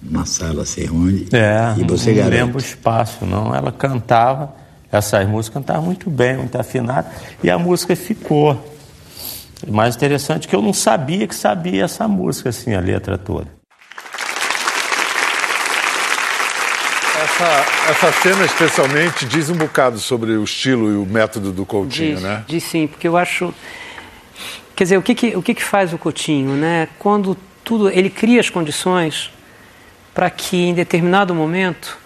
numa 0.00 0.24
sala 0.24 0.64
sem 0.64 0.88
onde. 0.88 1.28
É, 1.36 1.74
e 1.76 1.84
você 1.84 2.14
não 2.14 2.26
lembro 2.26 2.56
o 2.56 2.58
espaço, 2.58 3.26
não. 3.26 3.54
Ela 3.54 3.70
cantava, 3.70 4.54
essas 4.90 5.28
músicas 5.28 5.62
cantavam 5.62 5.84
muito 5.84 6.08
bem, 6.08 6.38
muito 6.38 6.58
afinada, 6.58 7.06
e 7.42 7.50
a 7.50 7.58
música 7.58 7.94
ficou. 7.94 8.58
O 9.68 9.70
mais 9.70 9.94
interessante 9.94 10.46
é 10.46 10.50
que 10.50 10.56
eu 10.56 10.62
não 10.62 10.72
sabia 10.72 11.26
que 11.26 11.34
sabia 11.34 11.84
essa 11.84 12.08
música, 12.08 12.48
assim, 12.48 12.72
a 12.72 12.80
letra 12.80 13.18
toda. 13.18 13.48
Essa, 17.34 17.90
essa 17.90 18.12
cena, 18.22 18.44
especialmente, 18.44 19.26
diz 19.26 19.50
um 19.50 19.56
bocado 19.56 19.98
sobre 19.98 20.32
o 20.32 20.44
estilo 20.44 20.92
e 20.92 20.96
o 20.96 21.04
método 21.04 21.50
do 21.50 21.66
Coutinho, 21.66 22.14
diz, 22.14 22.22
né? 22.22 22.44
Diz 22.46 22.62
sim, 22.62 22.86
porque 22.86 23.08
eu 23.08 23.16
acho. 23.16 23.52
Quer 24.76 24.84
dizer, 24.84 24.98
o 24.98 25.02
que, 25.02 25.16
que, 25.16 25.36
o 25.36 25.42
que, 25.42 25.52
que 25.52 25.62
faz 25.62 25.92
o 25.92 25.98
Coutinho, 25.98 26.52
né? 26.52 26.88
Quando 26.96 27.36
tudo. 27.64 27.90
Ele 27.90 28.08
cria 28.08 28.38
as 28.38 28.48
condições 28.48 29.32
para 30.14 30.30
que, 30.30 30.56
em 30.56 30.74
determinado 30.74 31.34
momento, 31.34 31.98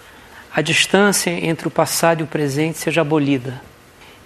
a 0.51 0.61
distância 0.61 1.29
entre 1.29 1.67
o 1.67 1.71
passado 1.71 2.21
e 2.21 2.23
o 2.23 2.27
presente 2.27 2.79
seja 2.79 3.01
abolida. 3.01 3.61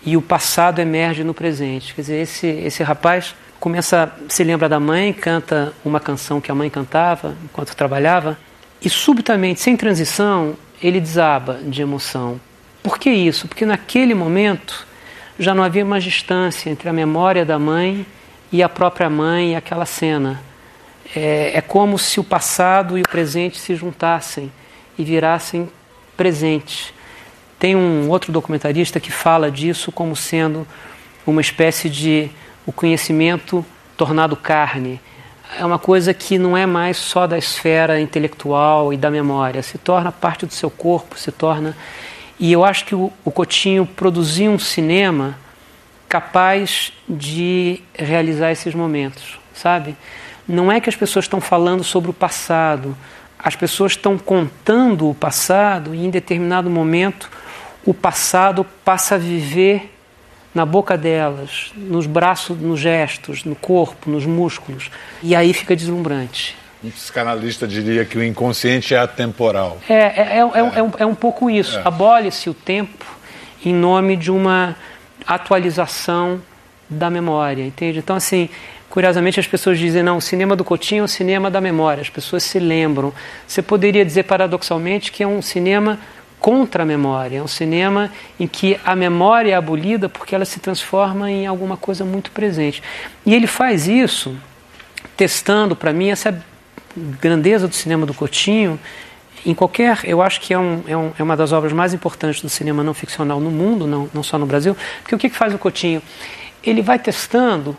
E 0.06 0.16
o 0.16 0.22
passado 0.22 0.80
emerge 0.80 1.22
no 1.22 1.34
presente. 1.34 1.94
Quer 1.94 2.02
dizer, 2.02 2.22
esse, 2.22 2.48
esse 2.48 2.82
rapaz 2.82 3.36
começa, 3.60 4.10
se 4.30 4.42
lembra 4.42 4.70
da 4.70 4.80
mãe, 4.80 5.12
canta 5.12 5.74
uma 5.84 6.00
canção 6.00 6.40
que 6.40 6.50
a 6.50 6.56
mãe 6.56 6.70
cantava 6.70 7.36
enquanto 7.44 7.76
trabalhava, 7.76 8.38
e 8.82 8.90
subitamente, 8.90 9.62
sem 9.62 9.78
transição, 9.78 10.56
ele 10.84 11.00
desaba 11.00 11.60
de 11.64 11.82
emoção. 11.82 12.40
Por 12.84 13.00
que 13.00 13.10
isso? 13.10 13.48
Porque 13.48 13.66
naquele 13.66 14.14
momento 14.14 14.86
já 15.40 15.56
não 15.56 15.64
havia 15.64 15.86
mais 15.86 16.04
distância 16.04 16.70
entre 16.70 16.90
a 16.90 16.94
memória 16.94 17.46
da 17.46 17.58
mãe 17.58 18.06
e 18.52 18.62
a 18.62 18.68
própria 18.68 19.10
mãe 19.10 19.54
e 19.54 19.56
aquela 19.56 19.86
cena. 19.86 20.42
É, 21.16 21.54
é 21.56 21.62
como 21.62 21.98
se 21.98 22.20
o 22.20 22.24
passado 22.24 22.98
e 22.98 23.02
o 23.02 23.08
presente 23.08 23.58
se 23.58 23.76
juntassem 23.76 24.52
e 24.98 25.04
virassem 25.04 25.70
presente. 26.18 26.94
Tem 27.58 27.76
um 27.76 28.10
outro 28.10 28.32
documentarista 28.32 29.00
que 29.00 29.12
fala 29.12 29.50
disso 29.50 29.92
como 29.92 30.16
sendo 30.16 30.68
uma 31.26 31.40
espécie 31.40 31.90
de 31.90 32.30
o 32.66 32.74
conhecimento 32.74 33.66
tornado 33.96 34.36
carne 34.36 35.00
é 35.58 35.66
uma 35.66 35.80
coisa 35.80 36.14
que 36.14 36.38
não 36.38 36.58
é 36.58 36.66
mais 36.66 36.98
só 36.98 37.28
da 37.28 37.38
esfera 37.38 38.00
intelectual 38.00 38.94
e 38.94 38.98
da 38.98 39.10
memória, 39.10 39.62
se 39.62 39.78
torna 39.78 40.12
parte 40.12 40.46
do 40.46 40.54
seu 40.54 40.70
corpo, 40.70 41.18
se 41.18 41.32
torna. 41.32 41.76
E 42.40 42.52
eu 42.52 42.66
acho 42.66 42.86
que 42.86 42.96
o, 42.96 43.12
o 43.24 43.32
Coutinho 43.32 43.86
produziu 43.86 44.52
um 44.52 44.60
cinema 44.60 45.38
capaz 46.10 46.92
de 47.08 47.82
realizar 47.94 48.52
esses 48.52 48.74
momentos, 48.76 49.40
sabe? 49.54 49.96
Não 50.48 50.72
é 50.72 50.80
que 50.80 50.90
as 50.90 50.96
pessoas 50.96 51.26
estão 51.26 51.40
falando 51.40 51.84
sobre 51.84 52.10
o 52.10 52.14
passado, 52.14 52.96
as 53.40 53.56
pessoas 53.56 53.94
estão 53.94 54.18
contando 54.18 55.10
o 55.10 55.16
passado 55.16 55.94
e 55.94 56.06
em 56.06 56.10
determinado 56.10 56.70
momento 56.70 57.30
o 57.86 57.94
passado 57.94 58.66
passa 58.84 59.16
a 59.16 59.18
viver 59.18 59.93
na 60.54 60.66
boca 60.66 60.98
delas, 60.98 61.72
nos 61.76 62.06
braços, 62.06 62.58
nos 62.60 62.80
gestos, 62.80 63.44
no 63.44 63.56
corpo, 63.56 64.10
nos 64.10 64.26
músculos. 64.26 64.92
E 65.22 65.36
aí 65.36 65.54
fica 65.54 65.76
deslumbrante. 65.76 66.56
Um 66.84 66.92
psicanalista 66.92 67.68
diria 67.68 68.04
que 68.04 68.18
o 68.18 68.24
inconsciente 68.24 68.94
é 68.94 69.00
atemporal. 69.00 69.78
É, 69.88 69.94
é, 69.94 69.98
é, 69.98 70.38
é, 70.38 70.40
é 70.40 70.84
um, 70.84 70.92
é 71.00 71.06
um 71.06 71.16
pouco 71.16 71.50
isso. 71.50 71.80
Abole-se 71.84 72.50
o 72.50 72.54
tempo 72.54 73.06
em 73.66 73.74
nome 73.74 74.18
de 74.18 74.30
uma 74.30 74.76
atualização 75.26 76.42
da 76.90 77.10
memória, 77.10 77.64
entende? 77.64 78.00
Então, 78.00 78.16
assim, 78.16 78.50
curiosamente 78.90 79.40
as 79.40 79.48
pessoas 79.48 79.80
dizem, 79.80 80.04
não, 80.04 80.18
o 80.18 80.22
cinema 80.22 80.56
do 80.56 80.64
Coutinho 80.64 81.02
é 81.02 81.06
o 81.06 81.08
cinema 81.08 81.50
da 81.50 81.62
memória, 81.62 82.02
as 82.02 82.10
pessoas 82.10 82.44
se 82.44 82.60
lembram. 82.60 83.14
Você 83.48 83.62
poderia 83.62 84.06
dizer 84.06 84.24
paradoxalmente 84.24 85.12
que 85.12 85.24
é 85.24 85.28
um 85.28 85.42
cinema 85.42 85.98
contra 86.44 86.84
a 86.84 86.86
memória. 86.86 87.38
É 87.38 87.42
um 87.42 87.48
cinema 87.48 88.12
em 88.38 88.48
que 88.48 88.78
a 88.84 88.98
memória 88.98 89.54
é 89.54 89.56
abolida 89.56 90.10
porque 90.10 90.36
ela 90.36 90.44
se 90.44 90.60
transforma 90.60 91.32
em 91.32 91.48
alguma 91.48 91.78
coisa 91.78 92.04
muito 92.04 92.32
presente. 92.32 92.84
E 93.26 93.34
ele 93.34 93.48
faz 93.48 93.88
isso 93.88 94.36
testando, 95.16 95.74
para 95.74 95.94
mim, 95.94 96.10
essa 96.10 96.38
grandeza 96.98 97.66
do 97.66 97.74
cinema 97.74 98.06
do 98.06 98.14
Coutinho 98.14 98.78
em 99.46 99.54
qualquer, 99.54 100.02
eu 100.04 100.22
acho 100.22 100.42
que 100.42 100.54
é, 100.54 100.60
um, 100.60 100.84
é, 100.86 100.98
um, 100.98 101.12
é, 101.18 101.24
uma 101.24 101.38
das 101.38 101.54
obras 101.54 101.72
mais 101.72 101.94
importantes 101.94 102.42
do 102.42 102.50
cinema 102.50 102.84
não 102.84 102.94
ficcional 102.94 103.40
no 103.40 103.50
mundo, 103.50 103.88
não, 103.88 104.10
não 104.14 104.22
só 104.22 104.38
no 104.38 104.46
Brasil, 104.46 104.76
porque 105.02 105.16
o 105.16 105.18
que, 105.18 105.30
que 105.30 105.36
faz 105.38 105.54
o 105.54 105.58
Coutinho? 105.58 106.02
Ele 106.62 106.82
vai 106.82 107.00
testando 107.00 107.78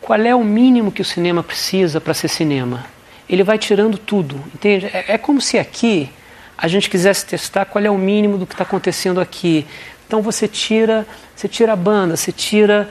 qual 0.00 0.18
é 0.18 0.34
o 0.34 0.42
mínimo 0.42 0.90
que 0.90 1.02
o 1.02 1.04
cinema 1.04 1.42
precisa 1.42 2.00
para 2.00 2.14
ser 2.14 2.28
cinema. 2.28 2.86
Ele 3.28 3.42
vai 3.42 3.58
tirando 3.58 3.98
tudo, 3.98 4.42
entende? 4.54 4.86
É, 4.86 5.04
é 5.08 5.18
como 5.18 5.38
se 5.38 5.58
aqui 5.58 6.08
a 6.60 6.68
gente 6.68 6.90
quisesse 6.90 7.24
testar 7.24 7.64
qual 7.64 7.82
é 7.82 7.90
o 7.90 7.96
mínimo 7.96 8.36
do 8.36 8.46
que 8.46 8.52
está 8.52 8.64
acontecendo 8.64 9.18
aqui. 9.18 9.66
Então 10.06 10.20
você 10.20 10.46
tira, 10.46 11.06
você 11.34 11.48
tira 11.48 11.72
a 11.72 11.76
banda, 11.76 12.16
você 12.16 12.30
tira 12.30 12.88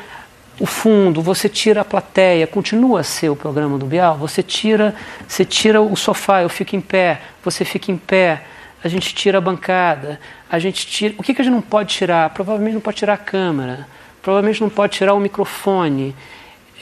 o 0.59 0.65
fundo, 0.65 1.21
você 1.21 1.47
tira 1.47 1.81
a 1.81 1.85
plateia, 1.85 2.47
continua 2.47 3.01
a 3.01 3.03
ser 3.03 3.29
o 3.29 3.35
programa 3.35 3.77
do 3.77 3.85
Bial, 3.85 4.17
você 4.17 4.41
tira, 4.41 4.95
você 5.27 5.45
tira 5.45 5.81
o 5.81 5.95
sofá, 5.95 6.41
eu 6.41 6.49
fico 6.49 6.75
em 6.75 6.81
pé, 6.81 7.21
você 7.43 7.63
fica 7.63 7.91
em 7.91 7.97
pé, 7.97 8.41
a 8.83 8.87
gente 8.87 9.13
tira 9.13 9.37
a 9.37 9.41
bancada, 9.41 10.19
a 10.49 10.57
gente 10.57 10.87
tira. 10.87 11.13
O 11.17 11.23
que, 11.23 11.33
que 11.33 11.41
a 11.41 11.43
gente 11.43 11.53
não 11.53 11.61
pode 11.61 11.93
tirar? 11.93 12.31
Provavelmente 12.31 12.73
não 12.73 12.81
pode 12.81 12.97
tirar 12.97 13.13
a 13.13 13.17
câmera, 13.17 13.87
provavelmente 14.21 14.61
não 14.61 14.69
pode 14.69 14.93
tirar 14.93 15.13
o 15.13 15.19
microfone. 15.19 16.15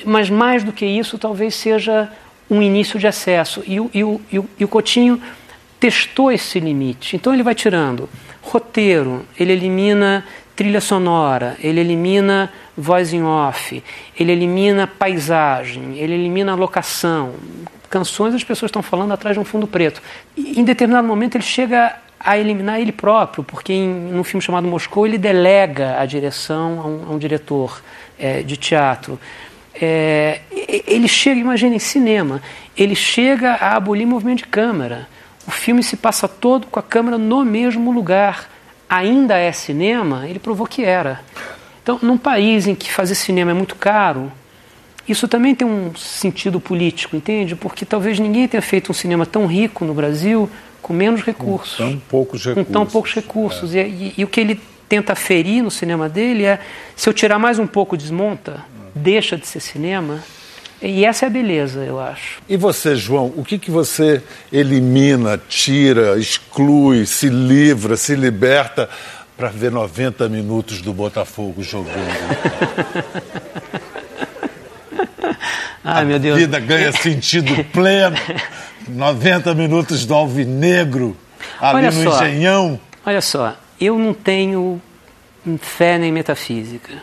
Mas 0.05 0.29
mais 0.29 0.63
do 0.63 0.71
que 0.71 0.85
isso, 0.85 1.17
talvez 1.17 1.53
seja 1.53 2.09
um 2.49 2.61
início 2.61 2.97
de 2.97 3.07
acesso. 3.07 3.61
E 3.67 3.79
o, 3.79 3.91
e 3.93 4.03
o, 4.03 4.21
e 4.31 4.39
o, 4.39 4.49
e 4.59 4.63
o 4.63 4.67
Coutinho 4.67 5.21
testou 5.79 6.31
esse 6.31 6.59
limite. 6.59 7.15
Então 7.15 7.33
ele 7.33 7.43
vai 7.43 7.55
tirando 7.55 8.09
roteiro, 8.41 9.25
ele 9.37 9.51
elimina 9.51 10.23
trilha 10.55 10.81
sonora, 10.81 11.55
ele 11.59 11.79
elimina 11.79 12.51
voz 12.75 13.13
em 13.13 13.21
off, 13.23 13.83
ele 14.19 14.31
elimina 14.31 14.87
paisagem, 14.87 15.97
ele 15.97 16.15
elimina 16.15 16.55
locação. 16.55 17.33
Canções 17.89 18.33
as 18.33 18.43
pessoas 18.43 18.69
estão 18.69 18.81
falando 18.81 19.11
atrás 19.11 19.35
de 19.35 19.39
um 19.39 19.45
fundo 19.45 19.67
preto. 19.67 20.01
E, 20.35 20.59
em 20.59 20.63
determinado 20.63 21.07
momento 21.07 21.35
ele 21.35 21.43
chega 21.43 21.95
a 22.19 22.37
eliminar 22.37 22.81
ele 22.81 22.91
próprio, 22.91 23.43
porque 23.43 23.71
em 23.71 23.87
num 23.87 24.23
filme 24.23 24.41
chamado 24.41 24.67
Moscou 24.67 25.05
ele 25.05 25.17
delega 25.17 25.99
a 25.99 26.05
direção 26.05 26.81
a 26.81 26.87
um, 26.87 27.11
a 27.11 27.13
um 27.13 27.19
diretor 27.19 27.81
é, 28.17 28.41
de 28.41 28.57
teatro. 28.57 29.19
É, 29.79 30.41
ele 30.87 31.07
chega, 31.07 31.39
imagina, 31.39 31.75
em 31.75 31.79
cinema, 31.79 32.41
ele 32.75 32.95
chega 32.95 33.53
a 33.53 33.75
abolir 33.75 34.07
movimento 34.07 34.39
de 34.39 34.47
câmera. 34.47 35.07
O 35.47 35.51
filme 35.51 35.81
se 35.81 35.95
passa 35.95 36.27
todo 36.27 36.67
com 36.67 36.77
a 36.77 36.83
câmera 36.83 37.17
no 37.17 37.45
mesmo 37.45 37.91
lugar. 37.91 38.49
Ainda 38.89 39.37
é 39.37 39.51
cinema? 39.53 40.27
Ele 40.27 40.39
provou 40.39 40.67
que 40.67 40.83
era. 40.83 41.21
Então, 41.81 41.97
num 42.01 42.17
país 42.17 42.67
em 42.67 42.75
que 42.75 42.91
fazer 42.91 43.15
cinema 43.15 43.51
é 43.51 43.53
muito 43.53 43.75
caro, 43.75 44.29
isso 45.07 45.25
também 45.25 45.55
tem 45.55 45.65
um 45.65 45.95
sentido 45.95 46.59
político, 46.59 47.15
entende? 47.15 47.55
Porque 47.55 47.85
talvez 47.85 48.19
ninguém 48.19 48.45
tenha 48.47 48.61
feito 48.61 48.91
um 48.91 48.93
cinema 48.93 49.25
tão 49.25 49.45
rico 49.45 49.85
no 49.85 49.93
Brasil 49.93 50.49
com 50.81 50.93
menos 50.93 51.21
recursos. 51.21 51.77
Com 51.77 51.91
tão 51.91 51.99
poucos 51.99 52.45
recursos. 52.45 52.65
Com 52.65 52.73
tão 52.73 52.85
poucos 52.85 53.13
recursos. 53.13 53.75
É. 53.75 53.87
E, 53.87 53.91
e, 53.91 54.13
e, 54.17 54.23
o 54.25 54.27
que 54.27 54.41
ele 54.41 54.59
tenta 54.89 55.15
ferir 55.15 55.63
no 55.63 55.71
cinema 55.71 56.09
dele 56.09 56.43
é: 56.43 56.59
se 56.95 57.07
eu 57.07 57.13
tirar 57.13 57.39
mais 57.39 57.57
um 57.57 57.67
pouco, 57.67 57.95
desmonta, 57.95 58.65
deixa 58.93 59.37
de 59.37 59.47
ser 59.47 59.61
cinema. 59.61 60.21
E 60.81 61.05
essa 61.05 61.25
é 61.25 61.27
a 61.27 61.29
beleza, 61.29 61.79
eu 61.79 61.99
acho. 61.99 62.39
E 62.47 62.55
você, 62.55 62.95
João, 62.95 63.33
o 63.35 63.43
que, 63.43 63.57
que 63.57 63.71
você 63.71 64.21
elimina, 64.51 65.39
tira, 65.49 66.19
exclui, 66.19 67.05
se 67.05 67.29
livra, 67.29 67.97
se 67.97 68.15
liberta 68.15 68.87
para 69.35 69.49
ver 69.49 69.71
90 69.71 70.29
minutos 70.29 70.81
do 70.81 70.93
Botafogo 70.93 71.63
jogando? 71.63 71.95
Ai, 75.83 76.05
meu 76.05 76.19
Deus. 76.19 76.35
A 76.35 76.39
vida 76.39 76.59
ganha 76.59 76.91
sentido 76.91 77.63
pleno. 77.71 78.17
90 78.89 79.53
minutos 79.53 80.05
do 80.05 80.13
Alvinegro, 80.13 81.15
ali 81.59 81.87
olha 81.87 81.91
no 81.91 82.03
só, 82.03 82.25
Engenhão. 82.25 82.79
Olha 83.05 83.21
só, 83.21 83.55
eu 83.79 83.97
não 83.97 84.13
tenho 84.13 84.81
fé 85.59 85.97
nem 85.97 86.11
metafísica. 86.11 86.93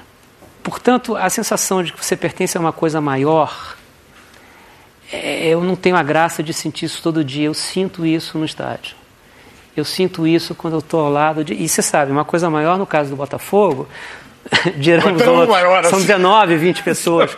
Portanto, 0.64 1.14
a 1.14 1.28
sensação 1.28 1.82
de 1.82 1.92
que 1.92 2.02
você 2.02 2.16
pertence 2.16 2.56
a 2.56 2.60
uma 2.60 2.72
coisa 2.72 2.98
maior, 2.98 3.76
é, 5.12 5.46
eu 5.48 5.62
não 5.62 5.76
tenho 5.76 5.94
a 5.94 6.02
graça 6.02 6.42
de 6.42 6.54
sentir 6.54 6.86
isso 6.86 7.02
todo 7.02 7.22
dia. 7.22 7.44
Eu 7.44 7.54
sinto 7.54 8.06
isso 8.06 8.38
no 8.38 8.46
estádio. 8.46 8.96
Eu 9.76 9.84
sinto 9.84 10.26
isso 10.26 10.54
quando 10.54 10.74
eu 10.74 10.78
estou 10.78 11.00
ao 11.00 11.12
lado 11.12 11.44
de. 11.44 11.52
E 11.52 11.68
você 11.68 11.82
sabe, 11.82 12.10
uma 12.10 12.24
coisa 12.24 12.48
maior 12.48 12.78
no 12.78 12.86
caso 12.86 13.10
do 13.10 13.16
Botafogo, 13.16 13.86
diramos 14.78 15.20
outros, 15.26 15.48
maior 15.48 15.84
são 15.84 15.98
assim. 15.98 16.06
19, 16.06 16.56
20 16.56 16.82
pessoas. 16.82 17.36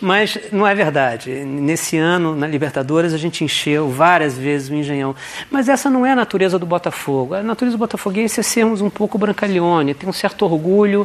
Mas 0.00 0.38
não 0.52 0.64
é 0.64 0.72
verdade. 0.72 1.30
Nesse 1.30 1.96
ano, 1.96 2.36
na 2.36 2.46
Libertadores, 2.46 3.12
a 3.12 3.18
gente 3.18 3.42
encheu 3.42 3.90
várias 3.90 4.38
vezes 4.38 4.68
o 4.68 4.74
Engenhão. 4.74 5.16
Mas 5.50 5.68
essa 5.68 5.90
não 5.90 6.06
é 6.06 6.12
a 6.12 6.16
natureza 6.16 6.60
do 6.60 6.66
Botafogo. 6.66 7.34
A 7.34 7.42
natureza 7.42 7.76
do 7.76 7.80
botafoguense 7.80 8.38
é 8.38 8.42
sermos 8.44 8.80
um 8.80 8.90
pouco 8.90 9.18
brancalhone, 9.18 9.94
ter 9.94 10.06
um 10.06 10.12
certo 10.12 10.44
orgulho 10.44 11.04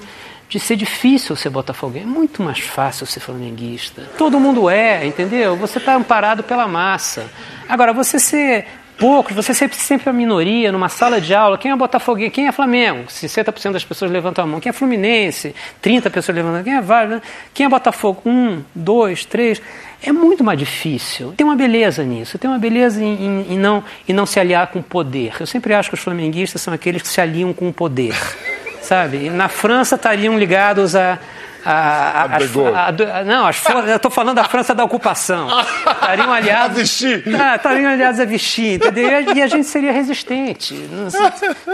de 0.54 0.60
ser 0.60 0.76
difícil 0.76 1.36
ser 1.36 1.50
botafoguense. 1.50 2.06
É 2.06 2.08
muito 2.08 2.44
mais 2.44 2.60
fácil 2.60 3.08
ser 3.08 3.20
flamenguista. 3.20 4.04
Todo 4.20 4.40
mundo 4.40 4.70
é, 4.70 5.04
entendeu? 5.04 5.56
Você 5.56 5.80
está 5.80 5.96
amparado 5.96 6.44
pela 6.44 6.68
massa. 6.68 7.26
Agora, 7.68 7.92
você 7.92 8.20
ser 8.20 8.68
poucos, 8.96 9.36
você 9.36 9.52
sempre, 9.52 9.76
sempre 9.76 10.12
a 10.12 10.14
minoria 10.14 10.72
numa 10.72 10.90
sala 10.90 11.20
de 11.20 11.34
aula. 11.34 11.58
Quem 11.58 11.72
é 11.72 11.76
Botafoguense? 11.76 12.30
Quem 12.30 12.48
é 12.48 12.52
Flamengo? 12.52 13.06
60% 13.06 13.72
das 13.72 13.84
pessoas 13.84 14.12
levantam 14.12 14.44
a 14.44 14.48
mão. 14.48 14.60
Quem 14.60 14.70
é 14.70 14.74
Fluminense? 14.74 15.56
30 15.82 16.12
pessoas 16.12 16.36
levantam 16.36 16.54
a 16.54 16.58
mão. 16.58 16.64
Quem 16.64 16.76
é 16.76 16.82
Vale? 16.82 17.22
Quem 17.52 17.66
é 17.66 17.70
Botafogo? 17.70 18.22
Um, 18.24 18.62
dois, 18.76 19.26
três. 19.26 19.60
É 20.04 20.12
muito 20.12 20.44
mais 20.44 20.60
difícil. 20.60 21.34
Tem 21.36 21.44
uma 21.44 21.56
beleza 21.56 22.04
nisso. 22.04 22.38
Tem 22.38 22.48
uma 22.48 22.60
beleza 22.60 23.04
em, 23.04 23.16
em, 23.16 23.54
em 23.54 23.58
não, 23.58 23.84
em 24.08 24.14
não 24.14 24.28
se 24.28 24.40
aliar 24.40 24.68
com 24.68 24.78
o 24.78 24.84
poder. 24.84 25.34
Eu 25.40 25.48
sempre 25.48 25.74
acho 25.74 25.90
que 25.90 25.96
os 25.96 26.02
flamenguistas 26.02 26.62
são 26.62 26.72
aqueles 26.72 27.02
que 27.02 27.08
se 27.08 27.20
aliam 27.20 27.52
com 27.54 27.68
o 27.68 27.74
poder. 27.74 28.14
Sabe? 28.84 29.30
Na 29.30 29.48
França 29.50 29.96
estariam 29.96 30.38
ligados 30.38 30.96
a 30.96 31.18
a, 31.66 31.72
a, 31.72 32.24
A 32.76 32.88
a- 33.20 33.24
não, 33.24 33.48
as 33.48 33.56
for- 33.56 33.88
eu 33.88 33.96
estou 33.96 34.12
falando 34.12 34.36
da 34.36 34.44
França 34.44 34.76
da 34.76 34.84
ocupação. 34.84 35.48
Estariam 35.90 36.28
aliados. 36.34 36.78
A 36.78 36.82
Vichy. 36.82 37.24
Ah, 37.40 37.56
estariam 37.56 37.90
aliados 37.90 38.20
a 38.20 38.26
Vichy, 38.26 38.74
entendeu? 38.74 39.08
E 39.08 39.14
a- 39.14 39.22
E 39.36 39.42
a 39.42 39.48
gente 39.48 39.66
seria 39.66 39.94
resistente. 39.94 40.76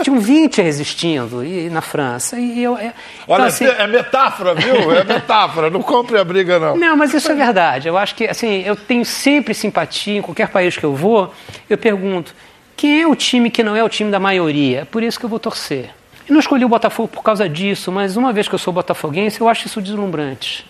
Tinham 0.03 0.19
20 0.19 0.61
resistindo 0.61 1.43
e, 1.43 1.71
na 1.71 1.81
França. 1.81 2.37
E 2.37 2.61
eu, 2.63 2.77
é- 2.77 2.93
Olha, 3.27 3.41
então, 3.41 3.45
assim, 3.47 3.65
é 3.65 3.87
metáfora, 3.87 4.53
viu? 4.53 4.91
É 4.93 5.03
metáfora. 5.03 5.71
Não 5.71 5.81
compre 5.81 6.19
a 6.19 6.23
briga, 6.23 6.59
não. 6.59 6.77
não, 6.77 6.95
mas 6.95 7.11
isso 7.15 7.31
é 7.31 7.33
verdade. 7.35 7.87
Eu 7.87 7.97
acho 7.97 8.13
que, 8.13 8.27
assim, 8.27 8.61
eu 8.63 8.75
tenho 8.75 9.03
sempre 9.03 9.55
simpatia 9.55 10.19
em 10.19 10.21
qualquer 10.21 10.49
país 10.49 10.77
que 10.77 10.83
eu 10.83 10.93
vou. 10.93 11.33
Eu 11.67 11.79
pergunto, 11.79 12.35
quem 12.77 13.01
é 13.01 13.07
o 13.07 13.15
time 13.15 13.49
que 13.49 13.63
não 13.63 13.75
é 13.75 13.83
o 13.83 13.89
time 13.89 14.11
da 14.11 14.19
maioria? 14.19 14.81
É 14.81 14.85
por 14.85 15.01
isso 15.01 15.19
que 15.19 15.25
eu 15.25 15.29
vou 15.29 15.39
torcer. 15.39 15.89
Eu 16.29 16.33
não 16.33 16.39
escolhi 16.39 16.63
o 16.63 16.69
Botafogo 16.69 17.07
por 17.09 17.23
causa 17.23 17.49
disso, 17.49 17.91
mas 17.91 18.15
uma 18.15 18.31
vez 18.31 18.47
que 18.47 18.53
eu 18.53 18.59
sou 18.59 18.71
botafoguense, 18.71 19.41
eu 19.41 19.49
acho 19.49 19.65
isso 19.65 19.81
deslumbrante. 19.81 20.65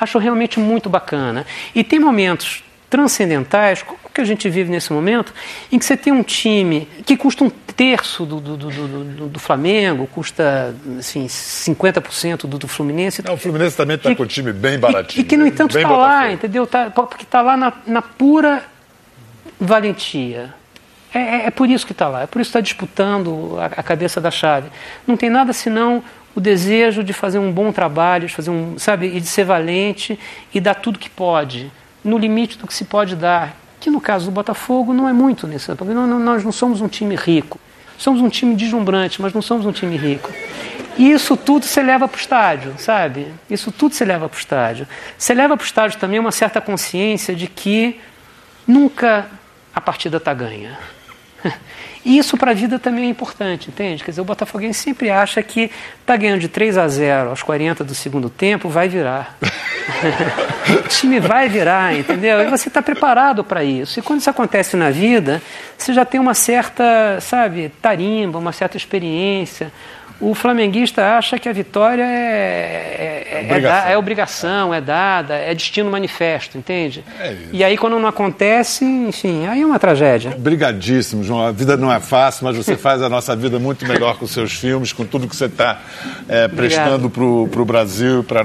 Acho 0.00 0.18
realmente 0.18 0.58
muito 0.58 0.88
bacana. 0.88 1.44
E 1.74 1.84
tem 1.84 2.00
momentos 2.00 2.64
transcendentais, 2.88 3.82
como 3.82 3.98
que 4.12 4.20
a 4.20 4.24
gente 4.24 4.48
vive 4.50 4.70
nesse 4.70 4.92
momento, 4.92 5.32
em 5.70 5.78
que 5.78 5.84
você 5.84 5.96
tem 5.96 6.12
um 6.12 6.22
time 6.22 6.86
que 7.06 7.16
custa 7.16 7.44
um 7.44 7.48
terço 7.50 8.24
do, 8.26 8.38
do, 8.40 8.56
do, 8.56 8.70
do- 8.70 9.28
do- 9.28 9.38
Flamengo, 9.38 10.06
custa 10.06 10.74
assim, 10.98 11.26
50% 11.26 12.46
do, 12.46 12.58
do 12.58 12.68
Fluminense. 12.68 13.22
Não, 13.24 13.32
o 13.34 13.36
Fluminense 13.38 13.76
também 13.76 13.96
está 13.96 14.10
E- 14.10 14.16
com 14.16 14.22
o 14.22 14.26
time 14.26 14.52
bem 14.52 14.74
E, 14.74 14.78
baratinho. 14.78 15.20
e 15.22 15.24
que, 15.24 15.36
no 15.38 15.46
entanto, 15.46 15.76
está 15.76 15.90
lá, 15.90 16.30
entendeu? 16.32 16.66
Tá, 16.66 16.90
porque 16.90 17.24
está 17.24 17.40
lá 17.40 17.56
na, 17.56 17.72
na 17.86 18.02
pura 18.02 18.62
valentia. 19.60 20.54
É, 21.14 21.18
é- 21.18 21.46
é 21.46 21.50
por 21.50 21.68
isso 21.68 21.84
que 21.86 21.92
está 21.92 22.08
lá, 22.08 22.22
é 22.22 22.26
por 22.26 22.40
isso 22.40 22.48
que 22.50 22.58
está 22.58 22.60
disputando 22.60 23.56
a, 23.60 23.66
a 23.66 23.82
cabeça 23.82 24.20
da 24.20 24.30
chave. 24.30 24.68
Não 25.06 25.16
tem 25.16 25.28
nada 25.30 25.52
senão 25.52 26.02
o 26.34 26.40
desejo 26.40 27.04
de 27.04 27.12
fazer 27.12 27.38
um 27.38 27.52
bom 27.52 27.70
trabalho, 27.72 28.26
de 28.26 28.34
fazer 28.34 28.50
um, 28.50 28.78
sabe, 28.78 29.06
e 29.06 29.20
de 29.20 29.26
ser 29.26 29.44
valente 29.44 30.18
e 30.54 30.60
dar 30.60 30.74
tudo 30.74 30.98
que 30.98 31.10
pode, 31.10 31.70
no 32.02 32.16
limite 32.16 32.56
do 32.58 32.66
que 32.66 32.72
se 32.74 32.84
pode 32.86 33.14
dar. 33.14 33.54
Que 33.78 33.90
no 33.90 34.00
caso 34.00 34.26
do 34.26 34.30
Botafogo 34.30 34.94
não 34.94 35.08
é 35.08 35.12
muito 35.12 35.46
nesse, 35.46 35.74
porque 35.74 35.92
não- 35.92 36.06
não- 36.06 36.18
nós 36.20 36.42
não 36.44 36.52
somos 36.52 36.80
um 36.80 36.88
time 36.88 37.14
rico. 37.16 37.58
Somos 37.98 38.20
um 38.22 38.28
time 38.28 38.54
deslumbrante, 38.54 39.20
mas 39.20 39.32
não 39.34 39.42
somos 39.42 39.66
um 39.66 39.72
time 39.72 39.96
rico. 39.96 40.32
E 40.96 41.10
isso 41.10 41.36
tudo 41.36 41.64
você 41.66 41.82
leva 41.82 42.06
para 42.08 42.16
o 42.16 42.20
estádio, 42.20 42.74
sabe? 42.78 43.26
Isso 43.50 43.70
tudo 43.70 43.94
você 43.94 44.04
leva 44.04 44.28
para 44.28 44.36
o 44.36 44.38
estádio. 44.38 44.86
Você 45.18 45.34
leva 45.34 45.56
para 45.56 45.62
o 45.62 45.66
estádio 45.66 45.98
também 45.98 46.18
uma 46.18 46.32
certa 46.32 46.60
consciência 46.60 47.34
de 47.34 47.46
que 47.46 48.00
nunca 48.66 49.26
a 49.74 49.80
partida 49.80 50.16
está 50.18 50.32
ganha. 50.34 50.78
E 52.04 52.16
isso 52.18 52.36
para 52.36 52.52
a 52.52 52.54
vida 52.54 52.78
também 52.78 53.06
é 53.06 53.08
importante, 53.08 53.68
entende? 53.68 54.02
Quer 54.04 54.10
dizer, 54.12 54.20
o 54.20 54.24
Botafoguense 54.24 54.80
sempre 54.80 55.10
acha 55.10 55.42
que 55.42 55.70
está 56.00 56.16
ganhando 56.16 56.40
de 56.40 56.48
3 56.48 56.78
a 56.78 56.88
0 56.88 57.30
aos 57.30 57.42
40 57.42 57.84
do 57.84 57.94
segundo 57.94 58.28
tempo, 58.28 58.68
vai 58.68 58.88
virar. 58.88 59.36
o 60.84 60.88
time 60.88 61.20
vai 61.20 61.48
virar, 61.48 61.94
entendeu? 61.94 62.40
E 62.40 62.48
você 62.48 62.68
está 62.68 62.80
preparado 62.80 63.42
para 63.42 63.64
isso. 63.64 63.98
E 63.98 64.02
quando 64.02 64.20
isso 64.20 64.30
acontece 64.30 64.76
na 64.76 64.90
vida, 64.90 65.42
você 65.76 65.92
já 65.92 66.04
tem 66.04 66.20
uma 66.20 66.34
certa, 66.34 67.18
sabe, 67.20 67.72
tarimba, 67.80 68.38
uma 68.38 68.52
certa 68.52 68.76
experiência. 68.76 69.72
O 70.22 70.34
flamenguista 70.36 71.16
acha 71.18 71.36
que 71.36 71.48
a 71.48 71.52
vitória 71.52 72.04
é, 72.04 73.26
é, 73.28 73.38
é, 73.40 73.44
Obrigação. 73.44 73.84
da- 73.84 73.90
é 73.90 73.98
obrigação, 73.98 74.72
é 74.74 74.80
dada, 74.80 75.34
é 75.34 75.52
destino 75.52 75.90
manifesto, 75.90 76.56
entende? 76.56 77.04
É 77.20 77.32
isso. 77.32 77.48
E 77.52 77.64
aí 77.64 77.76
quando 77.76 77.98
não 77.98 78.08
acontece, 78.08 78.84
enfim, 78.84 79.46
aí 79.48 79.62
é 79.62 79.66
uma 79.66 79.80
tragédia. 79.80 80.30
Obrigadíssimo, 80.36 81.24
João. 81.24 81.44
A 81.44 81.50
vida 81.50 81.76
não 81.76 81.92
é 81.92 81.98
fácil, 81.98 82.44
mas 82.44 82.56
você 82.56 82.76
faz 82.76 83.02
a 83.02 83.08
nossa 83.08 83.34
vida 83.34 83.58
muito 83.58 83.84
melhor 83.84 84.16
com 84.16 84.26
seus 84.26 84.52
filmes, 84.52 84.92
com 84.92 85.04
tudo 85.04 85.26
que 85.26 85.34
você 85.34 85.46
está 85.46 85.78
prestando 86.54 87.10
para 87.10 87.24
o 87.24 87.64
Brasil 87.64 88.20
e 88.20 88.22
para 88.22 88.44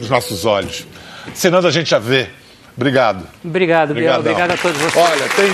os 0.00 0.08
nossos 0.08 0.46
olhos. 0.46 0.86
Senando 1.34 1.68
a 1.68 1.70
gente 1.70 1.90
já 1.90 1.98
vê. 1.98 2.28
Obrigado. 2.74 3.24
Obrigado, 3.44 3.92
Biel. 3.92 4.18
Obrigado 4.18 4.52
a 4.52 4.56
todos 4.56 4.80
vocês. 4.80 4.96
Olha, 5.04 5.28
tem, 5.36 5.52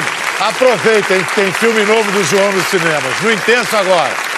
aproveitem, 0.48 1.18
tem 1.34 1.52
filme 1.52 1.82
novo 1.84 2.12
do 2.12 2.22
João 2.22 2.52
nos 2.52 2.64
cinemas. 2.66 3.20
No 3.22 3.32
Intenso 3.32 3.76
agora. 3.76 4.37